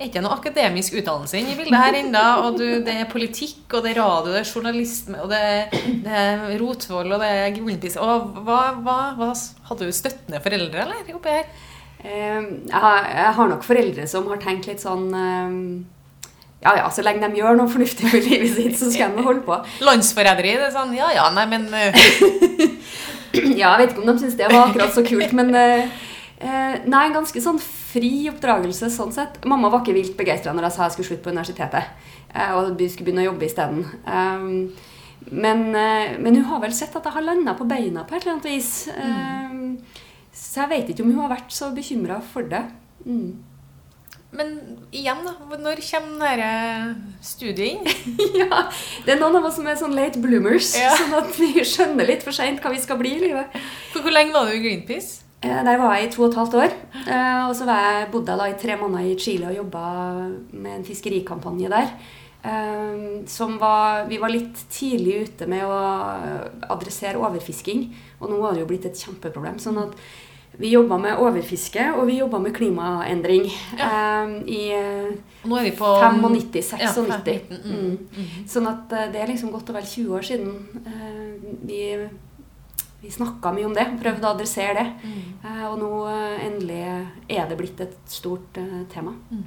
er 0.00 0.08
ikke 0.08 0.22
noe 0.24 0.36
akademisk 0.38 0.94
utdannelse 0.96 1.36
inne 1.36 1.52
i 1.52 1.56
bildet 1.58 1.76
her 1.76 1.96
ennå. 2.00 2.24
Og 2.46 2.58
du, 2.60 2.64
det 2.86 2.94
er 3.02 3.08
politikk, 3.10 3.66
og 3.76 3.84
det 3.84 3.92
er 3.94 4.00
radio, 4.00 4.32
det 4.32 4.40
er 4.40 4.48
journalisme, 4.48 5.18
og 5.20 5.28
det, 5.32 5.40
er- 5.40 5.74
det 6.06 6.20
er 6.22 6.44
Rotvoll, 6.62 7.12
og 7.12 7.20
det 7.20 7.28
er 7.28 7.52
Greenpeace. 7.56 8.00
Og 8.00 8.40
hva, 8.46 8.60
hva, 8.80 8.98
hva 9.18 9.32
Hadde 9.70 9.86
du 9.86 9.94
støttende 9.94 10.40
foreldre, 10.42 10.86
eller? 10.86 11.14
Oppi 11.18 11.36
her? 11.36 11.50
Um, 12.00 12.46
jeg, 12.64 13.32
har, 13.36 13.48
nok 13.50 13.64
foreldre 13.66 14.06
som 14.08 14.24
har 14.32 14.38
tenkt 14.40 14.70
litt 14.70 14.80
sånn 14.80 15.10
um, 15.12 15.56
Ja 16.64 16.72
ja, 16.78 16.86
så 16.88 17.04
lenge 17.04 17.28
de 17.28 17.42
gjør 17.42 17.58
noe 17.58 17.68
fornuftig 17.68 18.08
med 18.08 18.24
livet 18.24 18.54
sitt, 18.56 18.78
så 18.80 18.88
skal 18.88 19.12
de 19.18 19.24
holde 19.26 19.44
på. 19.44 19.58
Landsforræderi? 19.86 20.54
Det 20.56 20.70
er 20.70 20.72
sånn 20.78 20.94
Ja 20.96 21.10
ja, 21.12 21.26
nei, 21.36 21.44
men 21.52 21.68
eh, 21.76 21.92
Ja, 23.60 23.74
jeg 23.76 23.82
vet 23.82 23.92
ikke 23.92 24.00
om 24.00 24.08
de 24.08 24.16
syns 24.22 24.38
det 24.40 24.48
var 24.48 24.70
akkurat 24.70 24.96
så 24.96 25.04
kult, 25.06 25.36
men 25.36 25.52
eh, 26.40 26.74
eh, 26.74 26.80
Nei, 26.86 27.06
en 27.06 27.16
ganske 27.20 27.42
sånn 27.44 27.58
fri 27.62 28.28
oppdragelse 28.30 28.90
sånn 28.92 29.12
sett. 29.12 29.40
Mamma 29.44 29.70
var 29.70 29.82
ikke 29.84 29.96
vilt 29.96 30.16
begeistra 30.18 30.52
når 30.56 30.68
jeg 30.68 30.76
sa 30.76 30.86
jeg 30.86 30.96
skulle 30.96 31.10
slutte 31.10 31.26
på 31.28 31.34
universitetet. 31.34 31.84
eh, 32.34 32.52
og 32.54 32.76
skulle 32.76 33.06
begynne 33.10 33.24
å 33.24 33.30
jobbe 33.32 33.46
isteden. 33.48 33.84
Um, 34.06 34.72
men, 35.30 35.74
eh, 35.74 36.16
men 36.18 36.34
hun 36.36 36.44
har 36.44 36.60
vel 36.60 36.72
sett 36.72 36.94
at 36.96 37.04
jeg 37.04 37.12
har 37.12 37.22
landa 37.26 37.54
på 37.54 37.66
beina 37.68 38.04
på 38.04 38.14
et 38.16 38.22
eller 38.22 38.38
annet 38.38 38.50
vis. 38.50 38.88
Um, 38.96 39.78
så 40.32 40.62
jeg 40.64 40.70
vet 40.70 40.90
ikke 40.90 41.04
om 41.04 41.12
hun 41.12 41.22
har 41.26 41.36
vært 41.36 41.52
så 41.52 41.70
bekymra 41.74 42.20
for 42.22 42.42
det. 42.48 42.62
Mm. 43.04 43.42
Men 44.32 44.52
igjen, 44.94 45.24
da. 45.26 45.32
Når 45.58 45.80
kommer 45.82 46.38
dette 46.38 47.24
studiet 47.26 47.58
inn? 47.74 48.12
ja, 48.44 48.60
Det 49.04 49.16
er 49.16 49.18
noen 49.20 49.40
av 49.40 49.48
oss 49.48 49.56
som 49.58 49.66
er 49.66 49.78
sånn 49.80 49.96
late 49.96 50.22
bloomers, 50.22 50.70
Ja. 50.78 50.92
sånn 50.96 51.16
at 51.18 51.34
vi 51.36 51.50
skjønner 51.66 52.06
litt 52.06 52.22
for 52.22 52.32
seint 52.36 52.62
hva 52.62 52.70
vi 52.70 52.78
skal 52.78 53.00
bli 53.00 53.16
i 53.16 53.24
livet. 53.24 53.56
For 53.90 54.06
hvor 54.06 54.14
lenge 54.14 54.32
var 54.36 54.46
du 54.46 54.54
i 54.54 54.62
Greenpeace? 54.62 55.24
Eh, 55.42 55.64
Der 55.64 55.76
var 55.78 55.94
jeg 55.96 56.08
i 56.08 56.12
to 56.12 56.22
og 56.22 56.28
et 56.30 56.36
halvt 56.36 56.54
år. 56.54 56.72
Eh, 57.08 57.48
Og 57.48 57.54
så 57.56 57.64
var 57.64 57.78
jeg, 57.80 58.08
bodde 58.12 58.30
jeg 58.32 58.38
da 58.38 58.44
i 58.50 58.58
tre 58.60 58.76
måneder 58.76 59.10
i 59.10 59.18
Chile 59.18 59.46
og 59.48 59.56
jobba 59.56 59.84
med 60.52 60.72
en 60.78 60.84
fiskerikampanje 60.84 61.68
der. 61.72 61.92
Eh, 62.44 63.26
Som 63.26 63.58
var, 63.60 64.06
vi 64.08 64.18
var 64.18 64.28
litt 64.28 64.56
tidlig 64.70 65.22
ute 65.28 65.46
med 65.48 65.62
å 65.64 65.78
adressere 66.70 67.16
overfisking. 67.18 67.88
Og 68.20 68.30
nå 68.30 68.40
har 68.42 68.52
det 68.52 68.60
jo 68.60 68.66
blitt 68.66 68.84
et 68.86 68.96
kjempeproblem. 69.00 69.56
sånn 69.58 69.78
at 69.78 69.94
vi 70.58 70.72
jobba 70.74 70.98
med 70.98 71.16
overfiske, 71.16 71.94
og 71.96 72.06
vi 72.08 72.18
jobba 72.18 72.38
med 72.42 72.52
klimaendring 72.52 73.46
eh, 73.78 74.42
i 74.50 74.72
eh, 74.74 75.12
Nå 75.46 75.56
er 75.56 75.62
vi 75.62 75.70
på 75.78 75.86
95, 75.86 76.80
Ja, 76.80 76.90
96. 76.92 77.50
Ja, 77.50 77.56
Mm. 77.64 78.46
Sånn 78.46 78.66
at 78.68 78.88
det 79.12 79.16
er 79.22 79.26
liksom 79.30 79.52
godt 79.52 79.70
og 79.70 79.76
vel 79.76 79.84
20 79.84 80.10
år 80.18 80.22
siden 80.22 80.50
eh, 80.84 81.54
vi, 81.64 82.08
vi 83.00 83.10
snakka 83.10 83.52
mye 83.56 83.68
om 83.68 83.74
det, 83.76 83.86
prøvde 84.02 84.28
å 84.28 84.34
adressere 84.34 84.76
det. 84.76 84.86
Mm. 85.00 85.22
Eh, 85.40 85.64
og 85.70 85.78
nå 85.80 85.90
eh, 86.10 86.44
endelig 86.48 86.82
er 87.32 87.48
det 87.48 87.58
blitt 87.58 87.80
et 87.84 87.96
stort 88.10 88.60
eh, 88.60 88.82
tema. 88.92 89.14
Mm. 89.30 89.46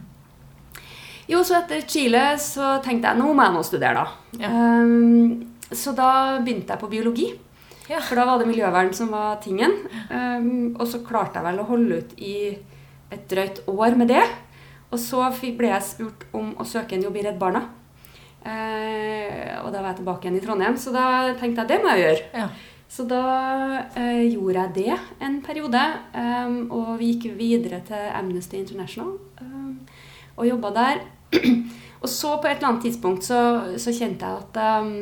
Jo, 1.29 1.39
så 1.45 1.59
etter 1.61 1.85
Chile 1.87 2.23
så 2.41 2.77
tenkte 2.83 3.11
jeg 3.11 3.21
nå 3.21 3.29
må 3.31 3.45
jeg 3.45 3.55
nå 3.55 3.63
studere, 3.63 4.03
da. 4.03 4.39
Ja. 4.41 4.49
Um, 4.51 5.53
så 5.73 5.93
da 5.95 6.39
begynte 6.43 6.75
jeg 6.75 6.81
på 6.81 6.89
biologi. 6.91 7.29
Ja. 7.87 8.01
For 8.03 8.19
da 8.19 8.25
var 8.27 8.41
det 8.41 8.49
miljøvern 8.49 8.91
som 8.95 9.13
var 9.13 9.37
tingen. 9.43 9.77
Um, 10.09 10.73
og 10.75 10.87
så 10.89 11.03
klarte 11.05 11.39
jeg 11.39 11.47
vel 11.47 11.61
å 11.61 11.69
holde 11.69 12.01
ut 12.01 12.17
i 12.19 12.35
et 13.13 13.23
drøyt 13.31 13.63
år 13.71 13.95
med 13.99 14.11
det. 14.11 14.25
Og 14.91 14.99
så 15.01 15.23
ble 15.57 15.71
jeg 15.71 15.87
spurt 15.87 16.27
om 16.35 16.51
å 16.59 16.67
søke 16.67 16.97
en 16.97 17.07
jobb 17.07 17.17
i 17.21 17.25
Redd 17.29 17.39
Barna. 17.41 17.63
Uh, 18.43 19.63
og 19.63 19.71
da 19.71 19.79
var 19.79 19.93
jeg 19.93 20.01
tilbake 20.01 20.27
igjen 20.27 20.41
i 20.41 20.43
Trondheim, 20.43 20.75
så 20.75 20.91
da 20.91 21.07
tenkte 21.39 21.63
jeg 21.63 21.71
det 21.71 21.81
må 21.83 21.93
jeg 21.93 22.03
gjøre. 22.03 22.23
Ja. 22.43 22.51
Så 22.93 23.07
da 23.09 23.23
eh, 23.97 24.27
gjorde 24.29 24.59
jeg 24.59 24.73
det 24.75 24.97
en 25.25 25.39
periode. 25.41 25.81
Eh, 26.13 26.57
og 26.69 26.93
vi 26.99 27.13
gikk 27.13 27.31
videre 27.39 27.81
til 27.87 28.09
Amnesty 28.13 28.59
International 28.59 29.15
eh, 29.41 29.97
og 30.37 30.47
jobba 30.47 30.73
der. 30.75 31.01
og 32.03 32.09
så 32.09 32.35
på 32.37 32.47
et 32.47 32.59
eller 32.59 32.69
annet 32.69 32.85
tidspunkt 32.85 33.25
så, 33.25 33.39
så 33.81 33.93
kjente 33.95 34.27
jeg 34.27 34.43
at 34.43 34.83
um, 34.83 34.93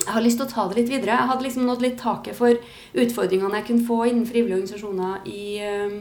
jeg 0.00 0.12
har 0.12 0.24
lyst 0.24 0.40
til 0.40 0.46
å 0.46 0.50
ta 0.50 0.66
det 0.68 0.76
litt 0.80 0.92
videre. 0.92 1.16
Jeg 1.16 1.30
hadde 1.30 1.46
liksom 1.46 1.64
nådd 1.68 1.84
litt 1.84 1.96
taket 2.00 2.36
for 2.36 2.56
utfordringene 2.92 3.60
jeg 3.60 3.68
kunne 3.70 3.86
få 3.88 3.98
innen 4.04 4.28
frivillige 4.28 4.58
organisasjoner 4.58 5.28
i, 5.28 5.44
um, 5.64 5.98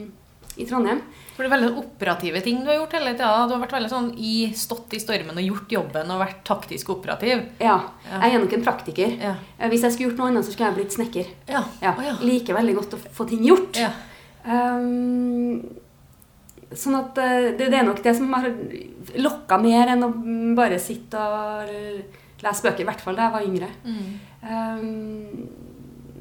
i 0.60 0.66
Trondheim. 0.70 1.00
For 1.36 1.44
det 1.46 1.50
er 1.50 1.56
veldig 1.56 1.78
operative 1.80 2.42
ting 2.44 2.58
du 2.64 2.68
har 2.68 2.76
gjort 2.82 2.94
hele 2.98 3.14
tida. 3.16 3.30
Du 3.48 3.54
har 3.56 3.62
vært 3.64 3.76
veldig 3.78 3.90
sånn 3.94 4.10
i, 4.20 4.34
stått 4.60 4.94
i 4.94 5.00
stormen 5.00 5.38
og 5.40 5.46
gjort 5.46 5.72
jobben 5.72 6.12
og 6.12 6.20
vært 6.20 6.42
taktisk 6.48 6.90
operativ. 6.98 7.46
Ja, 7.64 7.78
Ja. 8.10 8.20
jeg 8.26 8.36
er 8.36 8.40
nok 8.44 8.54
en 8.58 8.64
praktiker. 8.66 9.14
Ja. 9.22 9.36
Eh, 9.58 9.70
Hvis 9.72 9.82
jeg 9.88 9.94
skulle 9.96 10.10
gjort 10.12 10.18
noe 10.20 10.28
annet, 10.34 10.46
så 10.46 10.52
skulle 10.52 10.70
jeg 10.74 10.80
blitt 10.82 10.98
snekker. 10.98 11.28
Ja. 11.48 11.64
Ja, 11.82 11.94
Oh. 11.98 12.24
Liker 12.26 12.54
veldig 12.60 12.76
godt 12.76 12.94
å 12.98 13.00
få 13.20 13.28
ting 13.30 13.44
gjort. 13.48 13.78
Ja. 13.80 13.92
Um, 14.46 15.64
sånn 16.76 16.96
at 17.00 17.18
eh, 17.18 17.52
det, 17.58 17.70
det 17.72 17.80
er 17.80 17.88
nok 17.88 18.02
det 18.04 18.16
som 18.18 18.32
har 18.34 18.46
lokka 19.18 19.58
mer 19.62 19.90
enn 19.96 20.04
å 20.06 20.12
bare 20.58 20.78
sitte 20.82 21.18
og 21.18 21.72
lese 22.44 22.64
bøker. 22.68 22.84
I 22.84 22.90
hvert 22.92 23.02
fall 23.04 23.16
da 23.18 23.30
jeg 23.30 23.36
var 23.38 23.48
yngre. 23.48 23.70
Mm. 23.86 24.20
Um, 24.44 25.50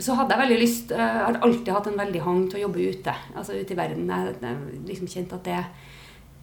så 0.00 0.14
hadde 0.18 0.34
jeg 0.34 0.42
veldig 0.44 0.58
lyst 0.60 0.92
eh, 0.94 1.00
Jeg 1.02 1.24
har 1.24 1.40
alltid 1.46 1.72
hatt 1.74 1.88
en 1.90 1.98
veldig 1.98 2.20
hang 2.24 2.44
til 2.48 2.60
å 2.60 2.64
jobbe 2.66 2.90
ute. 2.92 3.14
Altså 3.34 3.56
ute 3.58 3.74
i 3.74 3.78
verden. 3.78 4.10
Jeg, 4.10 4.36
jeg 4.42 4.84
liksom 4.90 5.10
kjente 5.10 5.38
at 5.38 5.48
det, 5.48 5.62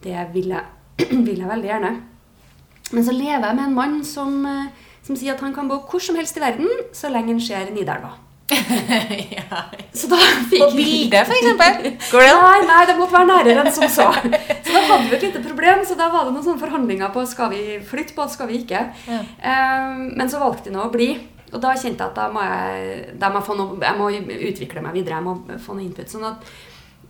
det 0.04 0.26
vil, 0.34 0.52
jeg, 0.52 1.08
vil 1.28 1.40
jeg 1.40 1.52
veldig 1.52 1.72
gjerne. 1.72 1.94
Men 2.92 3.06
så 3.06 3.16
lever 3.16 3.48
jeg 3.48 3.58
med 3.58 3.64
en 3.64 3.80
mann 3.80 3.98
som, 4.06 4.38
eh, 4.50 4.92
som 5.06 5.18
sier 5.18 5.34
at 5.34 5.42
han 5.44 5.56
kan 5.56 5.70
bo 5.70 5.80
hvor 5.88 6.02
som 6.02 6.18
helst 6.18 6.38
i 6.38 6.44
verden 6.44 6.70
så 6.94 7.10
lenge 7.12 7.34
han 7.34 7.42
ser 7.42 7.72
Nidelva. 7.74 8.14
ja. 9.38 9.62
Så 9.92 10.06
da 10.06 10.18
fikk 10.50 10.62
På 10.62 10.68
bildet, 10.76 11.30
eksempel. 11.34 11.96
Går 12.12 12.22
det 12.22 12.34
an? 12.34 12.44
Nei, 12.44 12.66
nei, 12.68 12.82
det 12.86 12.94
måtte 12.98 13.16
være 13.16 13.30
nærere 13.30 13.64
enn 13.64 13.74
som 13.74 13.88
så. 13.90 14.06
Så 14.14 14.74
da 14.74 14.82
hadde 14.86 15.08
vi 15.08 15.16
et 15.16 15.24
lite 15.26 15.42
problem. 15.42 15.82
Så 15.88 15.96
da 15.98 16.10
var 16.12 16.28
det 16.28 16.36
noen 16.36 16.44
sånne 16.44 16.62
forhandlinger 16.62 17.10
på 17.14 17.24
skal 17.26 17.50
vi 17.54 17.62
flytte 17.88 18.14
på, 18.14 18.28
skal 18.30 18.50
vi 18.52 18.60
ikke. 18.62 18.84
Ja. 19.08 19.22
Um, 19.40 20.12
men 20.20 20.30
så 20.30 20.42
valgte 20.42 20.68
de 20.68 20.76
nå 20.76 20.86
å 20.86 20.92
bli. 20.94 21.10
Og 21.56 21.62
da 21.64 21.72
kjente 21.72 22.04
jeg 22.04 22.12
at 22.12 22.16
da 22.18 22.28
må 22.32 22.44
jeg, 22.44 23.12
da 23.20 23.30
må 23.32 23.40
jeg, 23.40 23.48
få 23.48 23.56
noe, 23.56 23.76
jeg 23.80 23.96
må 23.96 24.08
utvikle 24.50 24.82
meg 24.84 24.96
videre. 24.98 25.18
Jeg 25.18 25.24
må 25.24 25.58
få 25.64 25.76
noe 25.76 25.86
input. 25.86 26.10
Sånn 26.12 26.26
at 26.28 26.50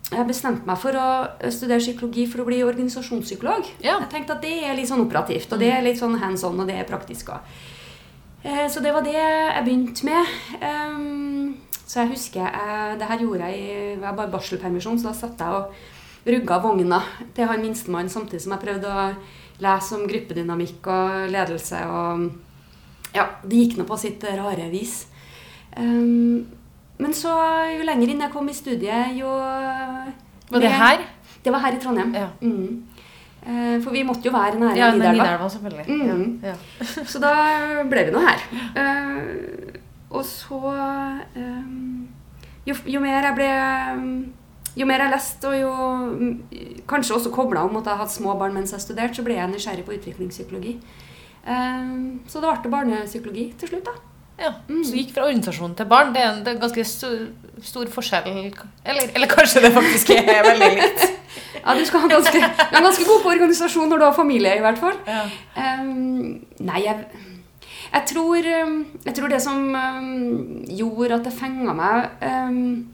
jeg 0.07 0.27
bestemte 0.29 0.69
meg 0.69 0.79
for 0.79 0.95
å 0.95 1.07
studere 1.51 1.83
psykologi 1.83 2.29
for 2.31 2.45
å 2.45 2.47
bli 2.47 2.61
organisasjonspsykolog. 2.63 3.73
Ja. 3.83 3.97
Jeg 4.05 4.13
tenkte 4.13 4.37
at 4.37 4.45
det 4.47 4.53
er 4.63 4.77
litt 4.79 4.87
sånn 4.91 5.03
operativt, 5.03 5.51
og 5.51 5.59
det 5.63 5.73
er 5.75 5.83
litt 5.83 5.99
sånn 5.99 6.15
hands 6.23 6.45
on, 6.47 6.61
og 6.63 6.71
det 6.71 6.79
er 6.79 6.87
praktisk 6.87 7.33
også. 7.35 7.65
Eh, 8.47 8.69
Så 8.71 8.81
det 8.85 8.93
var 8.95 9.03
det 9.03 9.17
jeg 9.17 9.65
begynte 9.67 10.05
med. 10.07 10.27
Ehm, 10.61 11.57
Så 11.87 12.01
jeg 12.03 12.11
husker 12.15 12.41
jeg, 12.41 12.99
Det 12.99 13.07
her 13.07 13.19
gjorde 13.19 13.47
jeg 13.51 13.59
i 13.59 13.67
jeg 13.95 14.01
var 14.01 14.13
bare 14.15 14.31
barselpermisjon, 14.31 14.99
så 14.99 15.09
da 15.09 15.13
satt 15.15 15.39
jeg 15.39 15.49
og 15.49 15.75
rugga 16.27 16.59
vogna 16.63 17.03
til 17.35 17.47
han 17.47 17.63
minstemann 17.63 18.09
samtidig 18.09 18.41
som 18.43 18.53
jeg 18.53 18.61
prøvde 18.65 18.87
å 18.91 19.15
lese 19.61 19.95
om 19.95 20.07
gruppedynamikk 20.09 20.87
og 20.87 21.31
ledelse 21.31 21.79
og 21.87 22.31
Ja, 23.17 23.27
det 23.43 23.63
gikk 23.63 23.79
nå 23.81 23.87
på 23.89 23.99
sitt 24.01 24.25
rare 24.27 24.69
vis. 24.73 25.07
Um, 25.77 26.47
men 26.97 27.13
så, 27.17 27.33
jo 27.75 27.85
lenger 27.85 28.13
inn 28.13 28.23
jeg 28.25 28.33
kom 28.33 28.47
i 28.49 28.57
studiet, 28.57 29.17
jo 29.19 29.29
Var 30.49 30.63
det 30.63 30.73
her? 30.73 31.03
Det 31.45 31.53
var 31.53 31.63
her 31.67 31.77
i 31.77 31.81
Trondheim. 31.83 32.15
Ja. 32.17 32.29
Mm. 32.41 32.85
Uh, 33.47 33.77
For 33.85 33.95
vi 33.95 34.03
måtte 34.07 34.27
jo 34.27 34.33
være 34.35 34.59
nære 34.59 34.79
Ja, 34.79 34.91
Nidelva. 34.95 35.49
Selvfølgelig. 35.49 35.85
Mm. 35.89 36.41
Ja. 36.43 36.55
Ja. 36.55 36.87
Så 37.13 37.21
da 37.23 37.35
ble 37.87 38.09
vi 38.09 38.15
nå 38.15 38.23
her. 38.25 38.47
Uh, 38.75 39.83
og 40.11 40.25
så 40.25 40.59
um, 41.37 42.09
jo, 42.67 42.75
jo 42.87 43.01
mer 43.03 43.27
jeg 43.27 43.35
ble 43.37 43.49
Jo 44.77 44.87
mer 44.87 45.03
jeg 45.03 45.13
leste, 45.13 45.51
og 45.51 45.57
jo 45.57 46.83
kanskje 46.89 47.17
også 47.17 47.33
kobla 47.33 47.65
om 47.65 47.79
at 47.81 47.87
jeg 47.91 48.01
hadde 48.01 48.13
små 48.13 48.35
barn 48.39 48.55
mens 48.55 48.75
jeg 48.75 48.85
studerte, 48.85 49.17
så 49.17 49.25
ble 49.25 49.39
jeg 49.39 49.49
nysgjerrig 49.49 49.87
på 49.87 49.95
utviklingspsykologi. 49.97 50.75
Eh, 51.47 51.95
så 52.29 52.43
det 52.43 52.53
ble 52.63 52.73
barnepsykologi 52.75 53.49
til 53.61 53.75
slutt, 53.75 53.89
da. 53.91 53.97
Ja, 54.37 54.51
Mm. 54.69 54.83
Så 54.85 54.93
du 54.93 54.97
gikk 54.99 55.15
fra 55.15 55.25
organisasjon 55.31 55.75
til 55.77 55.87
barn. 55.89 56.13
Det 56.13 56.21
er 56.21 56.33
en, 56.33 56.41
det 56.45 56.51
er 56.51 56.57
en 56.57 56.61
ganske 56.61 56.85
stor, 56.85 57.29
stor 57.63 57.87
forskjell. 57.89 58.27
Eller, 58.85 59.13
eller 59.15 59.31
kanskje 59.31 59.63
det 59.65 59.73
faktisk 59.73 60.11
er 60.11 60.43
veldig 60.51 60.73
likt. 60.77 61.07
Ja, 61.63 61.75
du 61.75 61.85
skal 61.89 62.05
ha 62.05 62.09
ganske, 62.11 62.41
du 62.41 62.77
er 62.77 62.85
ganske 62.85 63.07
god 63.09 63.23
på 63.25 63.31
organisasjon 63.33 63.89
når 63.91 63.99
du 63.99 64.05
har 64.05 64.15
familie, 64.15 64.53
i 64.59 64.61
hvert 64.63 64.79
fall. 64.79 64.99
Ja. 65.09 65.23
Um, 65.57 66.45
nei, 66.61 66.83
jeg, 66.85 67.07
jeg, 67.93 68.03
tror, 68.13 68.37
ehm, 68.47 68.77
jeg 69.07 69.17
tror 69.17 69.33
det 69.33 69.41
som 69.43 69.65
um, 69.75 70.65
gjorde 70.69 71.19
at 71.19 71.27
det 71.27 71.33
fenga 71.35 71.75
meg, 71.75 72.11
um, 72.23 72.93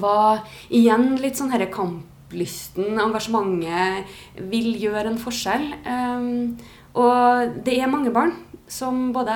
var 0.00 0.42
igjen 0.74 1.12
litt 1.22 1.38
sånn 1.38 1.52
herre 1.52 1.68
kamplysten, 1.70 2.98
engasjementet, 2.98 4.10
vil 4.50 4.72
gjøre 4.80 5.12
en 5.12 5.20
forskjell. 5.22 5.70
Ehm, 5.86 6.56
og 6.98 7.58
det 7.64 7.78
er 7.78 7.90
mange 7.90 8.12
barn 8.14 8.34
som 8.68 9.08
både, 9.14 9.34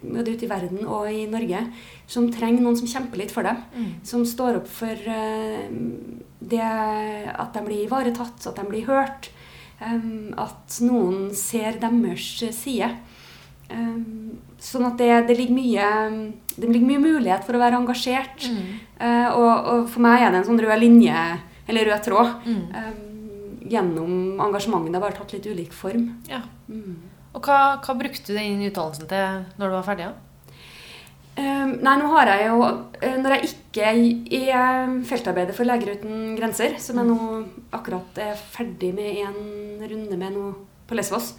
både 0.00 0.32
ute 0.32 0.46
i 0.46 0.50
verden 0.50 0.86
og 0.86 1.10
i 1.12 1.26
Norge 1.28 1.60
som 2.08 2.30
trenger 2.32 2.62
noen 2.64 2.78
som 2.78 2.88
kjemper 2.88 3.20
litt 3.20 3.34
for 3.34 3.44
dem. 3.44 3.58
Mm. 3.74 3.90
Som 4.06 4.24
står 4.28 4.62
opp 4.62 4.70
for 4.70 4.94
eh, 5.12 5.66
det 6.40 6.62
at 6.62 7.56
de 7.56 7.64
blir 7.66 7.84
ivaretatt, 7.84 8.46
at 8.46 8.60
de 8.60 8.68
blir 8.70 8.86
hørt. 8.88 9.32
at 9.76 10.78
noen 10.80 11.34
ser 11.36 11.76
deres 11.82 12.40
side. 12.56 12.88
Sånn 14.56 14.86
at 14.88 14.96
det, 14.96 15.10
det, 15.28 15.36
ligger 15.36 15.56
mye, 15.56 15.88
det 16.56 16.70
ligger 16.70 16.88
mye 16.88 17.02
mulighet 17.02 17.44
for 17.44 17.58
å 17.58 17.60
være 17.60 17.76
engasjert. 17.76 18.46
Mm. 18.48 18.70
Eh, 18.96 19.28
og, 19.34 19.52
og 19.72 19.90
for 19.92 20.06
meg 20.06 20.22
er 20.22 20.32
det 20.32 20.40
en 20.40 20.48
sånn 20.48 20.62
rød 20.62 20.80
linje, 20.80 21.26
eller 21.68 21.90
rød 21.90 22.06
tråd, 22.06 22.32
Mm. 22.46 23.12
Gjennom 23.70 24.40
engasjementet. 24.46 24.92
Det 24.92 25.00
har 25.00 25.06
bare 25.08 25.18
tatt 25.18 25.34
litt 25.36 25.50
ulik 25.50 25.74
form. 25.76 26.08
Ja. 26.30 26.42
Mm. 26.68 26.96
Og 27.36 27.44
hva, 27.44 27.76
hva 27.84 27.96
brukte 27.98 28.32
du 28.32 28.38
den 28.38 28.64
utdannelsen 28.68 29.10
til 29.10 29.44
når 29.60 29.68
du 29.68 29.76
var 29.76 29.86
ferdig? 29.86 30.08
da? 30.08 30.26
Um, 31.36 31.74
nei, 31.84 31.98
nå 32.00 32.08
har 32.14 32.30
jeg 32.30 32.46
jo 32.48 32.60
eh, 33.04 33.16
Når 33.20 33.34
jeg 33.34 33.48
ikke 33.50 33.90
er 34.48 34.94
feltarbeider 35.04 35.52
for 35.52 35.68
Leger 35.68 35.98
uten 35.98 36.30
grenser, 36.38 36.78
som 36.80 36.96
jeg 36.96 37.10
nå 37.10 37.18
akkurat 37.76 38.20
er 38.24 38.40
ferdig 38.40 38.94
med 38.96 39.18
en 39.20 39.84
runde 39.84 40.16
med 40.16 40.32
nå 40.32 40.46
på 40.88 40.96
Lesvos, 40.96 41.34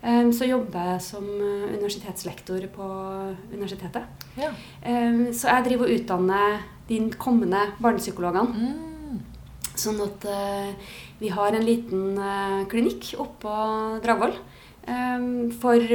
um, 0.00 0.30
så 0.32 0.48
jobber 0.48 0.94
jeg 0.94 1.02
som 1.04 1.26
eh, 1.28 1.74
universitetslektor 1.74 2.64
på 2.72 2.86
universitetet. 3.52 4.24
Ja. 4.40 4.54
Um, 4.86 5.28
så 5.36 5.52
jeg 5.52 5.66
driver 5.68 5.90
og 5.90 6.00
utdanner 6.00 6.64
de 6.88 7.02
kommende 7.20 7.66
barnepsykologene. 7.82 8.56
Mm. 8.56 8.91
Sånn 9.78 10.00
at 10.04 10.24
eh, 10.28 10.72
vi 11.20 11.30
har 11.32 11.54
en 11.54 11.64
liten 11.64 12.18
eh, 12.20 12.64
klinikk 12.68 13.12
oppå 13.22 13.52
Dragvoll. 14.04 14.34
eh, 14.84 15.24
for, 15.62 15.94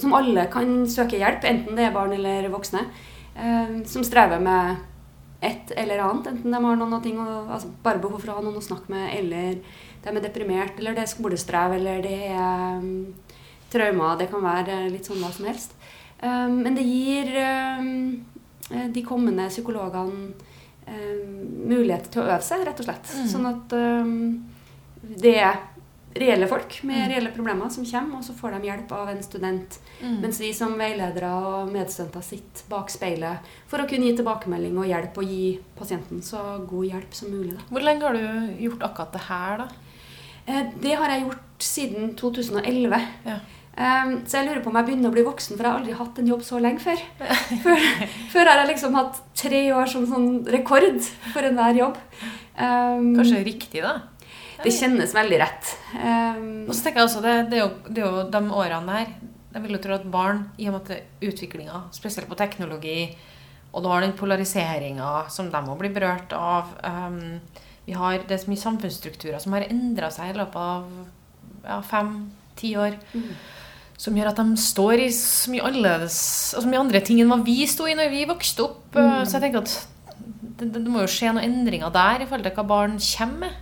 som 0.00 0.16
alle 0.18 0.48
kan 0.52 0.82
søke 0.90 1.20
hjelp, 1.20 1.46
enten 1.46 1.78
det 1.78 1.88
er 1.88 1.94
barn 1.94 2.12
eller 2.16 2.50
voksne. 2.50 2.86
som 3.84 4.04
strever 4.06 4.38
med 4.38 4.76
et 5.42 5.72
eller 5.76 5.98
annet. 5.98 6.28
Enten 6.30 6.52
de 6.52 6.64
har 6.64 6.76
noen 6.78 7.02
ting 7.02 7.18
altså 7.18 7.68
bare 7.82 7.98
behov 7.98 8.20
for 8.20 8.30
å 8.30 8.36
ha 8.36 8.44
noen 8.44 8.60
å 8.60 8.62
snakke 8.62 8.92
med, 8.92 9.08
eller 9.18 9.56
de 10.04 10.12
er 10.12 10.22
deprimert, 10.22 10.78
eller 10.78 10.94
det 10.94 11.02
er 11.02 11.10
skolestrev, 11.10 11.74
eller 11.74 11.98
det 12.04 12.28
er 12.28 12.78
um, 12.78 13.10
traumer. 13.74 14.14
Det 14.20 14.28
kan 14.30 14.44
være 14.44 14.84
litt 14.92 15.10
sånn 15.10 15.18
hva 15.18 15.32
som 15.34 15.48
helst. 15.50 15.74
Men 16.22 16.78
det 16.78 16.86
gir 16.86 17.34
de 18.94 19.02
kommende 19.04 19.50
psykologene 19.50 20.30
mulighet 20.86 22.10
til 22.12 22.22
å 22.22 22.26
øve 22.28 22.42
seg, 22.44 22.64
rett 22.66 22.80
og 22.80 22.86
slett. 22.88 23.12
Mm. 23.16 23.28
Sånn 23.30 23.46
at 23.50 23.72
eh, 23.72 25.14
det 25.24 25.36
er 25.40 25.62
reelle 26.14 26.46
folk 26.46 26.76
med 26.86 26.96
Mm. 27.00 27.08
reelle 27.10 27.30
problemer 27.34 27.70
som 27.70 27.84
kommer, 27.84 28.18
og 28.18 28.22
så 28.24 28.32
får 28.38 28.52
de 28.60 28.68
hjelp 28.68 28.92
av 28.92 29.08
en 29.08 29.22
student. 29.22 29.78
Mm. 30.00 30.20
Mens 30.20 30.38
vi 30.40 30.52
som 30.54 30.76
veiledere 30.78 31.26
og 31.32 31.72
medstudenter 31.72 32.22
sitter 32.22 32.68
bak 32.70 32.88
speilet 32.90 33.38
for 33.66 33.78
å 33.82 33.88
kunne 33.88 34.06
gi 34.06 34.16
tilbakemelding 34.20 34.78
og 34.78 34.86
hjelp, 34.86 35.18
og 35.18 35.24
gi 35.24 35.58
pasienten 35.76 36.22
så 36.22 36.66
god 36.68 36.86
hjelp 36.86 37.12
som 37.14 37.30
mulig. 37.30 37.56
Da. 37.56 37.62
Hvor 37.70 37.82
lenge 37.82 38.02
har 38.06 38.12
du 38.14 38.54
gjort 38.62 38.82
akkurat 38.86 39.12
det 39.12 39.20
her, 39.28 39.56
da? 39.58 39.68
Eh, 40.46 40.62
Det 40.80 40.94
har 40.94 41.08
jeg 41.08 41.22
gjort 41.24 41.58
siden 41.58 42.14
2011. 42.14 43.00
Ja. 43.26 43.38
Um, 43.74 44.20
så 44.22 44.38
jeg 44.38 44.46
lurer 44.46 44.60
på 44.62 44.70
om 44.70 44.76
jeg 44.78 44.86
begynner 44.86 45.10
å 45.10 45.14
bli 45.16 45.24
voksen, 45.26 45.56
for 45.56 45.66
jeg 45.66 45.72
har 45.72 45.80
aldri 45.80 45.94
hatt 45.98 46.18
en 46.22 46.28
jobb 46.30 46.42
så 46.46 46.60
lenge 46.62 46.82
før. 46.84 47.00
Før, 47.64 47.86
før 48.30 48.50
har 48.50 48.60
jeg 48.60 48.70
liksom 48.70 48.94
hatt 48.94 49.20
tre 49.34 49.62
år 49.74 49.90
som 49.90 50.04
sånn 50.06 50.28
rekord 50.54 51.00
for 51.32 51.46
enhver 51.48 51.80
jobb. 51.80 51.96
Um, 52.54 53.14
Kanskje 53.18 53.40
riktig, 53.46 53.82
da? 53.82 53.96
Det 54.62 54.70
kjennes 54.72 55.10
veldig 55.16 55.38
rett. 55.42 55.72
Um, 55.98 56.44
Og 56.68 56.74
så 56.76 56.84
tenker 56.84 57.02
jeg 57.02 57.08
også, 57.08 57.22
det, 57.24 57.32
det, 57.50 57.58
er 57.58 57.64
jo, 57.64 57.70
det 57.88 58.04
er 58.04 58.06
jo 58.06 58.22
de 58.30 58.42
årene 58.54 58.94
der 58.94 59.10
Jeg 59.56 59.64
vil 59.64 59.74
jo 59.76 59.80
tro 59.82 59.96
at 59.96 60.06
barn, 60.10 60.44
i 60.58 60.68
og 60.70 60.76
med 60.76 60.92
at 60.94 61.26
utviklinga, 61.26 61.80
spesielt 61.94 62.30
på 62.30 62.38
teknologi, 62.38 63.08
og 63.74 63.82
du 63.82 63.90
har 63.90 64.06
den 64.06 64.14
polariseringa 64.14 65.26
som 65.34 65.50
de 65.50 65.60
må 65.66 65.74
bli 65.78 65.90
berørt 65.94 66.30
av 66.38 66.70
Vi 67.84 67.94
har 67.98 68.22
det 68.22 68.36
er 68.38 68.42
så 68.44 68.50
mye 68.50 68.62
samfunnsstrukturer 68.62 69.42
som 69.42 69.54
har 69.58 69.66
endra 69.66 70.10
seg 70.14 70.30
i 70.30 70.38
løpet 70.38 70.56
av 70.56 70.86
ja, 71.66 71.80
fem-ti 71.82 72.76
år. 72.78 72.96
Mm. 73.12 73.34
Som 73.96 74.16
gjør 74.18 74.32
at 74.32 74.40
de 74.42 74.56
står 74.58 75.04
i 75.04 75.10
så 75.14 75.52
mye 75.52 75.62
annerledes 75.68 76.16
altså 76.56 76.68
mye 76.68 76.80
andre 76.82 77.00
ting 77.00 77.20
enn 77.22 77.30
hva 77.30 77.38
vi 77.44 77.60
sto 77.70 77.86
i 77.86 77.94
når 77.94 78.10
vi 78.10 78.24
vokste 78.28 78.64
opp. 78.66 78.96
Mm. 78.96 79.22
Så 79.24 79.38
jeg 79.38 79.44
tenker 79.46 79.62
at 79.62 79.86
det, 80.58 80.72
det, 80.74 80.86
må 80.90 81.02
jo 81.04 81.10
skje 81.10 81.32
noen 81.34 81.44
endringer 81.46 81.92
der 81.94 82.22
i 82.22 82.26
forhold 82.26 82.46
til 82.46 82.54
hva 82.58 82.66
barn 82.66 82.98
kommer 82.98 83.38
med. 83.46 83.60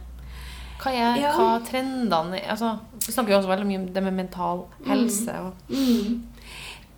Hva 0.83 0.91
er 0.93 1.21
Ja. 1.21 1.33
hva 1.37 1.51
trendene 1.65 2.41
er? 2.41 2.51
altså, 2.51 2.79
Vi 3.07 3.13
snakker 3.13 3.33
jo 3.33 3.39
også 3.39 3.49
veldig 3.51 3.67
mye 3.67 3.79
om 3.81 3.87
det 3.95 4.03
med 4.03 4.13
mental 4.15 4.65
helse. 4.87 5.33
Og, 5.41 5.53
Mm. 5.69 6.23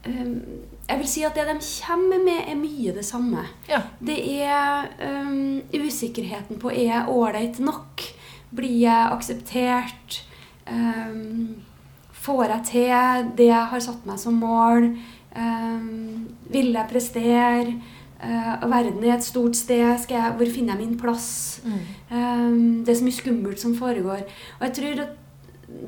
Um, 0.06 0.42
jeg 0.88 0.98
vil 0.98 1.08
si 1.08 1.22
at 1.24 1.34
det 1.34 1.46
de 1.48 1.54
kommer 1.86 2.18
med, 2.24 2.42
er 2.48 2.54
mye 2.60 2.92
det 2.94 3.04
samme. 3.04 3.46
ja. 3.68 3.80
Det 4.04 4.18
er 4.42 4.88
um, 5.00 5.62
usikkerheten 5.72 6.58
på 6.60 6.68
er 6.70 6.82
jeg 6.90 7.08
ålreit 7.08 7.58
nok? 7.58 8.02
Blir 8.54 8.80
jeg 8.80 9.08
akseptert? 9.12 10.22
Um, 10.70 11.62
får 12.24 12.44
jeg 12.46 12.64
til 12.70 13.34
det 13.38 13.50
jeg 13.50 13.72
har 13.72 13.84
satt 13.84 14.06
meg 14.08 14.20
som 14.20 14.38
mål? 14.40 14.88
Um, 15.34 16.28
vil 16.52 16.72
jeg 16.72 16.90
prestere? 16.90 17.74
Uh, 18.24 18.64
verden 18.70 19.04
er 19.04 19.16
et 19.16 19.26
stort 19.26 19.56
sted. 19.58 19.98
Skal 20.00 20.20
jeg, 20.20 20.36
hvor 20.38 20.54
finner 20.54 20.74
jeg 20.74 20.86
min 20.86 20.96
plass? 21.00 21.60
Mm. 21.64 21.82
Um, 22.10 22.62
det 22.84 22.94
er 22.94 23.00
så 23.00 23.08
mye 23.08 23.18
skummelt 23.18 23.60
som 23.60 23.76
foregår. 23.76 24.24
Og 24.60 24.66
jeg 24.68 24.76
tror 24.78 25.04
at 25.04 25.20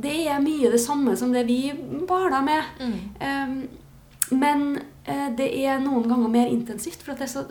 det 0.03 0.19
er 0.27 0.43
mye 0.43 0.73
det 0.73 0.81
samme 0.83 1.17
som 1.17 1.33
det 1.33 1.47
vi 1.49 1.73
baler 2.09 2.43
med. 2.45 2.71
Mm. 2.81 3.01
Um, 3.23 4.39
men 4.39 4.79
det 5.39 5.47
er 5.63 5.79
noen 5.83 6.07
ganger 6.11 6.31
mer 6.33 6.51
intensivt. 6.51 7.03
For 7.05 7.15
det 7.15 7.27
er, 7.27 7.31
så, 7.31 7.45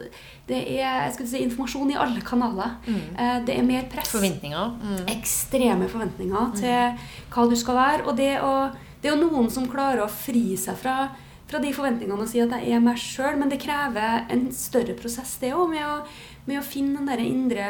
det 0.49 0.61
er 0.75 1.13
si, 1.15 1.39
informasjon 1.43 1.93
i 1.93 1.99
alle 1.99 2.23
kanaler. 2.25 2.77
Mm. 2.87 3.03
Eh, 3.15 3.37
det 3.47 3.55
er 3.55 3.67
mer 3.67 3.85
press. 3.91 4.11
Forventninger. 4.15 4.73
Mm. 4.81 5.03
Ekstreme 5.15 5.89
forventninger 5.91 6.55
til 6.59 7.05
hva 7.33 7.47
du 7.49 7.55
skal 7.59 7.79
være. 7.79 8.03
Og 8.09 8.19
det, 8.19 8.33
å, 8.43 8.55
det 9.01 9.09
er 9.11 9.15
jo 9.15 9.23
noen 9.23 9.51
som 9.53 9.69
klarer 9.71 10.03
å 10.03 10.11
fri 10.11 10.57
seg 10.59 10.79
fra, 10.81 11.09
fra 11.47 11.63
de 11.63 11.73
forventningene 11.75 12.27
og 12.27 12.31
si 12.31 12.43
at 12.43 12.55
jeg 12.59 12.75
er 12.75 12.83
meg 12.83 12.99
sjøl, 13.01 13.39
men 13.39 13.51
det 13.51 13.63
krever 13.63 14.25
en 14.33 14.47
større 14.55 14.97
prosess, 14.99 15.37
det 15.41 15.53
òg, 15.55 15.69
med, 15.71 16.15
med 16.49 16.59
å 16.59 16.65
finne 16.65 16.99
den 16.99 17.11
der 17.11 17.23
indre 17.23 17.69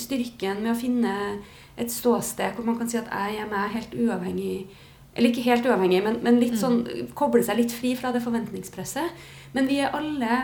styrken, 0.00 0.62
med 0.64 0.74
å 0.76 0.78
finne 0.78 1.16
et 1.80 1.92
ståsted 1.92 2.56
hvor 2.56 2.66
man 2.66 2.76
kan 2.78 2.88
si 2.90 2.98
at 3.00 3.08
jeg 3.08 3.40
er 3.40 3.50
meg 3.50 3.74
helt 3.74 3.94
uavhengig 3.96 4.54
Eller 5.16 5.30
ikke 5.32 5.42
helt 5.50 5.66
uavhengig, 5.66 6.02
men, 6.04 6.18
men 6.22 6.38
litt 6.40 6.56
sånn, 6.60 6.84
koble 7.18 7.42
seg 7.42 7.56
litt 7.58 7.72
fri 7.74 7.96
fra 7.98 8.12
det 8.14 8.22
forventningspresset. 8.22 9.10
Men 9.52 9.66
vi 9.66 9.80
er 9.82 9.90
alle 9.96 10.42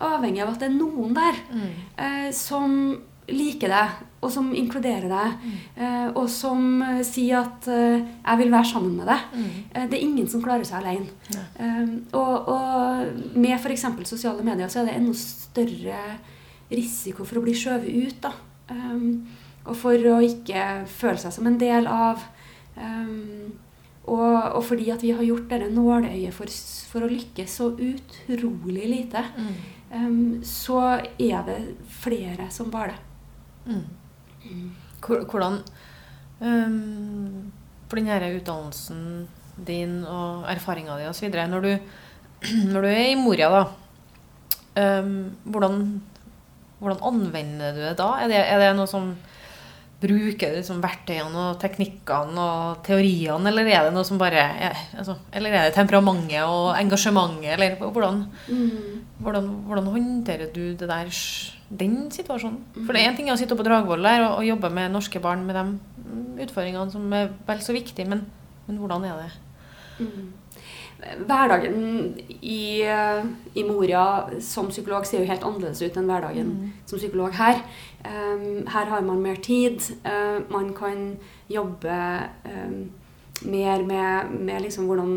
avhengig 0.00 0.42
av 0.44 0.50
at 0.52 0.60
det 0.60 0.68
er 0.68 0.74
noen 0.76 1.14
der 1.16 1.34
Mm. 1.52 1.70
eh, 1.98 2.30
som 2.32 2.98
liker 3.28 3.68
deg, 3.72 3.88
og 4.22 4.30
som 4.30 4.52
inkluderer 4.54 5.08
deg, 5.08 5.32
eh, 5.76 6.08
og 6.14 6.28
som 6.30 6.82
eh, 6.82 7.00
sier 7.02 7.40
at 7.40 7.66
eh, 7.68 8.04
'jeg 8.04 8.38
vil 8.38 8.50
være 8.52 8.64
sammen 8.72 8.96
med 8.96 9.06
deg'. 9.08 9.24
Mm. 9.34 9.50
Eh, 9.74 9.86
det 9.88 9.94
er 9.98 10.04
ingen 10.06 10.28
som 10.28 10.42
klarer 10.42 10.64
seg 10.64 10.84
alene. 10.84 11.06
Um, 11.58 12.04
og, 12.12 12.48
og 12.48 13.06
med 13.34 13.58
f.eks. 13.58 13.84
sosiale 14.04 14.42
medier 14.44 14.68
så 14.68 14.80
er 14.80 14.84
det 14.84 14.94
enda 14.96 15.12
større 15.14 15.98
risiko 16.70 17.24
for 17.24 17.38
å 17.38 17.42
bli 17.42 17.52
skjøvet 17.54 18.06
ut. 18.06 18.20
da. 18.22 18.32
Og 19.66 19.76
for 19.76 19.92
å 19.94 20.20
ikke 20.22 20.86
føle 20.86 21.18
seg 21.18 21.32
som 21.32 21.46
en 21.46 21.58
del 21.58 21.86
av. 21.86 22.22
Um, 22.76 23.52
Og, 24.06 24.56
og 24.56 24.62
fordi 24.64 24.90
at 24.94 25.02
vi 25.02 25.12
har 25.16 25.24
gjort 25.26 25.48
dette 25.50 25.70
nåløyet 25.74 26.34
for, 26.34 26.50
for 26.90 27.06
å 27.06 27.10
lykkes 27.10 27.56
så 27.58 27.70
utrolig 27.74 28.90
lite, 28.90 29.22
um, 29.90 30.38
så 30.46 30.82
er 31.18 31.40
det 31.48 31.58
flere 32.02 32.46
som 32.54 32.70
bare 32.70 32.94
det. 32.94 33.02
Mm. 33.66 34.68
Hvordan 35.02 35.58
um, 36.38 37.50
For 37.90 37.98
den 37.98 38.06
denne 38.06 38.36
utdannelsen 38.38 39.00
din 39.66 39.98
og 40.04 40.46
erfaringa 40.52 41.00
di 41.00 41.08
osv. 41.08 41.34
Når, 41.50 41.66
du, 41.66 41.72
når 42.72 42.86
du 42.86 42.88
er 42.92 43.10
i 43.10 43.18
Moria, 43.18 43.50
da 43.50 43.64
um, 44.76 45.36
hvordan, 45.44 46.02
hvordan, 46.78 47.02
anvender 47.02 47.72
du 47.72 47.80
det 47.80 47.96
da? 47.98 48.10
Er 48.20 48.30
det, 48.30 48.42
er 48.42 48.62
det 48.62 48.72
noe 48.76 48.90
som 48.90 49.14
Bruker 49.96 50.52
du 50.52 50.58
liksom 50.58 50.82
verktøyene 50.84 51.40
og 51.40 51.60
teknikkene 51.60 52.42
og 52.42 52.82
teoriene, 52.84 53.48
eller 53.48 53.70
er 53.70 53.86
det 53.86 53.94
noe 53.94 54.04
som 54.04 54.18
bare 54.20 54.42
er, 54.68 54.76
altså, 54.98 55.14
Eller 55.32 55.54
er 55.56 55.68
det 55.68 55.76
temperamentet 55.78 56.44
og 56.44 56.74
engasjementet, 56.76 57.54
eller 57.54 57.78
hvordan, 57.80 58.26
mm. 58.48 59.20
hvordan, 59.24 59.48
hvordan 59.68 59.90
håndterer 59.94 60.52
du 60.52 60.74
det 60.76 60.90
der, 60.90 61.08
den 61.70 61.98
situasjonen? 62.12 62.60
For 62.82 62.92
det 62.92 63.02
er 63.02 63.10
én 63.10 63.16
ting 63.16 63.32
å 63.32 63.38
sitte 63.40 63.56
på 63.56 63.64
Dragvoll 63.64 64.04
der 64.04 64.26
og, 64.26 64.42
og, 64.42 64.48
jobbe 64.50 64.70
med 64.76 64.92
norske 64.92 65.22
barn 65.24 65.46
med 65.48 65.56
de 65.56 66.44
utfordringene 66.44 66.92
som 66.92 67.12
er 67.16 67.32
vel 67.48 67.64
så 67.64 67.72
viktige, 67.72 68.08
men, 68.12 68.26
men 68.68 68.82
hvordan 68.82 69.08
er 69.08 69.22
det? 69.24 69.30
Mm 70.04 70.34
hverdagen 71.26 72.16
i, 72.40 72.82
i, 73.54 73.64
Moria 73.66 74.04
som 74.42 74.70
psykolog 74.72 75.06
ser 75.06 75.22
jo 75.22 75.28
helt 75.28 75.44
annerledes 75.44 75.82
ut 75.84 75.96
enn 75.98 76.08
hverdagen 76.08 76.52
mm. 76.52 76.70
som 76.88 77.00
psykolog 77.00 77.36
her. 77.36 77.60
Her 78.06 78.90
har 78.92 79.02
man 79.02 79.22
mer 79.22 79.40
tid. 79.42 79.80
Uh, 80.04 80.42
man 80.52 80.72
kan 80.76 81.16
jobbe 81.50 81.96
mer 83.42 83.82
med, 83.84 84.30
med 84.32 84.62
liksom 84.62 84.86
hvordan 84.88 85.16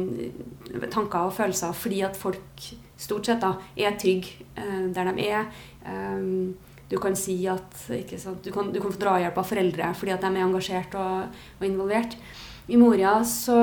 tanker 0.92 1.30
og 1.30 1.36
følelser 1.38 1.72
fordi 1.72 2.02
at 2.04 2.18
folk 2.20 2.66
stort 3.00 3.30
sett 3.30 3.40
da, 3.42 3.54
er 3.78 3.96
trygge 4.00 4.48
uh, 4.58 4.90
der 4.96 5.12
de 5.12 5.28
er. 5.30 5.46
Du 6.90 6.98
kan 6.98 7.16
si 7.16 7.38
at 7.48 7.78
sant, 8.18 8.42
du, 8.44 8.52
kan, 8.52 8.74
du, 8.74 8.82
kan, 8.82 8.92
få 8.92 9.00
drahjelp 9.00 9.38
av 9.38 9.48
foreldre 9.48 9.94
fordi 9.96 10.16
at 10.16 10.26
de 10.26 10.34
er 10.34 10.48
engasjert 10.48 10.98
og, 10.98 11.40
og 11.60 11.66
involvert. 11.68 12.18
I 12.70 12.78
Moria 12.82 13.20
så 13.26 13.60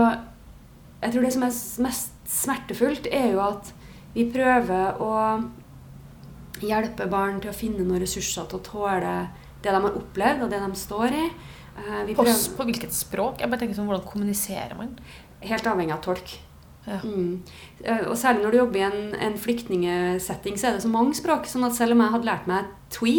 jeg 1.02 1.12
tror 1.12 1.26
det 1.26 1.32
som 1.34 1.44
er 1.44 1.56
mest 1.84 2.14
smertefullt, 2.26 3.08
er 3.12 3.32
jo 3.34 3.42
at 3.44 3.72
vi 4.16 4.24
prøver 4.32 5.00
å 5.02 5.10
hjelpe 6.62 7.08
barn 7.10 7.40
til 7.42 7.52
å 7.52 7.56
finne 7.56 7.84
noen 7.84 8.02
ressurser 8.02 8.48
til 8.50 8.60
å 8.60 8.66
tåle 8.66 9.16
det 9.62 9.74
de 9.74 9.82
har 9.82 10.00
opplevd, 10.00 10.46
og 10.46 10.52
det 10.52 10.62
de 10.62 10.80
står 10.80 11.14
i. 11.16 11.26
Eh, 11.76 12.14
på, 12.16 12.24
på, 12.24 12.66
hvilket 12.68 12.94
språk? 12.94 13.42
Jeg 13.42 13.52
bare 13.52 13.64
tenker 13.64 13.78
sånn, 13.78 13.88
Hvordan 13.90 14.08
kommuniserer 14.08 14.76
man? 14.78 14.94
Helt 15.44 15.66
avhengig 15.68 15.96
av 15.96 16.02
tolk. 16.04 16.36
Ja. 16.86 17.00
Mm. 17.02 17.42
Eh, 17.82 18.04
og 18.06 18.14
særlig 18.18 18.44
når 18.44 18.54
du 18.54 18.58
jobber 18.60 18.80
i 18.80 18.86
en, 18.86 19.14
en 19.28 19.36
flyktningesetting, 19.42 20.56
så 20.56 20.68
er 20.68 20.76
det 20.76 20.84
så 20.86 20.92
mange 20.92 21.16
språk. 21.18 21.48
sånn 21.50 21.66
at 21.66 21.76
selv 21.76 21.96
om 21.96 22.04
jeg 22.04 22.14
hadde 22.14 22.30
lært 22.30 22.50
meg 22.50 22.72
twi 22.94 23.14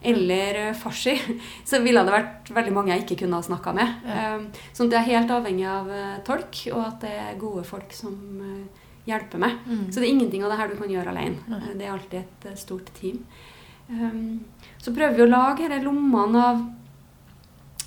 eller 0.00 0.56
uh, 0.70 0.76
farsi, 0.80 1.18
så 1.68 1.82
ville 1.84 2.02
det 2.06 2.14
vært 2.14 2.48
veldig 2.56 2.72
mange 2.72 2.94
jeg 2.94 3.04
ikke 3.04 3.26
kunne 3.26 3.36
ha 3.36 3.44
snakka 3.44 3.74
med. 3.76 4.06
Ja. 4.08 4.30
Sånn 4.72 4.88
at 4.88 4.94
det 4.94 5.02
er 5.02 5.10
helt 5.12 5.34
avhengig 5.36 5.68
av 5.68 5.90
tolk, 6.26 6.62
og 6.72 6.86
at 6.86 7.04
det 7.04 7.12
er 7.28 7.42
gode 7.42 7.66
folk 7.68 7.92
som 7.94 8.16
uh, 9.00 9.06
hjelper 9.08 9.40
meg. 9.42 9.56
Mm. 9.66 9.86
Så 9.88 10.00
det 10.00 10.08
er 10.08 10.12
ingenting 10.12 10.44
av 10.44 10.52
det 10.52 10.58
her 10.60 10.70
du 10.70 10.76
kan 10.80 10.92
gjøre 10.92 11.14
alene. 11.14 11.40
Nei. 11.50 11.72
Det 11.78 11.86
er 11.86 11.94
alltid 11.94 12.46
et 12.50 12.60
stort 12.60 12.92
team. 12.98 13.22
Um, 13.90 14.44
så 14.78 14.94
prøver 14.94 15.16
vi 15.16 15.24
å 15.24 15.30
lage 15.30 15.68
disse 15.68 15.84
lommene 15.84 16.44
av 16.52 16.62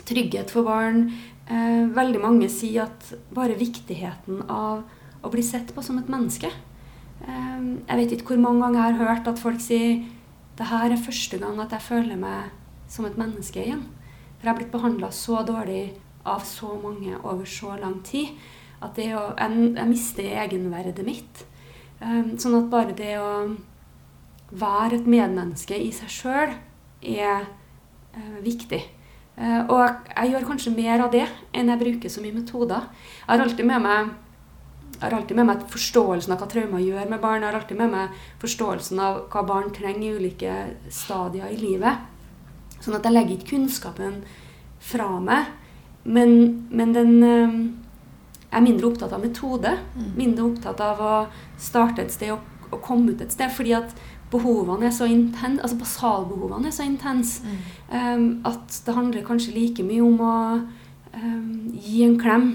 trygghet 0.04 0.52
for 0.52 0.68
barn. 0.68 1.08
veldig 1.96 2.20
mange 2.24 2.48
sier 2.50 2.86
at 2.86 3.10
bare 3.36 3.56
viktigheten 3.60 4.46
av 4.50 4.84
å 5.24 5.32
bli 5.32 5.44
sett 5.44 5.74
på 5.76 5.82
som 5.84 5.98
et 6.00 6.10
menneske. 6.10 6.50
um, 7.28 7.80
jeg 7.88 7.98
vet 7.98 8.12
ikke 8.12 8.34
hvor 8.34 8.44
mange 8.44 8.62
ganger 8.64 8.80
jeg 8.80 8.96
har 8.98 9.08
hørt 9.08 9.28
at 9.28 9.40
folk 9.40 9.62
sier 9.62 10.04
det 10.58 10.68
her 10.70 10.92
er 10.92 11.02
første 11.02 11.38
gang 11.38 11.60
at 11.60 11.72
jeg 11.72 11.82
føler 11.82 12.18
meg 12.20 12.52
som 12.88 13.06
et 13.06 13.18
menneske 13.18 13.64
igjen. 13.64 13.84
For 14.38 14.46
jeg 14.46 14.52
har 14.52 14.60
blitt 14.60 14.74
behandla 14.74 15.10
så 15.12 15.42
dårlig 15.48 15.94
av 16.26 16.44
så 16.46 16.76
mange 16.84 17.18
over 17.24 17.46
så 17.46 17.78
lang 17.80 18.02
tid 18.04 18.36
at 18.84 18.98
det 19.00 19.10
å, 19.18 19.28
jeg, 19.38 19.70
jeg 19.78 19.90
mister 19.90 20.30
egenverdet 20.44 21.06
mitt. 21.08 21.46
Um, 22.04 22.34
sånn 22.42 22.58
at 22.58 22.72
bare 22.72 22.96
det 22.98 23.16
å 23.22 23.30
være 24.54 25.00
et 25.00 25.08
medmenneske 25.10 25.78
i 25.80 25.90
seg 25.96 26.12
sjøl 26.12 26.52
er 27.02 27.46
uh, 27.46 28.38
viktig. 28.44 28.82
Uh, 29.38 29.62
og 29.64 29.80
jeg, 30.12 30.34
gjør 30.34 30.50
kanskje 30.52 30.76
mer 30.76 31.06
av 31.06 31.14
det 31.14 31.26
enn 31.56 31.72
jeg 31.72 31.82
bruker 31.82 32.12
så 32.12 32.24
mye 32.24 32.36
metoder. 32.36 32.90
Jeg 33.24 33.32
har 33.32 33.46
alltid 33.48 33.70
med 33.70 33.88
meg 33.88 34.14
jeg 34.94 35.10
har 35.10 35.18
alltid 35.18 35.36
med 35.36 35.48
meg 35.50 35.64
forståelsen 35.68 36.32
av 36.32 36.40
hva 36.40 36.48
traumer 36.48 36.80
gjør 36.80 37.10
med 37.12 37.20
barn. 37.20 37.42
Jeg 37.42 37.50
har 37.50 37.58
alltid 37.58 37.80
med 37.80 37.90
meg 37.92 38.20
forståelsen 38.40 39.00
av 39.04 39.18
hva 39.34 39.42
barn 39.44 39.74
trenger 39.76 40.06
i 40.06 40.12
ulike 40.16 40.54
stadier 40.94 41.50
i 41.52 41.58
livet. 41.60 42.06
Sånn 42.80 42.96
at 42.96 43.04
jeg 43.04 43.16
legger 43.16 43.36
ikke 43.36 43.56
kunnskapen 43.56 44.22
fra 44.84 45.10
meg. 45.20 45.50
Men, 46.04 46.34
men 46.72 46.96
den 46.96 47.12
eh, 47.24 47.58
Jeg 48.54 48.60
er 48.60 48.66
mindre 48.68 48.90
opptatt 48.92 49.14
av 49.16 49.24
metode. 49.24 49.72
Mindre 50.18 50.46
opptatt 50.46 50.82
av 50.86 51.02
å 51.02 51.14
starte 51.58 52.06
et 52.06 52.14
sted 52.14 52.36
og, 52.36 52.44
og 52.70 52.82
komme 52.86 53.14
ut 53.14 53.24
et 53.26 53.34
sted. 53.34 53.50
Fordi 53.54 53.74
at 53.78 53.96
behovene 54.34 54.88
er 54.88 54.94
så 54.94 55.08
intense, 55.10 55.62
altså 55.62 55.80
basalbehovene 55.82 56.70
er 56.70 56.74
så 56.74 56.86
intense 56.86 57.44
mm. 57.46 57.58
um, 57.94 58.30
at 58.50 58.80
det 58.86 58.96
handler 58.96 59.26
kanskje 59.28 59.54
like 59.54 59.86
mye 59.86 60.02
om 60.02 60.24
å 60.26 60.38
um, 61.20 61.74
gi 61.78 62.02
en 62.06 62.16
klem 62.22 62.48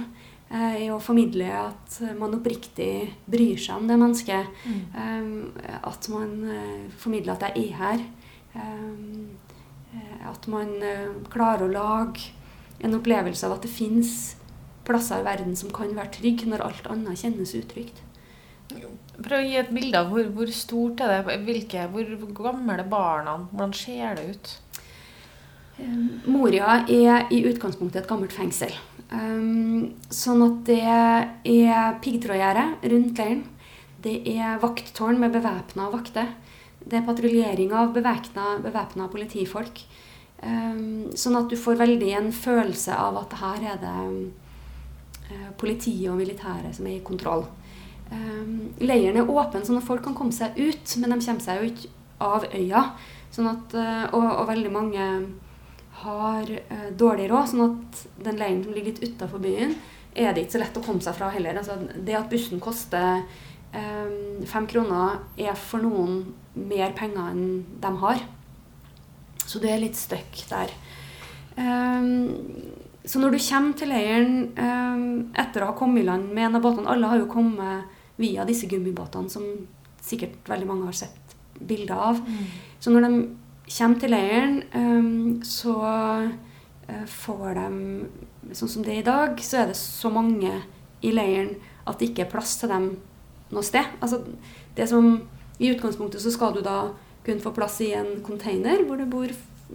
Eh, 0.49 0.77
i 0.81 0.89
å 0.89 0.97
formidle 0.97 1.45
at 1.53 1.99
man 2.17 2.33
oppriktig 2.39 3.11
bryr 3.29 3.59
seg 3.61 3.83
om 3.83 3.89
det 3.89 3.99
mennesket. 4.01 4.55
Mm. 4.65 4.79
Um, 4.97 5.75
at 5.85 6.09
man 6.09 6.31
uh, 6.49 6.87
formidler 6.97 7.35
at 7.35 7.45
jeg 7.51 7.67
er 7.67 7.75
her. 7.83 8.07
Um, 8.55 9.37
at 10.29 10.45
man 10.53 10.75
klarer 11.33 11.65
å 11.65 11.73
lage 11.73 12.33
en 12.85 12.97
opplevelse 12.97 13.47
av 13.47 13.55
at 13.57 13.65
det 13.65 13.71
fins 13.73 14.37
plasser 14.89 15.23
i 15.23 15.27
verden 15.27 15.57
som 15.59 15.73
kan 15.75 15.95
være 15.97 16.17
trygge 16.19 16.49
når 16.51 16.65
alt 16.65 16.89
annet 16.93 17.21
kjennes 17.21 17.55
utrygt. 17.59 18.03
Prøv 19.19 19.41
å 19.41 19.45
gi 19.47 19.59
et 19.59 19.71
bilde 19.75 19.99
av 19.99 20.11
hvor, 20.13 20.27
hvor 20.35 20.51
stort 20.55 21.01
er 21.03 21.25
det 21.27 21.39
Hvilke, 21.47 21.89
Hvor 21.91 22.35
gamle 22.37 22.77
er 22.79 22.89
barna? 22.89 23.39
Hvordan 23.51 23.75
ser 23.75 24.19
det 24.19 24.27
ut? 24.35 24.57
Moria 26.27 26.81
er 26.91 27.29
i 27.35 27.45
utgangspunktet 27.47 28.03
et 28.03 28.11
gammelt 28.11 28.35
fengsel. 28.35 28.73
Um, 29.09 29.95
sånn 30.13 30.43
at 30.45 30.59
det 30.67 30.83
er 30.83 31.95
piggtrådgjerde 32.03 32.65
rundt 32.93 33.23
leiren. 33.23 33.45
Det 34.03 34.17
er 34.31 34.59
vakttårn 34.63 35.19
med 35.23 35.35
bevæpna 35.35 35.89
vakter. 35.95 36.35
Det 36.83 36.99
er 36.99 37.07
patruljering 37.07 37.73
av 37.75 37.95
bevæpna 37.95 39.09
politifolk. 39.13 39.81
Um, 40.43 41.09
sånn 41.19 41.39
at 41.39 41.49
du 41.51 41.57
får 41.59 41.81
veldig 41.81 42.11
en 42.19 42.29
følelse 42.35 42.95
av 42.95 43.17
at 43.23 43.39
her 43.41 43.65
er 43.73 43.81
det 43.83 43.95
politiet 45.61 46.09
og 46.13 46.19
militæret 46.21 46.77
som 46.77 46.87
er 46.89 46.99
i 46.99 47.05
kontroll. 47.05 47.45
Um, 48.09 48.71
leiren 48.81 49.19
er 49.21 49.29
åpen, 49.29 49.67
sånn 49.67 49.81
at 49.81 49.85
folk 49.85 50.01
kan 50.07 50.17
komme 50.17 50.33
seg 50.33 50.57
ut, 50.57 50.95
men 50.97 51.13
de 51.13 51.21
kommer 51.21 51.45
seg 51.45 51.61
jo 51.61 51.69
ikke 51.69 51.91
av 52.25 52.47
øya. 52.57 52.85
Sånn 53.35 53.51
at, 53.51 53.77
uh, 53.77 54.07
og, 54.17 54.25
og 54.25 54.49
veldig 54.49 54.73
mange 54.73 55.05
har 55.99 56.51
eh, 56.51 56.91
dårlig 56.95 57.29
råd, 57.31 57.51
sånn 57.51 57.65
at 57.65 58.03
den 58.23 58.39
leiren 58.39 58.63
som 58.65 58.75
ligger 58.75 58.95
litt 58.95 59.17
utafor 59.17 59.43
byen, 59.43 59.75
er 60.15 60.35
det 60.35 60.45
ikke 60.45 60.57
så 60.57 60.63
lett 60.63 60.79
å 60.79 60.83
komme 60.85 61.05
seg 61.05 61.17
fra 61.19 61.31
heller. 61.35 61.59
Altså, 61.59 61.75
det 62.07 62.15
at 62.15 62.29
bussen 62.31 62.63
koster 62.63 63.25
eh, 63.75 64.13
fem 64.47 64.69
kroner, 64.71 65.19
er 65.39 65.59
for 65.59 65.83
noen 65.83 66.21
mer 66.55 66.95
penger 66.99 67.33
enn 67.33 67.49
de 67.83 67.93
har. 68.05 68.23
Så 69.45 69.63
du 69.63 69.67
er 69.71 69.83
litt 69.83 69.99
stuck 69.99 70.43
der. 70.51 70.75
Um, 71.59 72.31
så 73.05 73.21
når 73.21 73.35
du 73.35 73.39
kommer 73.41 73.79
til 73.79 73.93
leiren 73.93 74.33
um, 74.59 75.03
etter 75.39 75.65
å 75.65 75.71
ha 75.71 75.77
kommet 75.79 76.03
i 76.03 76.07
land 76.09 76.33
med 76.33 76.49
en 76.49 76.59
av 76.59 76.65
båtene 76.65 76.91
Alle 76.93 77.11
har 77.13 77.21
jo 77.21 77.31
kommet 77.31 77.95
via 78.19 78.45
disse 78.49 78.67
gummibåtene 78.69 79.31
som 79.31 79.45
sikkert 80.03 80.49
veldig 80.49 80.67
mange 80.69 80.89
har 80.89 80.97
sett 80.97 81.37
bilder 81.59 81.95
av. 81.95 82.19
Mm. 82.23 82.43
Så 82.81 82.93
når 82.93 83.07
de 83.07 83.13
kommer 83.69 84.03
til 84.03 84.13
leiren, 84.15 84.59
um, 84.75 85.39
så 85.47 85.77
uh, 85.79 87.07
får 87.19 87.63
de 87.63 87.71
Sånn 88.57 88.71
som 88.73 88.81
det 88.81 88.95
er 88.95 89.01
i 89.03 89.05
dag, 89.05 89.41
så 89.45 89.59
er 89.61 89.67
det 89.69 89.75
så 89.77 90.09
mange 90.09 90.49
i 91.05 91.11
leiren 91.13 91.51
at 91.85 91.99
det 92.01 92.07
ikke 92.11 92.23
er 92.25 92.31
plass 92.33 92.55
til 92.57 92.71
dem 92.73 92.87
noe 93.53 93.65
sted. 93.67 93.85
Altså, 94.01 94.23
det 94.77 94.87
som 94.89 95.19
I 95.61 95.69
utgangspunktet 95.75 96.23
så 96.23 96.33
skal 96.33 96.55
du 96.57 96.63
da 96.65 96.95
kunne 97.27 97.45
få 97.45 97.53
plass 97.53 97.77
i 97.85 97.91
en 97.93 98.23
container 98.25 98.87
hvor 98.89 98.97
det 98.97 99.11
bor 99.13 99.33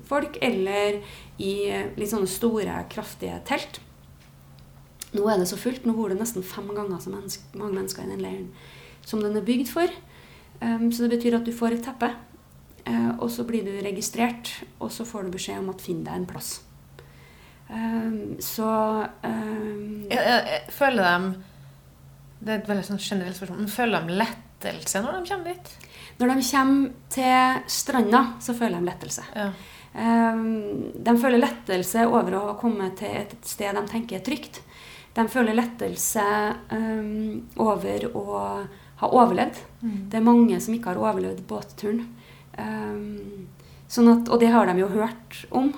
folk, 0.10 0.38
eller 0.41 1.02
i 1.38 1.54
litt 1.98 2.12
sånne 2.12 2.30
store, 2.30 2.78
kraftige 2.91 3.39
telt. 3.48 3.82
Nå 5.14 5.28
er 5.30 5.41
det 5.41 5.50
så 5.52 5.60
fullt. 5.60 5.86
Nå 5.86 5.94
bor 5.98 6.10
det 6.10 6.18
nesten 6.18 6.46
fem 6.46 6.72
ganger 6.74 7.02
så 7.02 7.14
menneske, 7.14 7.46
mange 7.54 7.78
mennesker 7.78 8.06
i 8.06 8.14
den 8.14 8.24
leiren 8.24 8.50
som 9.06 9.22
den 9.24 9.38
er 9.38 9.46
bygd 9.46 9.72
for. 9.72 9.91
Um, 10.62 10.91
så 10.91 11.06
det 11.06 11.18
betyr 11.18 11.38
at 11.39 11.48
du 11.48 11.54
får 11.56 11.76
et 11.76 11.84
teppe 11.84 12.10
uh, 12.88 13.12
og 13.18 13.30
så 13.32 13.46
blir 13.48 13.66
du 13.66 13.74
registrert, 13.84 14.52
og 14.80 14.91
så 14.94 15.06
får 15.08 15.26
du 15.26 15.34
beskjed 15.36 15.60
om 15.60 15.72
at 15.74 15.84
finn 15.84 16.04
deg 16.06 16.22
en 16.22 16.30
plass. 16.30 16.56
Um, 17.70 18.38
så 18.44 18.70
um, 19.24 20.06
Jeg, 20.12 20.20
jeg, 20.20 20.41
jeg 20.52 20.74
føler 20.76 21.06
dem 21.08 21.28
Det 22.44 22.52
er 22.52 22.58
et 22.60 22.68
veldig 22.68 22.84
sånn 22.86 23.00
generelt 23.00 23.38
spørsmål, 23.38 23.62
men 23.64 23.72
føler 23.72 24.04
de 24.04 24.18
lettelse 24.20 25.02
når 25.02 25.16
de 25.16 25.32
kommer 25.32 25.54
dit? 25.56 25.72
Når 26.20 26.30
de 26.30 26.48
kommer 26.50 26.91
til 27.16 27.70
stranda, 27.72 28.22
så 28.44 28.54
føler 28.54 28.84
de 28.84 28.89
lettelse. 28.91 29.24
Ja. 29.34 29.48
Um, 29.94 30.89
de 31.06 31.14
føler 31.22 31.38
lettelse 31.38 32.08
over 32.10 32.34
å 32.34 32.46
ha 32.48 32.54
kommet 32.58 32.98
til 32.98 33.14
et 33.14 33.36
sted 33.46 33.76
de 33.78 33.84
tenker 33.89 34.18
er 34.18 34.26
trygt. 34.26 34.64
De 35.14 35.26
føler 35.30 35.54
lettelse 35.54 36.24
um, 36.74 37.44
over 37.62 38.08
å 38.18 38.26
ha 39.04 39.10
overlevd. 39.10 39.60
Mm. 39.84 40.00
Det 40.10 40.18
er 40.18 40.26
mange 40.26 40.58
som 40.64 40.74
ikke 40.74 40.94
har 40.94 41.02
overlevd 41.02 41.44
båtturen. 41.50 42.08
Um, 42.58 43.46
sånn 43.91 44.10
at, 44.16 44.32
og 44.34 44.41
det 44.41 44.50
har 44.54 44.70
de 44.70 44.80
jo 44.82 44.89
hørt 44.96 45.44
om. 45.54 45.70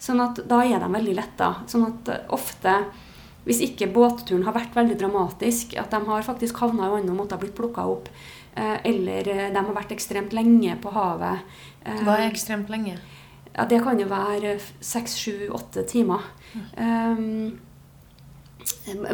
Sånn 0.00 0.22
at 0.24 0.40
da 0.48 0.62
er 0.64 0.80
de 0.80 0.88
veldig 0.94 1.18
letta. 1.18 1.52
Sånn 1.68 1.84
at 1.90 2.08
uh, 2.14 2.24
ofte, 2.38 2.78
hvis 3.44 3.60
ikke 3.68 3.90
båtturen 3.92 4.46
har 4.48 4.56
vært 4.56 4.80
veldig 4.80 4.96
dramatisk, 5.00 5.76
at 5.76 5.92
de 5.92 6.00
har 6.08 6.24
faktisk 6.24 6.64
havna 6.64 6.88
i 6.88 6.96
vannet 6.96 7.12
og 7.12 7.20
måtte 7.20 7.36
ha 7.36 7.44
blitt 7.44 7.56
plukka 7.58 7.84
opp, 7.92 8.08
uh, 8.56 8.78
eller 8.80 9.28
uh, 9.28 9.46
de 9.52 9.60
har 9.60 9.76
vært 9.76 9.92
ekstremt 9.98 10.32
lenge 10.36 10.80
på 10.80 10.96
havet 10.96 11.44
Hva 11.84 12.18
er 12.18 12.30
ekstremt 12.30 12.72
lenge? 12.72 12.96
Ja, 13.58 13.64
det 13.66 13.80
kan 13.82 13.98
jo 13.98 14.06
være 14.06 14.54
seks, 14.78 15.16
sju, 15.18 15.48
åtte 15.50 15.82
timer. 15.90 16.22
Um, 16.78 17.58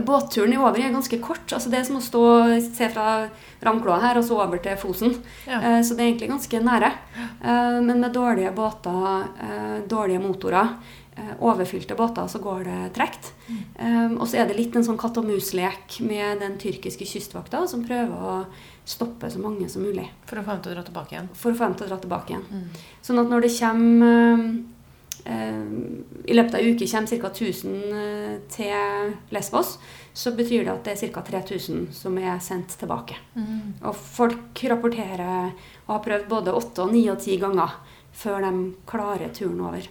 båtturen 0.04 0.52
i 0.52 0.58
over 0.58 0.76
er 0.82 0.92
ganske 0.92 1.18
kort. 1.24 1.46
altså 1.48 1.70
Det 1.72 1.78
er 1.78 1.86
som 1.88 1.96
å 1.96 2.04
stå, 2.04 2.24
se 2.66 2.90
fra 2.92 3.06
Ramkloa 3.64 4.02
her 4.02 4.20
og 4.20 4.26
så 4.26 4.42
over 4.44 4.60
til 4.60 4.76
Fosen. 4.80 5.16
Ja. 5.48 5.62
Uh, 5.62 5.80
så 5.80 5.96
det 5.96 6.04
er 6.04 6.10
egentlig 6.10 6.28
ganske 6.34 6.60
nære. 6.66 6.92
Uh, 7.40 7.80
men 7.86 8.04
med 8.04 8.12
dårlige 8.12 8.52
båter, 8.56 9.24
uh, 9.40 9.78
dårlige 9.88 10.20
motorer, 10.20 10.76
overfylte 11.38 11.94
båter, 11.94 12.26
så 12.26 12.38
går 12.42 12.64
det 12.66 12.78
tregt. 12.96 13.32
Um, 13.78 14.16
og 14.18 14.26
så 14.28 14.40
er 14.40 14.48
det 14.48 14.56
litt 14.58 14.76
en 14.76 14.86
sånn 14.86 14.98
katt 14.98 15.18
og 15.20 15.26
mus-lek 15.28 16.00
med 16.02 16.42
den 16.42 16.56
tyrkiske 16.60 17.06
kystvakta 17.06 17.64
som 17.70 17.84
prøver 17.86 18.14
å 18.14 18.36
stoppe 18.84 19.30
så 19.30 19.40
mange 19.40 19.68
som 19.72 19.84
mulig 19.84 20.04
For 20.28 20.38
å 20.38 20.44
få 20.44 20.56
dem 20.56 20.62
til 20.64 20.74
å 20.74 20.76
dra 20.76 20.84
tilbake 20.84 21.16
igjen. 21.16 21.28
for 21.32 21.52
å 21.52 21.56
få 21.56 21.68
dem 21.68 21.76
til 21.78 21.86
å 21.86 21.90
dra 21.92 21.98
tilbake 22.02 22.34
igjen. 22.34 22.46
Mm. 22.50 22.84
Sånn 23.06 23.22
at 23.22 23.30
når 23.32 23.46
det 23.46 23.52
kommer 23.56 24.42
eh, 25.24 25.64
I 26.28 26.36
løpet 26.36 26.58
av 26.58 26.60
ei 26.60 26.74
uke 26.74 26.90
kommer 26.90 27.22
ca. 27.22 27.30
1000 27.30 27.96
eh, 28.02 28.36
til 28.52 29.14
Lesvos, 29.32 29.78
så 30.12 30.34
betyr 30.36 30.66
det 30.66 30.74
at 30.74 30.84
det 30.84 30.98
er 30.98 31.14
ca. 31.14 31.24
3000 31.30 31.88
som 31.96 32.18
er 32.20 32.38
sendt 32.44 32.76
tilbake. 32.80 33.16
Mm. 33.38 33.80
Og 33.82 33.94
folk 33.96 34.64
rapporterer 34.68 35.52
og 35.86 35.92
har 35.94 36.06
prøvd 36.06 36.28
både 36.28 36.56
åtte 36.60 36.84
og 36.84 36.92
ni 36.92 37.06
og 37.08 37.22
ti 37.24 37.38
ganger 37.40 37.78
før 38.14 38.44
de 38.44 38.72
klarer 38.86 39.32
turen 39.34 39.62
over. 39.64 39.88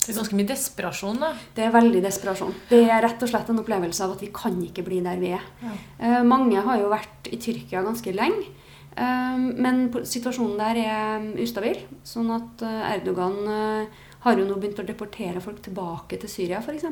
Det 0.00 0.14
er 0.14 0.16
ganske 0.16 0.36
mye 0.38 0.48
desperasjon, 0.48 1.18
da. 1.20 1.34
Det 1.56 1.66
er 1.66 1.74
veldig 1.74 2.00
desperasjon. 2.02 2.54
Det 2.70 2.80
er 2.86 3.02
rett 3.04 3.20
og 3.20 3.28
slett 3.30 3.50
en 3.52 3.60
opplevelse 3.60 4.04
av 4.06 4.14
at 4.14 4.24
vi 4.24 4.30
kan 4.34 4.56
ikke 4.64 4.84
bli 4.86 5.02
der 5.04 5.20
vi 5.20 5.34
er. 5.36 5.44
Ja. 5.60 5.74
Uh, 6.00 6.22
mange 6.26 6.62
har 6.64 6.80
jo 6.80 6.88
vært 6.92 7.28
i 7.28 7.38
Tyrkia 7.40 7.84
ganske 7.84 8.14
lenge. 8.16 8.48
Uh, 8.96 9.36
men 9.60 9.84
situasjonen 10.08 10.56
der 10.58 10.80
er 10.82 11.26
ustabil. 11.44 11.82
Sånn 12.06 12.32
at 12.34 12.64
eh, 12.64 12.94
Erdogan 12.96 13.36
uh, 13.44 14.00
har 14.24 14.40
jo 14.40 14.46
nå 14.48 14.56
begynt 14.60 14.80
å 14.80 14.86
deportere 14.88 15.40
folk 15.44 15.60
tilbake 15.64 16.16
til 16.20 16.32
Syria, 16.32 16.62
f.eks. 16.64 16.88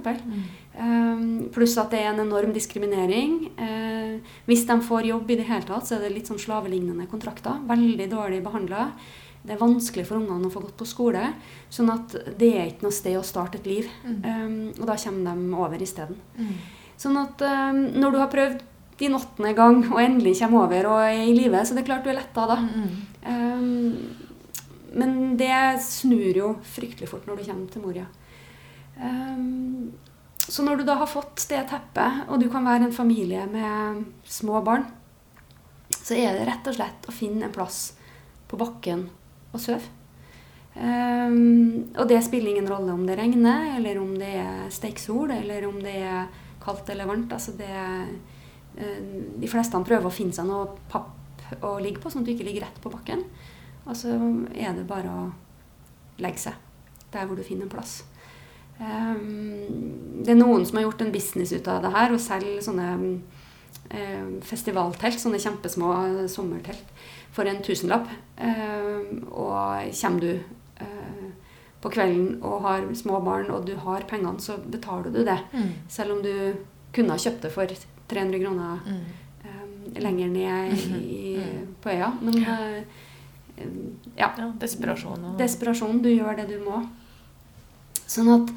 Um, 0.78 1.48
pluss 1.52 1.74
at 1.80 1.92
det 1.92 2.02
er 2.04 2.12
en 2.12 2.22
enorm 2.22 2.54
diskriminering. 2.56 3.40
Hvis 4.48 4.64
de 4.68 4.78
får 4.84 5.10
jobb 5.10 5.32
i 5.32 5.36
det 5.40 5.48
hele 5.48 5.68
tatt, 5.68 5.88
så 5.88 5.96
er 5.96 6.06
det 6.06 6.14
litt 6.14 6.30
sånn 6.30 6.40
slavelignende 6.40 7.08
kontrakter. 7.10 7.60
Veldig 7.68 8.08
dårlig 8.12 8.40
behandla. 8.46 8.86
Det 9.42 9.54
er 9.54 9.60
vanskelig 9.60 10.04
for 10.08 10.18
ungene 10.18 10.48
å 10.48 10.52
få 10.52 10.62
gått 10.64 10.76
på 10.80 10.88
skole. 10.88 11.22
Sånn 11.72 11.90
at 11.92 12.16
det 12.40 12.50
er 12.52 12.66
ikke 12.68 12.88
noe 12.88 12.96
sted 12.96 13.16
å 13.18 13.26
starte 13.26 13.60
et 13.60 13.68
liv. 13.70 13.88
Um, 14.04 14.74
og 14.74 14.84
da 14.90 14.98
kommer 14.98 15.30
de 15.30 15.60
over 15.62 15.84
isteden. 15.84 16.18
Mm. 16.36 16.56
Sånn 16.98 17.16
at 17.20 17.44
um, 17.46 17.78
når 17.96 18.14
du 18.14 18.18
har 18.20 18.32
prøvd 18.32 18.64
din 18.98 19.14
åttende 19.14 19.52
gang 19.54 19.84
og 19.86 20.00
endelig 20.02 20.40
kommer 20.40 20.66
over 20.66 20.90
og 20.90 21.02
er 21.06 21.22
i 21.22 21.36
live, 21.36 21.62
så 21.62 21.76
det 21.76 21.84
er 21.84 21.90
klart 21.92 22.04
du 22.04 22.10
er 22.10 22.18
letta 22.18 22.48
da. 22.50 22.58
Mm. 22.66 22.96
Um, 23.28 24.28
men 24.98 25.16
det 25.38 25.54
snur 25.84 26.42
jo 26.42 26.52
fryktelig 26.66 27.10
fort 27.10 27.28
når 27.28 27.38
du 27.38 27.46
kommer 27.46 27.70
til 27.72 27.84
Moria. 27.84 28.08
Um, 28.98 29.92
så 30.48 30.64
når 30.64 30.80
du 30.80 30.88
da 30.88 30.96
har 30.98 31.10
fått 31.10 31.44
det 31.50 31.60
teppet, 31.70 32.24
og 32.26 32.40
du 32.40 32.48
kan 32.50 32.66
være 32.66 32.88
en 32.88 32.96
familie 32.96 33.44
med 33.52 34.02
små 34.26 34.62
barn, 34.64 34.86
så 35.92 36.16
er 36.16 36.34
det 36.34 36.48
rett 36.48 36.68
og 36.70 36.76
slett 36.76 37.08
å 37.08 37.14
finne 37.14 37.46
en 37.46 37.54
plass 37.54 37.92
på 38.48 38.58
bakken 38.60 39.06
og 39.58 39.64
sove. 39.64 39.94
Um, 40.78 41.88
og 41.98 42.06
det 42.06 42.20
spiller 42.22 42.52
ingen 42.52 42.68
rolle 42.70 42.94
om 42.94 43.02
det 43.08 43.16
regner, 43.18 43.72
eller 43.76 43.98
om 43.98 44.12
det 44.18 44.30
er 44.38 44.68
steiksol, 44.70 45.32
eller 45.34 45.66
om 45.66 45.80
det 45.82 45.96
er 46.06 46.28
kaldt 46.62 46.90
eller 46.92 47.08
varmt. 47.08 47.32
Altså 47.34 47.54
det, 47.58 47.70
eh, 48.78 49.00
de 49.42 49.50
fleste 49.50 49.80
prøver 49.84 50.06
å 50.06 50.14
finne 50.14 50.36
seg 50.36 50.46
noe 50.46 50.76
papp 50.92 51.14
å 51.64 51.78
ligge 51.80 52.02
på, 52.02 52.12
sånn 52.12 52.22
at 52.22 52.28
du 52.28 52.34
ikke 52.34 52.46
ligger 52.46 52.66
rett 52.66 52.80
på 52.82 52.92
bakken. 52.92 53.24
Og 53.88 53.96
så 53.96 54.12
er 54.52 54.76
det 54.76 54.86
bare 54.88 55.08
å 55.08 55.26
legge 56.22 56.48
seg 56.48 57.08
der 57.12 57.26
hvor 57.26 57.38
du 57.38 57.44
finner 57.46 57.66
en 57.66 57.72
plass. 57.72 58.02
Um, 58.78 60.22
det 60.22 60.34
er 60.34 60.38
noen 60.38 60.66
som 60.68 60.78
har 60.78 60.86
gjort 60.86 61.02
en 61.02 61.14
business 61.14 61.50
ut 61.56 61.66
av 61.70 61.82
det 61.82 61.90
her 61.94 62.12
og 62.14 62.22
selger 62.22 62.60
sånne 62.62 62.90
um, 62.98 64.34
festivaltelt, 64.46 65.18
sånne 65.18 65.40
kjempesmå 65.42 65.94
sommertelt, 66.30 66.92
for 67.38 67.46
en 67.46 67.62
tusenlapp. 67.62 68.08
Um, 68.38 69.22
og 69.30 69.92
kommer 70.00 70.20
du 70.24 70.32
uh, 70.82 71.28
på 71.82 71.92
kvelden 71.94 72.40
og 72.42 72.60
har 72.66 72.86
små 72.98 73.20
barn 73.22 73.50
og 73.54 73.66
du 73.66 73.76
har 73.84 74.02
pengene, 74.10 74.40
så 74.42 74.58
betaler 74.58 75.14
du 75.14 75.22
det. 75.26 75.38
Mm. 75.54 75.70
Selv 75.88 76.16
om 76.16 76.22
du 76.24 76.32
kunne 76.94 77.14
ha 77.14 77.18
kjøpt 77.22 77.46
det 77.46 77.52
for 77.54 77.70
300 78.10 78.40
kroner 78.42 78.80
Mm. 78.88 79.02
um, 79.44 79.92
lenger 80.02 80.28
ned 80.28 80.72
i, 80.98 81.38
på 81.82 81.90
øya. 81.94 82.10
Men 82.22 82.38
uh, 82.42 82.82
um, 83.62 83.78
ja. 84.16 84.32
Ja, 84.38 84.50
desperasjon 84.60 85.24
og 85.32 85.38
Desperasjon. 85.38 86.02
Du 86.02 86.08
gjør 86.10 86.36
det 86.42 86.48
du 86.50 86.58
må. 86.64 86.82
Sånn 88.08 88.28
at 88.32 88.50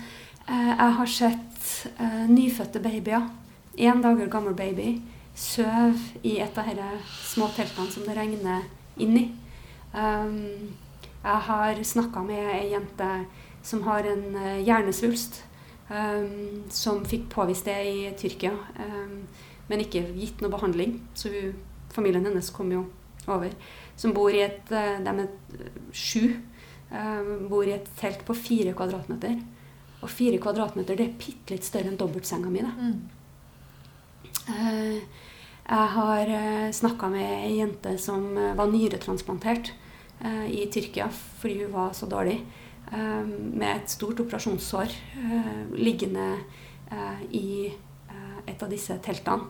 eh, 0.47 0.69
jeg 0.71 0.93
har 0.97 1.09
sett 1.11 1.71
eh, 1.99 2.21
nyfødte 2.31 2.79
babyer, 2.79 3.25
én 3.77 3.99
dager 4.03 4.29
gammel 4.31 4.53
baby, 4.55 5.01
søv 5.41 5.97
i 6.23 6.37
et 6.43 6.57
av 6.57 6.69
disse 6.69 7.31
små 7.33 7.49
teltene 7.55 7.91
som 7.91 8.05
det 8.05 8.15
regner 8.17 8.65
inn 9.01 9.17
i. 9.17 9.25
Um, 9.93 10.71
jeg 11.21 11.45
har 11.47 11.81
snakka 11.85 12.23
med 12.25 12.51
ei 12.55 12.71
jente 12.71 13.09
som 13.61 13.83
har 13.85 14.07
en 14.09 14.23
eh, 14.39 14.61
hjernesvulst, 14.65 15.43
um, 15.91 16.63
som 16.73 17.03
fikk 17.05 17.27
påvist 17.29 17.67
det 17.69 17.77
i 17.85 18.07
Tyrkia, 18.17 18.55
um, 18.81 19.19
men 19.69 19.83
ikke 19.83 20.01
gitt 20.17 20.41
noe 20.41 20.49
behandling. 20.53 20.95
Så 21.13 21.29
hun, 21.29 21.59
familien 21.93 22.25
hennes 22.25 22.49
kom 22.55 22.71
jo 22.73 22.87
over. 23.29 23.53
Som 23.99 24.15
bor 24.17 24.33
i 24.33 24.41
et 24.41 24.71
eh, 24.73 24.97
De 25.05 25.13
er 25.13 25.29
sju. 25.93 26.37
eh, 26.91 27.33
bor 27.49 27.67
i 27.67 27.75
et 27.75 27.89
telt 27.99 28.25
på 28.25 28.33
fire 28.33 28.73
kvadratmeter. 28.73 29.37
Og 30.01 30.09
fire 30.09 30.41
kvadratmeter 30.41 30.97
det 30.97 31.05
er 31.05 31.19
bitte 31.21 31.53
litt 31.53 31.67
større 31.67 31.91
enn 31.91 31.99
dobbeltsenga 31.99 32.49
mi. 32.49 32.65
Mm. 32.65 32.95
Eh, 34.49 34.97
Jeg 35.71 35.91
har 35.95 36.27
uh, 36.27 36.71
snakka 36.75 37.07
med 37.13 37.29
ei 37.45 37.53
jente 37.61 37.93
som 38.01 38.25
eh, 38.35 38.55
var 38.57 38.67
nyretransplantert 38.67 39.69
eh, 40.19 40.47
i 40.51 40.65
Tyrkia 40.67 41.05
fordi 41.39 41.61
hun 41.63 41.71
var 41.71 41.93
så 41.95 42.09
dårlig. 42.11 42.41
eh, 42.91 43.23
med 43.23 43.69
et 43.77 43.89
stort 43.93 44.19
operasjonssår 44.19 44.91
eh, 44.91 45.61
liggende 45.79 46.25
eh, 46.91 47.21
i 47.31 47.51
eh, 47.71 48.37
et 48.51 48.63
av 48.63 48.69
disse 48.71 48.97
teltene. 49.05 49.47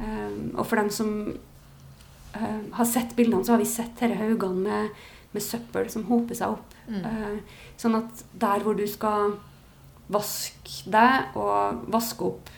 Eh, 0.00 0.34
og 0.56 0.64
for 0.66 0.80
dem 0.80 0.90
som 0.90 1.12
eh, 2.34 2.60
har 2.74 2.88
sett 2.88 3.14
bildene, 3.14 3.44
så 3.46 3.54
har 3.54 3.62
vi 3.62 3.70
sett 3.70 3.94
disse 4.00 4.18
haugene 4.18 4.64
med, 4.66 5.04
med 5.30 5.44
søppel 5.44 5.86
som 5.92 6.08
hoper 6.10 6.34
seg 6.34 6.56
opp. 6.56 6.74
Mm. 6.90 7.04
Eh, 7.04 7.62
sånn 7.78 7.94
at 8.00 8.24
der 8.42 8.66
hvor 8.66 8.74
du 8.74 8.86
skal 8.90 9.36
vaske 10.10 10.90
deg 10.90 11.38
og 11.38 11.86
vaske 11.94 12.26
opp 12.26 12.50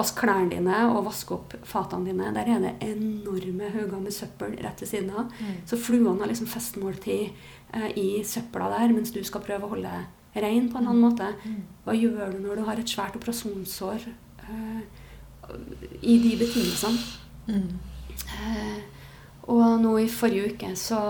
Vaske 0.00 0.22
klærne 0.22 0.48
dine 0.54 0.78
og 0.88 1.04
vaske 1.10 1.34
opp 1.36 1.56
fatene 1.68 2.08
dine. 2.08 2.30
Der 2.36 2.48
er 2.48 2.62
det 2.62 2.76
enorme 2.86 3.68
hauger 3.74 4.00
med 4.00 4.14
søppel 4.16 4.56
rett 4.64 4.80
ved 4.80 4.88
siden 4.88 5.10
av. 5.12 5.28
Mm. 5.36 5.58
Så 5.68 5.76
fluene 5.80 6.16
har 6.22 6.30
liksom 6.30 6.48
festmåltid 6.48 7.28
eh, 7.74 7.90
i 8.00 8.08
søpla 8.24 8.70
der, 8.72 8.94
mens 8.96 9.12
du 9.12 9.20
skal 9.26 9.44
prøve 9.44 9.68
å 9.68 9.74
holde 9.74 9.92
deg 9.92 10.42
rein 10.44 10.70
på 10.72 10.78
en 10.78 10.88
annen 10.88 11.04
måte. 11.04 11.28
Mm. 11.44 11.60
Hva 11.84 11.96
gjør 11.98 12.32
du 12.32 12.40
når 12.46 12.60
du 12.60 12.66
har 12.68 12.80
et 12.80 12.94
svært 12.96 13.18
operasjonssår 13.18 14.08
eh, 14.08 14.82
i 16.00 16.18
de 16.22 16.34
betingelsene? 16.40 16.98
Mm. 17.50 17.70
Eh, 18.40 18.78
og 19.50 19.80
nå 19.82 19.96
i 19.98 20.10
forrige 20.12 20.54
uke 20.54 20.74
så 20.78 21.00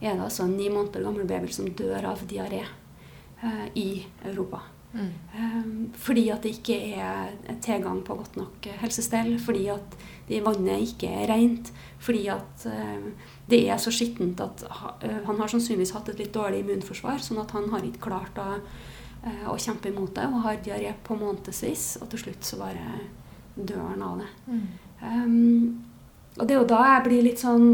er 0.00 0.14
det 0.14 0.22
altså 0.22 0.46
en 0.46 0.56
ni 0.56 0.68
måneder 0.72 1.04
gammel 1.04 1.28
baby 1.28 1.52
som 1.52 1.68
dør 1.76 2.12
av 2.12 2.24
diaré 2.28 2.62
eh, 2.64 3.66
i 3.74 3.90
Europa. 4.24 4.62
Mm. 4.96 5.12
Eh, 5.36 5.70
fordi 6.00 6.26
at 6.32 6.42
det 6.46 6.56
ikke 6.56 6.76
er 6.96 7.58
tilgang 7.64 8.02
på 8.04 8.16
godt 8.16 8.36
nok 8.40 8.66
eh, 8.66 8.78
helsestell, 8.80 9.34
fordi 9.42 9.66
at 9.74 9.96
vannet 10.42 10.88
ikke 10.88 11.10
er 11.12 11.30
rent, 11.30 11.70
fordi 12.02 12.26
at 12.32 12.66
eh, 12.70 13.08
det 13.50 13.62
er 13.70 13.80
så 13.82 13.92
skittent 13.94 14.40
at 14.42 14.64
eh, 15.04 15.20
han 15.28 15.40
har 15.40 15.52
sannsynligvis 15.52 15.94
hatt 15.96 16.08
et 16.12 16.22
litt 16.24 16.34
dårlig 16.34 16.64
immunforsvar, 16.64 17.20
sånn 17.22 17.42
at 17.44 17.54
han 17.56 17.68
har 17.74 17.84
ikke 17.86 18.08
klart 18.10 18.40
å 18.42 18.60
å 19.50 19.56
kjempe 19.58 19.90
imot 19.90 20.12
det 20.14 20.22
og 20.28 20.44
har 20.44 20.58
diaré 20.62 20.92
på 21.02 21.16
månedsvis, 21.18 21.96
og 21.98 22.06
til 22.12 22.20
slutt 22.20 22.46
så 22.46 22.60
bare 22.60 22.84
dør 23.56 23.88
han 23.88 24.04
av 24.06 24.20
det. 24.20 24.28
Um, 25.00 25.82
og 26.36 26.46
det 26.46 26.54
er 26.54 26.60
jo 26.60 26.68
da 26.70 26.82
jeg 26.92 27.04
blir 27.08 27.24
litt 27.26 27.42
sånn 27.42 27.66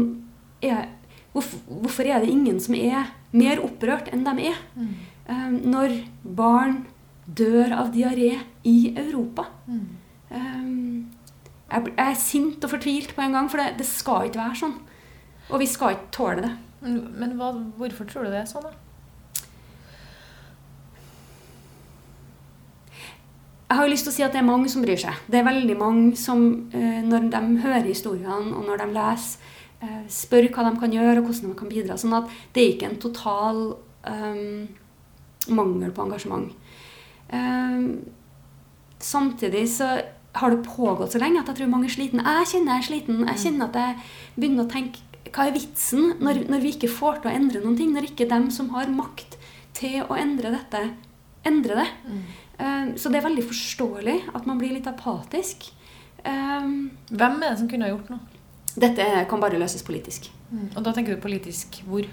er, 0.63 0.87
hvorfor, 1.35 1.61
hvorfor 1.83 2.09
er 2.09 2.23
det 2.23 2.31
ingen 2.31 2.57
som 2.63 2.73
er 2.73 3.11
mer 3.35 3.61
opprørt 3.61 4.09
enn 4.13 4.25
de 4.25 4.47
er? 4.49 4.59
Um, 5.27 5.59
når 5.75 5.97
barn 6.23 6.81
dør 7.25 7.73
av 7.77 7.91
diaré 7.93 8.35
i 8.67 8.77
Europa. 8.97 9.47
Um, 9.67 11.11
jeg, 11.71 11.93
er 11.97 12.13
sint 12.19 12.63
og 12.63 12.73
fortvilt 12.75 13.15
på 13.15 13.23
en 13.23 13.35
gang, 13.37 13.49
for 13.51 13.61
det, 13.61 13.77
det 13.79 13.87
skal 13.89 14.27
ikke 14.27 14.41
være 14.41 14.59
sånn. 14.63 14.77
Og 15.49 15.59
vi 15.61 15.67
skal 15.69 15.95
ikke 15.95 16.13
tåle 16.15 16.45
det. 16.45 16.53
Men, 16.83 16.99
men 17.19 17.35
hva, 17.39 17.53
hvorfor 17.79 18.07
tror 18.09 18.27
du 18.27 18.33
det 18.33 18.43
er 18.43 18.49
sånn, 18.49 18.67
da? 18.67 18.73
Jeg 23.73 23.79
har 23.79 23.87
jo 23.87 23.93
lyst 23.95 24.05
til 24.05 24.11
å 24.11 24.13
si 24.13 24.21
at 24.21 24.35
det 24.35 24.37
er 24.37 24.45
mange 24.45 24.69
som 24.69 24.83
bryr 24.83 24.99
seg. 25.01 25.21
Det 25.25 25.39
er 25.39 25.47
veldig 25.47 25.75
mange 25.79 26.17
som, 26.19 26.43
eh, 26.77 26.99
når 27.01 27.31
de 27.33 27.39
hører 27.63 27.87
historiene 27.87 28.53
og 28.53 28.67
når 28.67 28.83
de 28.83 28.87
leser, 28.93 29.47
eh, 29.81 30.03
spør 30.13 30.45
hva 30.53 30.65
de 30.67 30.79
kan 30.83 30.93
gjøre 30.93 31.23
og 31.23 31.25
hvordan 31.25 31.49
de 31.49 31.57
kan 31.57 31.71
bidra. 31.71 31.97
Sånn 31.97 32.13
at 32.13 32.29
det 32.53 32.61
er 32.61 32.73
ikke 32.75 32.91
en 32.91 32.99
total 33.01 33.63
um, 34.05 34.67
mangel 35.49 35.89
på 35.89 36.05
engasjement. 36.05 36.53
Um, 37.33 37.85
samtidig 39.03 39.65
så 39.73 39.95
har 40.33 40.53
det 40.53 40.65
pågått 40.65 41.13
så 41.13 41.21
lenge 41.21 41.41
at 41.41 41.49
jeg 41.51 41.61
tror 41.61 41.71
mange 41.71 41.89
er 41.89 41.95
sliten. 41.95 42.21
Jeg 42.23 42.49
kjenner 42.51 42.77
jeg 42.77 42.83
er 42.83 42.87
sliten. 42.89 43.23
Jeg 43.29 43.41
kjenner 43.45 43.69
at 43.69 43.79
jeg 43.81 43.97
begynner 44.37 44.65
å 44.65 44.71
tenke 44.71 45.09
hva 45.33 45.47
er 45.47 45.55
vitsen 45.55 46.19
når, 46.21 46.43
når 46.51 46.61
vi 46.61 46.73
ikke 46.75 46.91
får 46.93 47.21
til 47.21 47.31
å 47.31 47.33
endre 47.33 47.61
noen 47.63 47.77
ting? 47.79 47.93
Når 47.95 48.11
ikke 48.11 48.29
dem 48.29 48.51
som 48.53 48.69
har 48.75 48.91
makt 48.93 49.37
til 49.73 50.03
å 50.05 50.17
endre 50.19 50.51
dette, 50.53 50.83
endrer 51.47 51.81
det. 51.81 51.87
Um, 52.59 52.91
så 53.01 53.09
det 53.09 53.19
er 53.19 53.25
veldig 53.25 53.47
forståelig 53.49 54.19
at 54.37 54.45
man 54.49 54.61
blir 54.61 54.75
litt 54.75 54.89
apatisk. 54.89 55.71
Um, 56.21 56.93
Hvem 57.09 57.41
er 57.41 57.49
det 57.49 57.57
som 57.63 57.71
kunne 57.71 57.89
ha 57.89 57.95
gjort 57.95 58.13
noe? 58.13 58.33
dette 58.73 59.05
kan 59.29 59.41
bare 59.41 59.59
løses 59.61 59.85
politisk. 59.85 60.29
Og 60.75 60.81
da 60.85 60.93
tenker 60.93 61.15
du 61.15 61.21
politisk 61.21 61.81
hvor? 61.87 62.05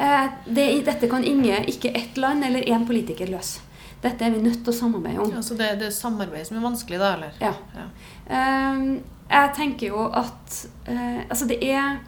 Uh, 0.00 0.28
det, 0.46 0.66
dette 0.86 1.08
kan 1.12 1.24
ingen, 1.24 1.66
ikke 1.68 1.92
ett 1.96 2.16
land 2.20 2.44
eller 2.46 2.64
én 2.68 2.86
politiker 2.88 3.28
løse. 3.28 3.60
Dette 4.00 4.24
er 4.24 4.32
vi 4.32 4.40
nødt 4.40 4.62
til 4.64 4.72
å 4.72 4.76
samarbeide 4.76 5.20
om. 5.20 5.32
Altså 5.36 5.56
det, 5.58 5.74
det 5.80 5.90
er 5.90 5.96
samarbeid 5.96 6.48
som 6.48 6.56
er 6.56 6.64
vanskelig, 6.64 7.00
da? 7.02 7.10
eller? 7.18 7.34
Ja. 7.42 7.52
Ja. 7.76 7.88
Um, 8.30 8.86
jeg 9.30 9.50
tenker 9.54 9.92
jo 9.92 10.06
at 10.08 10.56
uh, 10.88 11.20
Altså, 11.28 11.46
det 11.46 11.60
er 11.62 12.00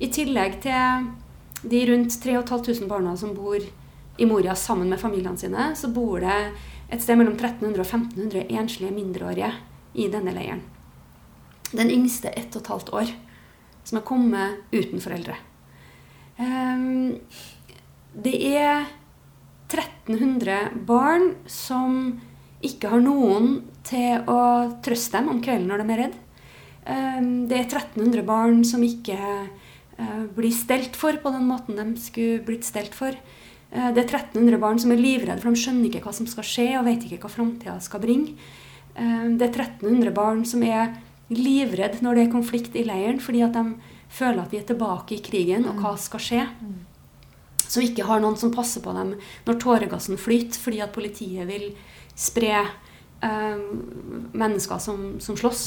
I 0.00 0.10
tillegg 0.12 0.60
til 0.64 1.08
de 1.70 1.80
rundt 1.90 2.14
3500 2.22 2.88
barna 2.88 3.16
som 3.20 3.32
bor 3.36 3.60
i 4.20 4.26
Moria 4.28 4.54
sammen 4.56 4.88
med 4.88 5.00
familiene 5.00 5.36
sine, 5.40 5.70
så 5.76 5.88
bor 5.92 6.20
det 6.20 6.36
et 6.92 7.02
sted 7.02 7.18
mellom 7.20 7.36
1300 7.36 7.80
og 7.80 7.86
1500 7.86 8.46
enslige 8.60 8.94
mindreårige 8.96 9.50
i 10.00 10.08
denne 10.12 10.32
leiren. 10.36 10.62
Den 11.72 11.92
yngste 11.92 12.32
ett 12.32 12.56
og 12.56 12.64
et 12.64 12.72
halvt 12.72 12.92
år, 12.96 13.12
som 13.84 14.00
er 14.00 14.06
kommet 14.08 14.72
uten 14.72 15.04
foreldre. 15.04 15.36
Um, 16.40 17.20
det 18.24 18.34
er 18.56 18.88
1300 19.70 20.84
barn 20.86 21.34
som 21.50 22.18
ikke 22.64 22.90
har 22.92 23.02
noen 23.04 23.60
til 23.86 24.26
å 24.28 24.40
trøste 24.84 25.16
dem 25.16 25.30
om 25.32 25.40
kvelden 25.44 25.70
når 25.70 25.82
de 25.82 25.94
er 25.94 26.02
redd. 26.04 26.16
Um, 26.90 27.28
det 27.48 27.58
er 27.58 27.66
1300 27.68 28.24
barn 28.26 28.62
som 28.68 28.82
ikke 28.84 29.18
uh, 29.20 30.24
blir 30.36 30.54
stelt 30.54 30.96
for 30.98 31.16
på 31.20 31.32
den 31.34 31.46
måten 31.48 31.78
de 31.78 31.86
skulle 32.00 32.42
blitt 32.46 32.66
stelt 32.68 32.96
for. 32.96 33.16
Uh, 33.70 33.90
det 33.94 34.04
er 34.04 34.08
1300 34.08 34.60
barn 34.60 34.80
som 34.82 34.92
er 34.92 35.00
livredde, 35.00 35.40
for 35.42 35.52
de 35.52 35.62
skjønner 35.62 35.88
ikke 35.88 36.02
hva 36.04 36.16
som 36.16 36.28
skal 36.28 36.46
skje, 36.46 36.68
og 36.80 36.88
vet 36.88 37.06
ikke 37.06 37.22
hva 37.24 37.32
framtida 37.32 37.78
skal 37.84 38.02
bringe. 38.02 38.36
Um, 38.96 39.38
det 39.40 39.48
er 39.48 39.64
1300 39.70 40.12
barn 40.16 40.44
som 40.48 40.64
er 40.66 40.96
livredde 41.30 42.02
når 42.04 42.16
det 42.16 42.26
er 42.26 42.34
konflikt 42.34 42.76
i 42.76 42.84
leiren, 42.88 43.22
fordi 43.22 43.44
at 43.46 43.56
de 43.56 43.76
føler 44.10 44.42
at 44.42 44.52
de 44.52 44.58
er 44.58 44.68
tilbake 44.68 45.16
i 45.16 45.24
krigen, 45.24 45.68
og 45.70 45.78
hva 45.80 45.94
skal 46.00 46.24
skje. 46.24 46.46
Som 47.60 47.84
ikke 47.84 48.06
har 48.08 48.22
noen 48.22 48.38
som 48.40 48.52
passer 48.54 48.82
på 48.84 48.94
dem 48.96 49.14
når 49.46 49.60
tåregassen 49.62 50.18
flyter, 50.20 50.58
fordi 50.60 50.80
at 50.84 50.94
politiet 50.94 51.48
vil 51.48 51.70
spre 52.18 52.54
eh, 52.60 53.62
mennesker 54.32 54.82
som, 54.82 55.14
som 55.22 55.38
slåss. 55.38 55.64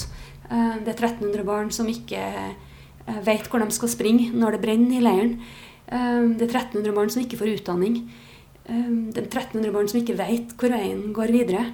Eh, 0.50 0.76
det 0.84 0.96
er 0.96 1.00
1300 1.00 1.46
barn 1.48 1.72
som 1.74 1.90
ikke 1.90 2.24
eh, 2.24 3.22
vet 3.26 3.48
hvor 3.50 3.64
de 3.64 3.70
skal 3.76 3.92
springe 3.92 4.32
når 4.34 4.58
det 4.58 4.64
brenner 4.66 5.00
i 5.00 5.04
leiren. 5.04 5.38
Eh, 5.88 6.22
det 6.40 6.50
er 6.50 6.60
1300 6.66 6.96
barn 6.96 7.14
som 7.14 7.24
ikke 7.24 7.40
får 7.42 7.56
utdanning. 7.58 8.02
Eh, 8.66 8.92
det 9.14 9.26
er 9.26 9.30
1300 9.30 9.74
barn 9.76 9.90
som 9.92 10.02
ikke 10.02 10.20
vet 10.20 10.54
hvor 10.60 10.76
veien 10.76 11.10
går 11.16 11.34
videre. 11.36 11.66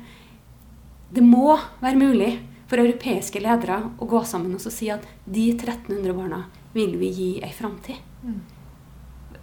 Det 1.10 1.26
må 1.26 1.58
være 1.82 1.98
mulig 1.98 2.32
for 2.70 2.82
europeiske 2.82 3.42
ledere 3.42 3.82
å 3.98 4.08
gå 4.10 4.22
sammen 4.30 4.54
og 4.60 4.62
si 4.62 4.92
at 4.94 5.06
de 5.26 5.50
1300 5.56 6.14
barna 6.14 6.44
vil 6.76 6.96
vi 7.02 7.10
gi 7.10 7.30
ei 7.42 7.52
framtid. 7.56 7.98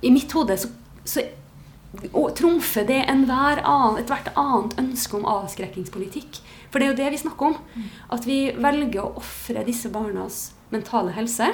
I 0.03 0.13
mitt 0.13 0.33
hode 0.37 0.57
så, 0.61 0.71
så 1.05 1.25
trumfer 2.37 2.85
det 2.89 2.99
enhver 3.09 3.63
annen, 3.65 4.01
ethvert 4.03 4.33
annet 4.37 4.77
ønske 4.81 5.17
om 5.17 5.27
avskrekkingspolitikk. 5.31 6.41
For 6.71 6.81
det 6.81 6.87
er 6.87 6.93
jo 6.93 6.99
det 6.99 7.13
vi 7.15 7.23
snakker 7.23 7.53
om. 7.53 7.57
At 8.13 8.27
vi 8.29 8.41
velger 8.53 9.05
å 9.05 9.15
ofre 9.23 9.65
disse 9.67 9.91
barnas 9.93 10.51
mentale 10.73 11.15
helse, 11.17 11.49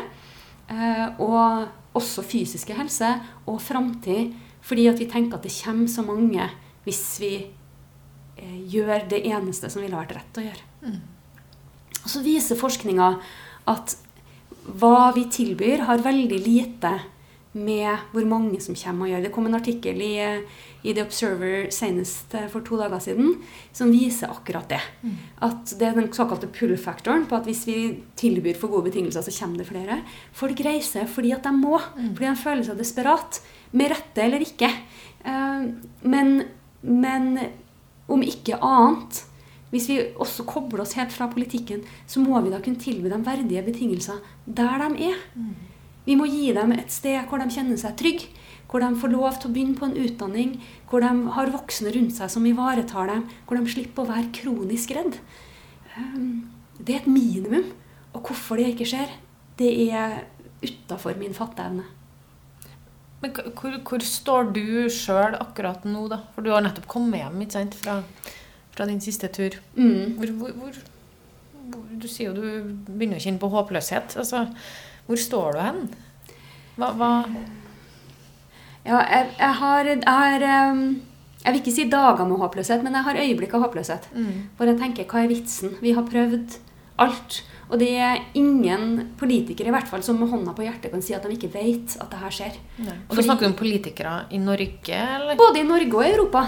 eh, 0.72 1.06
og 1.22 1.68
også 1.98 2.24
fysiske 2.24 2.74
helse, 2.74 3.14
og 3.46 3.60
framtid, 3.62 4.32
fordi 4.62 4.88
at 4.90 5.00
vi 5.02 5.10
tenker 5.10 5.38
at 5.38 5.46
det 5.46 5.54
kommer 5.54 5.90
så 5.90 6.04
mange 6.06 6.46
hvis 6.86 7.02
vi 7.22 7.32
eh, 7.42 8.60
gjør 8.72 9.08
det 9.10 9.24
eneste 9.28 9.70
som 9.70 9.82
ville 9.84 9.98
vært 9.98 10.16
rett 10.16 10.40
å 10.40 10.46
gjøre. 10.46 10.94
Og 12.02 12.08
så 12.10 12.22
viser 12.24 12.58
forskninga 12.58 13.12
at 13.70 13.96
hva 14.62 15.10
vi 15.14 15.26
tilbyr, 15.30 15.84
har 15.86 16.02
veldig 16.02 16.38
lite 16.42 16.92
med 17.52 17.98
hvor 18.14 18.24
mange 18.24 18.60
som 18.64 18.74
kommer 18.74 19.04
og 19.06 19.10
gjør. 19.12 19.22
Det 19.26 19.32
kom 19.34 19.46
en 19.46 19.54
artikkel 19.58 19.98
i, 20.00 20.12
i 20.88 20.92
The 20.96 21.02
Observer 21.04 21.66
senest 21.74 22.32
eh, 22.38 22.46
for 22.48 22.64
to 22.64 22.78
dager 22.80 23.02
siden 23.04 23.34
som 23.76 23.90
viser 23.92 24.30
akkurat 24.32 24.70
det. 24.72 24.80
At 25.44 25.74
det 25.78 25.88
er 25.90 25.98
den 25.98 26.08
såkalte 26.16 26.48
pull-faktoren 26.48 27.26
på 27.28 27.36
at 27.36 27.44
hvis 27.48 27.66
vi 27.68 27.76
tilbyr 28.16 28.56
for 28.56 28.72
gode 28.72 28.88
betingelser, 28.90 29.20
så 29.26 29.34
kommer 29.36 29.60
det 29.60 29.68
flere. 29.68 29.98
Folk 30.32 30.60
reiser 30.64 31.04
fordi 31.06 31.34
at 31.36 31.44
de 31.44 31.52
må. 31.52 31.76
Fordi 32.16 32.30
de 32.30 32.36
føler 32.40 32.64
seg 32.64 32.78
desperat. 32.80 33.42
Med 33.72 33.92
rette 33.92 34.24
eller 34.24 34.40
ikke. 34.44 34.70
Eh, 35.24 35.68
Men, 36.02 36.44
men 36.82 37.38
om 38.08 38.22
ikke 38.22 38.56
annet 38.60 39.26
hvis 39.72 39.86
vi 39.88 39.94
også 40.20 40.44
kobler 40.44 40.82
oss 40.82 40.92
helt 40.98 41.12
fra 41.14 41.30
politikken, 41.32 41.80
så 42.06 42.20
må 42.20 42.36
vi 42.44 42.50
da 42.52 42.58
kunne 42.60 42.76
tilby 42.76 43.08
dem 43.08 43.22
verdige 43.24 43.62
betingelser 43.64 44.18
der 44.44 44.82
de 44.82 45.06
er. 45.08 45.20
Vi 46.06 46.16
må 46.18 46.26
gi 46.30 46.50
dem 46.56 46.74
et 46.74 46.90
sted 46.92 47.20
hvor 47.30 47.42
de 47.42 47.50
kjenner 47.52 47.78
seg 47.80 47.94
trygge, 48.00 48.30
hvor 48.72 48.82
de 48.82 48.88
får 48.98 49.12
lov 49.12 49.36
til 49.36 49.50
å 49.50 49.54
begynne 49.54 49.76
på 49.76 49.86
en 49.86 49.98
utdanning, 50.00 50.54
hvor 50.88 51.04
de 51.04 51.10
har 51.36 51.52
voksne 51.52 51.92
rundt 51.92 52.16
seg 52.16 52.30
som 52.32 52.46
ivaretar 52.48 53.10
dem, 53.10 53.26
hvor 53.46 53.58
de 53.58 53.68
slipper 53.68 54.06
å 54.06 54.10
være 54.10 54.32
kronisk 54.34 54.94
redd. 54.96 55.18
Um, 55.96 56.48
Det 56.80 56.94
er 56.94 57.02
et 57.02 57.10
minimum. 57.10 57.68
Og 58.12 58.26
hvorfor 58.26 58.58
det 58.58 58.72
ikke 58.72 58.88
skjer, 58.88 59.12
det 59.58 59.70
er 59.92 60.22
utafor 60.62 61.16
min 61.20 61.34
fatteevne. 61.36 61.84
Men 63.22 63.34
hvor, 63.54 63.76
hvor 63.86 64.02
står 64.02 64.50
du 64.56 64.64
sjøl 64.90 65.36
akkurat 65.38 65.84
nå, 65.86 66.08
da? 66.10 66.22
For 66.34 66.44
du 66.44 66.50
har 66.52 66.64
nettopp 66.64 66.88
kommet 66.90 67.22
hjem 67.22 67.44
ikke 67.44 67.54
sant? 67.54 67.76
Fra, 67.78 68.00
fra 68.74 68.88
din 68.90 69.00
siste 69.04 69.30
tur. 69.32 69.56
Mm. 69.76 70.16
Hvor, 70.18 70.32
hvor, 70.40 70.56
hvor, 70.56 71.84
du 71.92 72.08
sier 72.10 72.32
jo 72.32 72.34
du 72.40 72.72
begynner 72.88 73.20
å 73.20 73.22
kjenne 73.22 73.42
på 73.42 73.52
håpløshet. 73.52 74.16
Altså, 74.18 74.48
hvor 75.06 75.18
står 75.18 75.52
du 75.52 75.60
hen? 75.60 75.80
Hva, 76.78 76.92
hva 76.96 77.10
Ja, 78.84 78.98
jeg, 79.06 79.28
jeg 79.38 79.54
har, 79.60 79.84
jeg 79.84 80.02
har 80.06 80.44
um, 80.72 80.82
Jeg 81.44 81.52
vil 81.54 81.60
ikke 81.62 81.74
si 81.74 81.84
dager 81.90 82.26
med 82.26 82.38
håpløshet, 82.42 82.82
men 82.82 82.94
jeg 82.98 83.06
har 83.06 83.18
øyeblikk 83.22 83.54
av 83.58 83.64
håpløshet. 83.68 84.08
Hvor 84.58 84.66
jeg 84.70 84.78
tenker, 84.78 85.06
hva 85.10 85.22
er 85.24 85.30
vitsen? 85.30 85.76
Vi 85.82 85.92
har 85.96 86.06
prøvd 86.06 86.56
alt. 87.02 87.42
Og 87.72 87.78
det 87.80 87.88
er 88.04 88.18
ingen 88.36 89.14
politikere 89.16 89.70
i 89.70 89.72
hvert 89.72 89.88
fall 89.88 90.02
som 90.04 90.18
med 90.20 90.28
hånda 90.28 90.52
på 90.54 90.62
hjertet 90.66 90.92
kan 90.92 91.00
si 91.02 91.14
at 91.16 91.24
de 91.24 91.32
ikke 91.32 91.48
vet 91.54 91.94
at 92.02 92.10
det 92.12 92.18
her 92.20 92.34
skjer. 92.36 92.58
Og 92.58 92.84
da 92.84 92.96
Fordi- 93.14 93.24
snakker 93.24 93.46
du 93.46 93.48
om 93.48 93.54
politikere 93.56 94.12
i 94.30 94.38
Norge, 94.42 94.98
eller? 94.98 95.34
Både 95.40 95.62
i 95.62 95.66
Norge 95.66 95.94
og 95.96 96.04
i 96.04 96.10
Europa. 96.12 96.42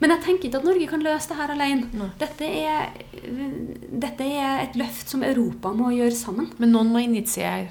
Men 0.00 0.10
jeg 0.14 0.22
tenker 0.24 0.48
ikke 0.48 0.62
at 0.62 0.64
Norge 0.64 0.86
kan 0.88 1.04
løse 1.04 1.28
det 1.28 1.36
her 1.36 1.52
alene. 1.52 2.10
Dette 2.18 2.48
er, 2.48 2.88
dette 4.06 4.24
er 4.24 4.62
et 4.64 4.78
løft 4.80 5.12
som 5.12 5.22
Europa 5.22 5.74
må 5.76 5.90
gjøre 5.92 6.16
sammen. 6.16 6.48
Men 6.58 6.72
noen 6.72 6.90
må 6.94 7.02
initiere. 7.04 7.68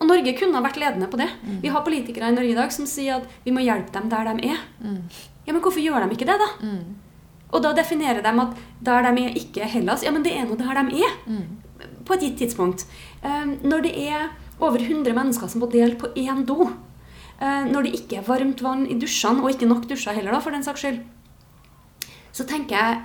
Og 0.00 0.08
Norge 0.10 0.34
kunne 0.36 0.58
ha 0.58 0.64
vært 0.64 0.76
ledende 0.80 1.06
på 1.08 1.16
det. 1.20 1.28
Vi 1.62 1.70
har 1.70 1.84
politikere 1.86 2.28
i 2.28 2.34
Norge 2.34 2.50
i 2.50 2.58
dag 2.58 2.72
som 2.74 2.86
sier 2.86 3.20
at 3.20 3.28
vi 3.44 3.52
må 3.54 3.62
hjelpe 3.62 3.92
dem 3.94 4.08
der 4.10 4.24
de 4.32 4.48
er. 4.50 4.60
Ja, 5.46 5.52
Men 5.52 5.60
hvorfor 5.62 5.80
gjør 5.80 6.04
de 6.04 6.16
ikke 6.16 6.26
det, 6.28 6.38
da? 6.40 6.48
Og 7.54 7.62
da 7.62 7.72
definerer 7.72 8.22
de 8.22 8.32
at 8.42 8.56
der 8.82 9.02
de 9.14 9.24
er, 9.24 9.34
ikke 9.38 9.62
er 9.62 9.70
Hellas. 9.70 10.02
Ja, 10.02 10.10
men 10.10 10.24
det 10.24 10.32
er 10.34 10.44
nå 10.48 10.56
der 10.58 10.82
de 10.90 11.02
er. 11.04 11.14
På 12.04 12.14
et 12.14 12.20
gitt 12.20 12.38
tidspunkt. 12.38 12.86
Um, 13.22 13.58
når 13.62 13.80
det 13.86 13.94
er 14.08 14.28
over 14.60 14.78
100 14.78 15.14
mennesker 15.14 15.46
som 15.48 15.60
må 15.60 15.70
dele 15.70 15.94
på 15.96 16.10
én 16.16 16.44
do, 16.44 16.66
uh, 16.66 17.64
når 17.70 17.82
det 17.82 17.94
ikke 18.00 18.16
er 18.18 18.26
varmt 18.26 18.62
vann 18.62 18.86
i 18.86 18.98
dusjene, 18.98 19.42
og 19.42 19.50
ikke 19.50 19.66
nok 19.70 19.88
dusjer 19.88 20.12
heller, 20.14 20.32
da, 20.32 20.40
for 20.40 20.50
den 20.50 20.64
saks 20.64 20.80
skyld, 20.80 21.00
så 22.32 22.44
tenker 22.44 22.76
jeg 22.76 23.02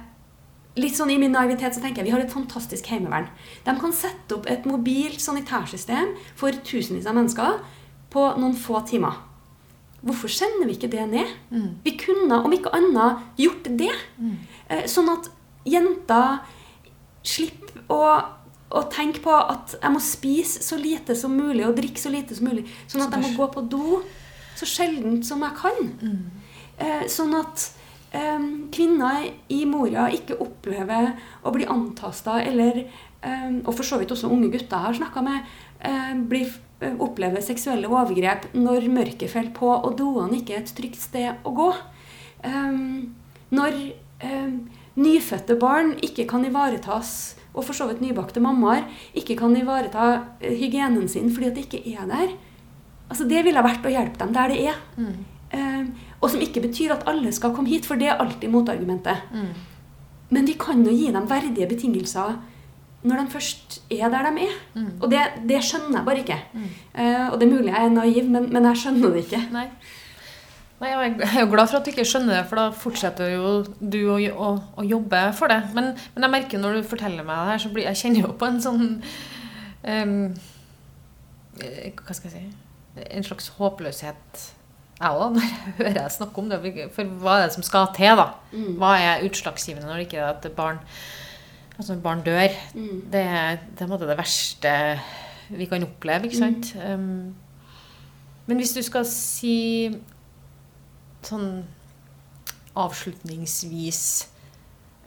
Litt 0.78 0.96
sånn 0.96 1.10
I 1.10 1.18
min 1.20 1.34
naivitet 1.34 1.74
så 1.76 1.82
tenker 1.82 2.04
jeg 2.04 2.12
vi 2.12 2.14
har 2.14 2.22
et 2.22 2.34
fantastisk 2.34 2.86
heimevern. 2.92 3.28
De 3.66 3.74
kan 3.82 3.96
sette 3.96 4.36
opp 4.38 4.46
et 4.52 4.68
mobilt 4.70 5.22
sanitærsystem 5.24 6.14
for 6.38 6.54
tusenvis 6.66 7.08
av 7.10 7.18
mennesker 7.18 7.58
på 8.14 8.26
noen 8.38 8.56
få 8.58 8.84
timer. 8.90 9.18
Hvorfor 10.06 10.32
sender 10.32 10.70
vi 10.70 10.78
ikke 10.78 10.92
det 10.92 11.08
ned? 11.12 11.32
Mm. 11.52 11.72
Vi 11.84 11.96
kunne, 12.00 12.38
om 12.46 12.54
ikke 12.56 12.72
annet, 12.76 13.26
gjort 13.42 13.68
det. 13.82 13.92
Mm. 14.22 14.38
Sånn 14.88 15.10
at 15.12 15.28
jenter 15.68 16.40
slipper 17.28 17.82
å, 17.92 18.04
å 18.70 18.86
tenke 18.94 19.20
på 19.26 19.34
at 19.36 19.76
jeg 19.76 19.92
må 19.92 20.00
spise 20.04 20.64
så 20.64 20.80
lite 20.80 21.18
som 21.20 21.36
mulig 21.36 21.66
og 21.68 21.76
drikke 21.82 22.00
så 22.00 22.14
lite 22.14 22.38
som 22.38 22.48
mulig. 22.48 22.64
Sånn 22.88 23.04
at 23.04 23.18
jeg 23.18 23.26
må 23.26 23.34
gå 23.36 23.50
på 23.58 23.66
do 23.68 24.00
så 24.60 24.70
sjeldent 24.70 25.28
som 25.28 25.44
jeg 25.44 25.58
kan. 25.60 25.92
Mm. 26.00 26.24
Sånn 27.12 27.36
at 27.36 27.66
eh, 27.66 27.79
kvinner 28.74 29.28
i 29.54 29.60
Moria 29.70 30.08
ikke 30.10 30.40
opplever 30.42 31.12
å 31.46 31.54
bli 31.54 31.68
antasta, 31.70 32.40
eller 32.42 32.88
Og 33.68 33.74
for 33.76 33.84
så 33.84 33.98
vidt 34.00 34.14
også 34.16 34.30
unge 34.32 34.48
gutter 34.54 34.80
har 34.80 34.96
snakka 34.96 35.22
med, 35.22 35.48
blir, 36.32 36.54
opplever 37.04 37.44
seksuelle 37.44 37.90
overgrep 37.92 38.46
når 38.56 38.88
mørket 38.90 39.30
faller 39.30 39.52
på 39.52 39.68
og 39.68 39.98
doene 40.00 40.40
ikke 40.40 40.56
er 40.56 40.64
et 40.64 40.72
trygt 40.78 41.02
sted 41.04 41.44
å 41.44 41.52
gå. 41.52 41.68
Når 43.52 43.82
nyfødte 45.00 45.58
barn 45.60 45.94
ikke 46.04 46.26
kan 46.30 46.46
ivaretas, 46.48 47.36
og 47.54 47.66
for 47.66 47.78
så 47.78 47.88
vidt 47.90 48.04
nybakte 48.04 48.42
mammaer 48.44 48.86
ikke 49.18 49.38
kan 49.40 49.56
ivareta 49.58 50.10
eh, 50.40 50.54
hygienen 50.60 51.10
sin 51.12 51.32
fordi 51.34 51.50
at 51.50 51.58
det 51.58 51.66
ikke 51.68 51.84
er 51.96 52.08
der. 52.10 52.36
Altså 53.10 53.26
Det 53.30 53.44
ville 53.46 53.66
vært 53.66 53.86
å 53.86 53.94
hjelpe 53.94 54.22
dem 54.22 54.34
der 54.36 54.54
det 54.54 54.60
er. 54.70 54.82
Eh, 55.50 55.86
og 56.22 56.30
som 56.30 56.42
ikke 56.44 56.62
betyr 56.68 56.92
at 56.96 57.04
alle 57.08 57.32
skal 57.32 57.54
komme 57.56 57.70
hit, 57.72 57.86
for 57.88 57.96
det 57.96 58.08
er 58.12 58.20
alltid 58.20 58.50
motargumentet. 58.52 59.18
Men 60.30 60.46
vi 60.48 60.54
kan 60.60 60.84
jo 60.86 60.92
gi 60.92 61.12
dem 61.16 61.30
verdige 61.30 61.68
betingelser 61.70 62.36
når 63.02 63.16
de 63.22 63.32
først 63.32 63.78
er 63.96 64.10
der 64.12 64.28
de 64.36 64.44
er. 64.44 64.58
Og 65.02 65.08
det, 65.12 65.22
det 65.48 65.62
skjønner 65.64 66.02
jeg 66.02 66.06
bare 66.06 66.20
ikke. 66.26 66.36
Eh, 66.94 67.30
og 67.32 67.40
det 67.40 67.48
er 67.48 67.54
mulig 67.54 67.72
jeg 67.72 67.86
er 67.86 67.90
naiv, 67.96 68.28
men, 68.30 68.50
men 68.54 68.66
jeg 68.68 68.82
skjønner 68.82 69.14
det 69.16 69.24
ikke. 69.24 69.40
Nei. 69.56 69.64
Nei, 70.80 70.90
jeg 70.92 71.16
er 71.36 71.42
jo 71.42 71.50
glad 71.52 71.68
for 71.68 71.80
at 71.80 71.88
du 71.88 71.92
ikke 71.92 72.06
skjønner 72.08 72.38
det, 72.38 72.44
for 72.48 72.60
da 72.60 72.70
fortsetter 72.76 73.34
jo 73.34 73.50
du 73.80 73.98
å, 74.12 74.20
å, 74.20 74.52
å 74.80 74.86
jobbe 74.88 75.24
for 75.36 75.52
det. 75.52 75.62
Men, 75.76 75.90
men 76.16 76.28
jeg 76.28 76.34
merker 76.36 76.62
når 76.62 76.78
du 76.80 76.88
forteller 76.92 77.24
meg 77.28 77.40
det 77.40 77.52
her, 77.54 77.64
så 77.64 77.72
blir, 77.74 77.88
jeg 77.88 78.00
kjenner 78.04 78.28
jo 78.28 78.36
på 78.40 78.48
en 78.48 78.62
sånn 78.64 78.86
eh, 79.88 80.14
Hva 82.00 82.16
skal 82.16 82.30
jeg 82.30 82.36
si 82.36 83.06
En 83.16 83.24
slags 83.28 83.50
håpløshet, 83.58 84.46
jeg 85.00 85.16
òg, 85.24 85.32
når 85.36 85.46
jeg 85.46 85.74
hører 85.80 86.02
jeg 86.02 86.12
snakke 86.18 86.42
om 86.44 86.50
det. 86.52 86.60
For 86.96 87.04
hva 87.24 87.38
er 87.40 87.46
det 87.48 87.56
som 87.56 87.64
skal 87.64 87.88
til, 87.96 88.20
da? 88.20 88.28
Mm. 88.52 88.74
Hva 88.82 88.92
er 89.00 89.26
utslagsgivende 89.30 89.88
når 89.88 90.02
det 90.02 90.08
ikke 90.10 90.22
er 90.24 90.34
at 90.36 90.50
barn 90.58 90.82
Altså 91.80 91.96
barn 92.04 92.20
dør? 92.26 92.52
Mm. 92.76 93.06
Det, 93.12 93.22
er- 93.24 93.62
det 93.80 93.86
er 93.88 93.98
det 94.02 94.18
verste 94.20 94.72
vi 95.50 95.66
kan 95.66 95.84
oppleve, 95.86 96.28
ikke 96.28 96.38
sant? 96.38 96.74
Um, 96.76 97.36
men 98.46 98.58
hvis 98.60 98.74
du 98.76 98.82
skal 98.84 99.06
si 99.08 99.88
sånn 101.24 101.64
avslutningsvis 102.78 104.02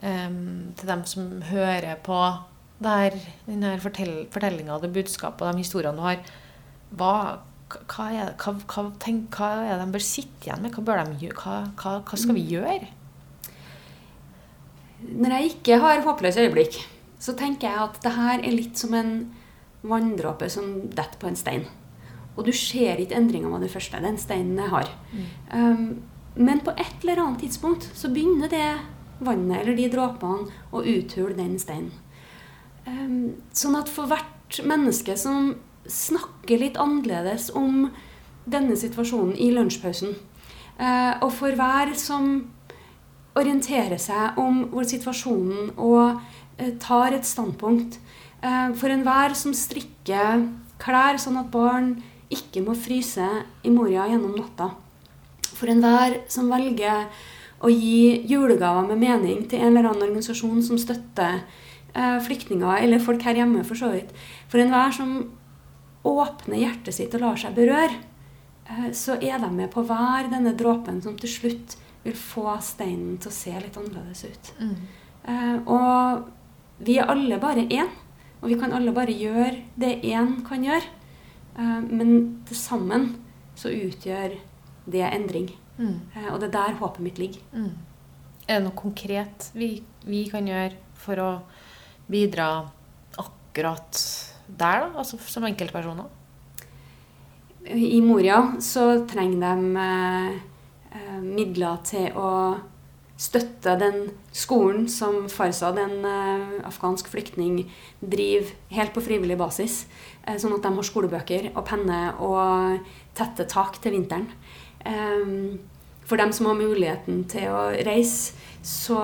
um, 0.02 0.72
til 0.78 0.88
dem 0.88 1.04
som 1.08 1.28
hører 1.50 1.94
på 2.04 2.18
der, 2.82 3.14
denne 3.46 3.76
fortell, 3.82 4.24
fortellinga, 4.34 4.80
det 4.82 4.92
budskapet 4.96 5.46
og 5.46 5.52
de 5.54 5.62
historiene 5.62 5.96
du 6.00 6.02
har, 6.06 6.24
hva, 6.98 7.12
hva, 7.90 8.08
er, 8.12 8.32
hva, 8.40 8.54
hva, 8.68 8.86
tenk, 9.02 9.36
hva 9.36 9.50
er 9.64 9.76
det 9.76 9.86
de 9.86 9.94
bør 9.96 10.04
sitte 10.04 10.48
igjen 10.48 10.64
med? 10.64 10.74
Hva, 10.74 11.58
de, 11.76 12.18
skal 12.20 12.36
vi 12.36 12.46
gjøre? 12.52 12.88
Når 15.02 15.36
jeg 15.36 15.52
ikke 15.52 15.78
har 15.82 16.04
håpløse 16.06 16.44
øyeblikk, 16.44 16.78
så 17.22 17.34
tenker 17.38 17.68
jeg 17.68 17.84
at 17.84 18.00
det 18.04 18.14
her 18.16 18.42
er 18.42 18.54
litt 18.54 18.78
som 18.78 18.94
en 18.98 19.14
vanndråpe 19.82 20.48
som 20.50 20.88
detter 20.90 21.18
på 21.18 21.30
en 21.30 21.38
stein. 21.38 21.66
Og 22.36 22.46
du 22.46 22.52
ser 22.56 23.00
ikke 23.02 23.18
endringer 23.18 23.50
med 23.52 23.66
det 23.66 23.72
første. 23.72 24.00
Den 24.00 24.18
steinen 24.20 24.58
jeg 24.58 24.72
har. 24.72 24.88
Um, 25.52 26.02
men 26.34 26.62
på 26.64 26.72
et 26.78 27.02
eller 27.02 27.20
annet 27.20 27.42
tidspunkt 27.44 27.90
så 27.94 28.08
begynner 28.12 28.48
det 28.48 28.68
vannet 29.22 29.60
eller 29.60 29.76
de 29.76 29.90
dråpene 29.92 30.48
å 30.72 30.80
uthule 30.80 31.36
den 31.36 31.58
steinen. 31.60 31.92
Um, 32.86 33.34
sånn 33.54 33.76
at 33.78 33.90
for 33.92 34.10
hvert 34.10 34.62
menneske 34.66 35.14
som 35.20 35.52
snakker 35.88 36.60
litt 36.60 36.78
annerledes 36.80 37.50
om 37.58 37.88
denne 38.44 38.76
situasjonen 38.78 39.34
i 39.38 39.50
lunsjpausen, 39.54 40.14
eh, 40.78 41.14
og 41.22 41.30
for 41.34 41.54
hver 41.58 41.94
som 41.98 42.48
orienterer 43.38 43.98
seg 44.02 44.38
om 44.40 44.66
hvor 44.72 44.86
situasjonen 44.88 45.72
og 45.80 46.20
eh, 46.58 46.74
tar 46.82 47.16
et 47.16 47.26
standpunkt. 47.26 47.98
Eh, 48.42 48.72
for 48.78 48.92
enhver 48.92 49.36
som 49.38 49.54
strikker 49.56 50.46
klær 50.82 51.20
sånn 51.22 51.40
at 51.40 51.52
barn 51.52 51.94
ikke 52.32 52.64
må 52.64 52.74
fryse 52.78 53.26
i 53.62 53.70
Moria 53.70 54.08
gjennom 54.10 54.34
natta. 54.36 54.72
For 55.52 55.70
enhver 55.70 56.22
som 56.32 56.50
velger 56.50 57.06
å 57.62 57.70
gi 57.70 58.24
julegaver 58.26 58.88
med 58.88 58.98
mening 58.98 59.44
til 59.46 59.60
en 59.60 59.76
eller 59.76 59.92
annen 59.92 60.08
organisasjon 60.08 60.64
som 60.66 60.80
støtter 60.80 61.44
flyktninger, 61.92 62.80
eller 62.80 63.02
folk 63.04 63.20
her 63.28 63.36
hjemme 63.36 63.60
for 63.68 63.76
så 63.76 63.90
vidt. 63.92 64.14
For 64.48 64.58
enhver 64.58 64.94
som 64.96 65.10
åpner 66.08 66.58
hjertet 66.58 66.96
sitt 66.96 67.14
og 67.14 67.22
lar 67.22 67.40
seg 67.40 67.54
berøre, 67.56 68.00
eh, 68.66 68.90
så 68.96 69.18
er 69.20 69.38
de 69.42 69.50
med 69.54 69.70
på 69.72 69.84
hver 69.86 70.30
denne 70.32 70.54
dråpen 70.58 71.02
som 71.04 71.16
til 71.18 71.30
slutt 71.30 71.76
vil 72.02 72.16
få 72.18 72.56
steinen 72.64 73.18
til 73.22 73.30
å 73.30 73.34
se 73.36 73.52
litt 73.54 73.78
annerledes 73.78 74.24
ut. 74.26 74.54
Mm. 74.58 74.76
og 75.70 76.24
vi 76.82 76.96
er 76.98 77.10
alle 77.10 77.38
bare 77.38 77.62
én, 77.70 77.90
og 78.42 78.50
vi 78.50 78.56
kan 78.58 78.72
alle 78.74 78.90
bare 78.94 79.14
gjøre 79.14 79.60
det 79.78 80.00
én 80.02 80.40
kan 80.46 80.64
gjøre. 80.66 80.88
Eh, 81.58 81.80
men 81.88 82.42
til 82.48 82.58
sammen 82.58 83.08
så 83.58 83.70
utgjør 83.70 84.38
det 84.90 85.04
endring. 85.06 85.50
Mm. 85.78 86.00
Eh, 86.14 86.28
og 86.32 86.40
det 86.40 86.50
er 86.50 86.56
der 86.58 86.78
håpet 86.80 87.04
mitt 87.04 87.20
ligger. 87.22 87.42
Mm. 87.52 87.72
Er 88.48 88.58
det 88.58 88.64
noe 88.66 88.76
konkret 88.76 89.50
vi, 89.54 89.76
vi 90.04 90.24
kan 90.30 90.48
gjøre 90.48 90.74
for 90.98 91.22
å 91.22 91.30
bidra 92.10 92.48
akkurat 93.20 94.00
der, 94.58 94.86
da? 94.86 94.90
Altså 94.98 95.18
som 95.26 95.46
enkeltpersoner? 95.48 96.10
I 97.62 98.00
Moria 98.02 98.40
så 98.60 99.04
trenger 99.06 99.42
de 99.44 99.82
eh, 99.86 100.38
eh, 100.98 101.20
midler 101.22 101.78
til 101.86 102.18
å 102.18 102.30
støtte 103.22 103.76
den 103.78 104.08
skolen 104.34 104.88
som 104.90 105.28
Farsad, 105.30 105.78
en 105.78 106.06
eh, 106.08 106.54
afghansk 106.66 107.10
flyktning, 107.12 107.62
driver 108.00 108.50
helt 108.74 108.94
på 108.94 109.04
frivillig 109.04 109.38
basis. 109.38 109.84
Eh, 110.26 110.38
sånn 110.40 110.56
at 110.56 110.64
de 110.66 110.72
har 110.74 110.88
skolebøker 110.88 111.52
og 111.52 111.64
penne 111.68 112.00
og 112.22 112.82
tette 113.18 113.46
tak 113.50 113.78
til 113.82 113.96
vinteren. 113.98 114.26
Eh, 114.82 115.60
for 116.02 116.18
dem 116.18 116.32
som 116.34 116.48
har 116.50 116.58
muligheten 116.58 117.22
til 117.30 117.52
å 117.54 117.68
reise, 117.86 118.34
så 118.62 118.98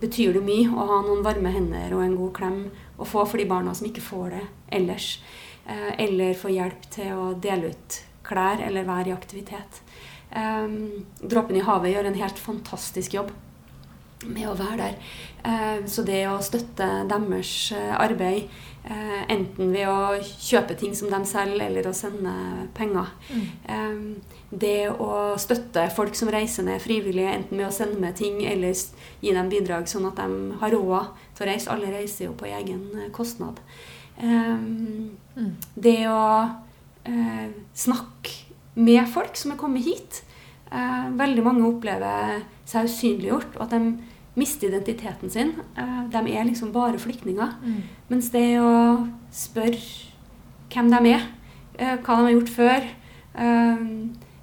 betyr 0.00 0.36
det 0.36 0.42
mye 0.44 0.68
å 0.72 0.84
ha 0.88 1.00
noen 1.04 1.24
varme 1.24 1.50
hender 1.52 1.92
og 1.96 2.04
en 2.04 2.14
god 2.16 2.30
klem 2.36 2.58
å 2.96 3.08
få 3.08 3.24
for 3.28 3.40
de 3.40 3.48
barna 3.48 3.74
som 3.76 3.88
ikke 3.88 4.04
får 4.04 4.30
det 4.36 4.44
ellers. 4.78 5.08
Eh, 5.66 5.92
eller 6.06 6.38
få 6.38 6.52
hjelp 6.54 6.90
til 6.94 7.12
å 7.14 7.32
dele 7.34 7.72
ut 7.74 8.02
klær 8.26 8.62
eller 8.64 8.86
være 8.86 9.12
i 9.12 9.16
aktivitet. 9.16 9.82
Um, 10.36 11.06
Dråpen 11.22 11.56
i 11.56 11.64
havet 11.64 11.92
gjør 11.92 12.08
en 12.08 12.18
helt 12.18 12.40
fantastisk 12.42 13.14
jobb 13.14 13.30
med 14.24 14.48
å 14.48 14.56
være 14.56 14.78
der. 14.80 14.96
Eh, 15.46 15.84
så 15.90 16.04
det 16.06 16.22
å 16.30 16.38
støtte 16.44 16.86
deres 17.08 17.52
eh, 17.76 17.92
arbeid, 17.94 18.48
eh, 18.88 19.20
enten 19.32 19.70
ved 19.74 19.90
å 19.90 20.16
kjøpe 20.22 20.76
ting 20.78 20.96
som 20.96 21.10
de 21.12 21.20
selger, 21.28 21.66
eller 21.68 21.86
å 21.86 21.94
sende 21.96 22.32
penger 22.76 23.12
mm. 23.28 24.16
Det 24.46 24.88
å 24.90 25.36
støtte 25.42 25.88
folk 25.94 26.14
som 26.16 26.30
reiser 26.32 26.66
ned 26.66 26.82
frivillig, 26.82 27.26
enten 27.28 27.58
med 27.58 27.68
å 27.68 27.74
sende 27.74 27.98
med 28.00 28.16
ting 28.18 28.38
eller 28.46 28.72
gi 29.20 29.34
dem 29.34 29.50
bidrag, 29.52 29.88
sånn 29.90 30.06
at 30.08 30.20
de 30.20 30.58
har 30.62 30.72
råd 30.72 31.24
til 31.36 31.46
å 31.46 31.50
reise. 31.50 31.70
Alle 31.72 31.92
reiser 31.92 32.28
jo 32.28 32.36
på 32.38 32.48
egen 32.48 32.88
kostnad. 33.14 33.60
kostnad. 33.60 33.60
mm. 35.36 35.50
det 35.76 35.98
å 36.08 36.22
uh, 36.48 37.48
snakke 37.76 38.32
med 38.80 39.04
folk 39.12 39.36
som 39.36 39.52
er 39.52 39.60
kommet 39.60 39.84
hit. 39.84 40.22
uh, 40.72 41.12
veldig 41.14 41.44
mange 41.44 41.68
opplever 41.68 42.40
seg 42.66 42.88
usynliggjort, 42.88 43.54
og 43.56 43.66
at 43.66 43.76
de 43.76 43.92
mister 44.36 44.68
identiteten 44.68 45.30
sin. 45.30 45.52
Uh, 45.76 46.08
de 46.12 46.32
er 46.32 46.48
liksom 46.48 46.72
bare 46.72 46.98
flyktninger. 46.98 47.54
Mens 48.08 48.32
det 48.34 48.58
å 48.60 49.06
spørre 49.32 49.80
hvem 50.72 50.90
de 50.90 51.12
er, 51.14 51.26
eh, 51.78 51.96
hva 51.96 52.18
de 52.18 52.26
har 52.26 52.34
gjort 52.34 52.52
før 52.52 52.86
eh, 52.86 53.84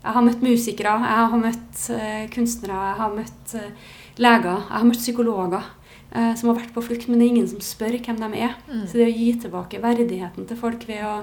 Jeg 0.04 0.12
har 0.16 0.26
møtt 0.26 0.42
musikere, 0.44 0.98
jeg 1.00 1.28
har 1.32 1.40
møtt 1.40 1.84
eh, 1.96 2.24
kunstnere, 2.34 2.80
jeg 2.90 2.98
har 3.00 3.14
møtt 3.14 3.54
eh, 3.56 3.94
leger, 4.20 4.66
jeg 4.68 4.80
har 4.82 4.90
møtt 4.90 5.00
psykologer 5.00 5.70
eh, 6.14 6.34
som 6.40 6.50
har 6.50 6.60
vært 6.62 6.74
på 6.76 6.84
flukt, 6.86 7.10
men 7.10 7.20
det 7.20 7.28
er 7.28 7.36
ingen 7.36 7.50
som 7.50 7.64
spør 7.64 7.98
hvem 8.00 8.22
de 8.22 8.44
er. 8.48 8.58
Så 8.88 9.00
det 9.00 9.10
å 9.10 9.14
gi 9.14 9.30
tilbake 9.46 9.82
verdigheten 9.84 10.48
til 10.50 10.60
folk 10.60 10.88
ved 10.90 11.04
å 11.08 11.16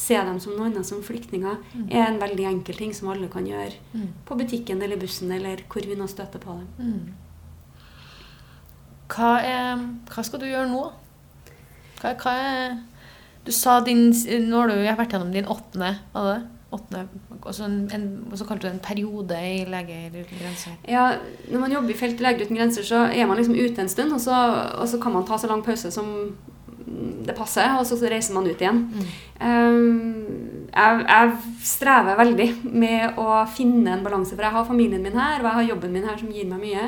se 0.00 0.16
dem 0.16 0.38
som 0.40 0.54
noe 0.54 0.68
annet 0.68 0.86
som 0.86 1.02
flyktninger, 1.04 1.56
er 1.90 2.04
en 2.06 2.20
veldig 2.20 2.46
enkel 2.52 2.78
ting 2.78 2.92
som 2.96 3.10
alle 3.12 3.28
kan 3.32 3.46
gjøre 3.46 3.74
på 4.24 4.36
butikken 4.38 4.82
eller 4.82 5.00
bussen 5.00 5.32
eller 5.34 5.64
hvor 5.68 5.84
vi 5.86 5.98
nå 5.98 6.06
støter 6.08 6.40
på 6.42 6.54
dem. 6.60 6.68
Mm. 6.78 7.30
Hva, 9.10 9.32
er, 9.42 9.82
hva 10.12 10.22
skal 10.24 10.42
du 10.42 10.46
gjøre 10.46 10.70
nå? 10.70 10.84
Hva, 12.00 12.14
hva 12.22 12.36
er 12.38 12.78
Du 13.44 13.50
sa 13.52 13.80
din 13.84 14.12
Nå 14.46 14.60
har 14.60 14.70
du 14.70 14.76
vært 14.78 15.14
gjennom 15.14 15.32
din 15.34 15.48
åttende, 15.50 15.96
var 16.14 16.28
det? 16.28 16.40
Åttende, 16.70 17.08
også 17.42 17.64
en, 17.66 17.78
en, 17.94 18.04
så 18.38 18.44
kalte 18.46 18.62
du 18.62 18.68
det 18.68 18.76
en 18.76 18.84
periode 18.84 19.38
i 19.42 19.64
Leger 19.66 20.12
uten 20.14 20.38
grenser. 20.38 20.76
Ja, 20.86 21.16
Når 21.50 21.64
man 21.64 21.72
jobber 21.72 21.90
i 21.90 21.98
feltet 21.98 22.22
Leger 22.22 22.46
uten 22.46 22.60
grenser, 22.60 22.86
så 22.86 23.08
er 23.10 23.26
man 23.26 23.40
liksom 23.40 23.58
ute 23.58 23.82
en 23.82 23.90
stund, 23.90 24.12
og 24.14 24.20
så, 24.22 24.36
og 24.78 24.88
så 24.88 25.00
kan 25.02 25.12
man 25.12 25.26
ta 25.26 25.38
så 25.38 25.50
lang 25.50 25.64
pause 25.66 25.90
som 25.90 26.36
det 27.26 27.34
passer, 27.36 27.74
og 27.78 27.86
så 27.86 27.98
reiser 28.10 28.34
man 28.34 28.46
ut 28.46 28.62
igjen. 28.62 28.84
Mm. 28.90 29.08
Um, 29.40 30.66
jeg, 30.70 31.04
jeg, 31.08 31.32
strever 31.66 32.18
veldig 32.18 32.48
med 32.70 33.18
å 33.20 33.40
finne 33.50 33.96
en 33.96 34.04
balanse, 34.04 34.36
for 34.36 34.46
jeg 34.46 34.54
har 34.54 34.68
familien 34.68 35.02
min 35.02 35.18
her, 35.18 35.40
og 35.40 35.48
jeg 35.48 35.58
har 35.58 35.68
jobben 35.72 35.94
min 35.94 36.06
her 36.08 36.18
som 36.20 36.30
gir 36.34 36.48
meg 36.50 36.62
mye. 36.62 36.86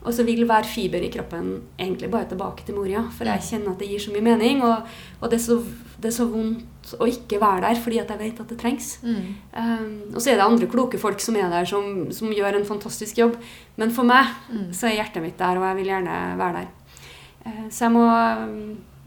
Og 0.00 0.14
så 0.16 0.24
vil 0.24 0.46
hver 0.48 0.64
fiber 0.64 1.02
i 1.04 1.10
kroppen 1.12 1.58
egentlig 1.76 2.08
bare 2.12 2.28
tilbake 2.30 2.64
til 2.64 2.78
Moria, 2.78 3.04
for 3.12 3.28
jeg 3.28 3.44
kjenner 3.50 3.74
at 3.74 3.82
det 3.82 3.90
gir 3.90 4.00
så 4.00 4.14
mye 4.14 4.24
mening. 4.24 4.62
Og, 4.64 4.88
og 5.20 5.28
det, 5.28 5.36
er 5.36 5.44
så, 5.44 5.58
det, 6.00 6.10
er 6.10 6.14
så, 6.16 6.26
vondt 6.30 6.92
å 6.96 7.06
ikke 7.08 7.40
være 7.42 7.62
der, 7.66 7.80
fordi 7.84 7.98
at 8.02 8.10
jeg 8.12 8.20
vet 8.20 8.40
at 8.42 8.52
det 8.52 8.58
trengs. 8.60 8.90
Mm. 9.04 9.26
Um, 9.52 9.90
og 10.14 10.20
så 10.20 10.32
er 10.32 10.40
det 10.40 10.46
andre 10.46 10.68
kloke 10.70 11.00
folk 11.00 11.20
som 11.22 11.36
er 11.36 11.50
der, 11.52 11.68
som, 11.68 12.08
som 12.16 12.32
gjør 12.34 12.58
en 12.58 12.68
fantastisk 12.68 13.20
jobb. 13.20 13.36
Men 13.80 13.92
for 13.94 14.08
meg 14.08 14.30
Mm. 14.50 14.72
så 14.74 14.88
er 14.88 14.96
hjertet 14.98 15.22
mitt 15.22 15.38
der, 15.38 15.58
og 15.60 15.66
jeg 15.68 15.76
vil 15.80 15.92
gjerne 15.92 16.16
være 16.40 16.62
der. 16.62 16.70
Uh, 17.46 17.68
så 17.70 17.86
jeg 17.86 17.94
må, 17.94 18.06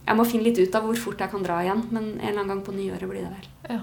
jeg 0.06 0.20
må 0.20 0.28
finne 0.30 0.48
litt 0.48 0.62
ut 0.62 0.76
av 0.80 0.88
hvor 0.88 1.02
fort 1.02 1.20
jeg 1.26 1.34
kan 1.34 1.44
dra 1.44 1.60
igjen, 1.64 1.84
men 1.92 2.14
en 2.14 2.24
eller 2.30 2.44
annen 2.44 2.56
gang 2.56 2.64
på 2.66 2.76
nyåret 2.78 3.10
blir 3.10 3.26
det 3.26 3.34
vel. 3.34 3.52
Ja. 3.78 3.82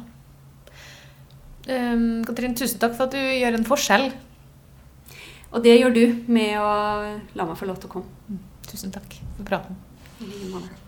Um, 1.70 2.24
Katrin, 2.26 2.56
tusen 2.56 2.80
takk 2.80 2.96
for 2.96 3.06
at 3.06 3.14
du 3.14 3.20
gjør 3.20 3.58
en 3.58 3.68
forskjell. 3.68 4.10
Og 5.50 5.64
det 5.64 5.76
gjør 5.80 5.94
du 5.94 6.04
med 6.30 6.54
å 6.62 6.70
la 7.34 7.46
meg 7.46 7.58
få 7.58 7.66
lov 7.66 7.80
til 7.82 7.90
å 7.90 7.94
komme. 7.98 8.38
Tusen 8.70 8.94
takk 8.94 9.18
for 9.36 9.48
praten. 9.48 9.76
I 10.20 10.28
like 10.30 10.52
måte. 10.54 10.79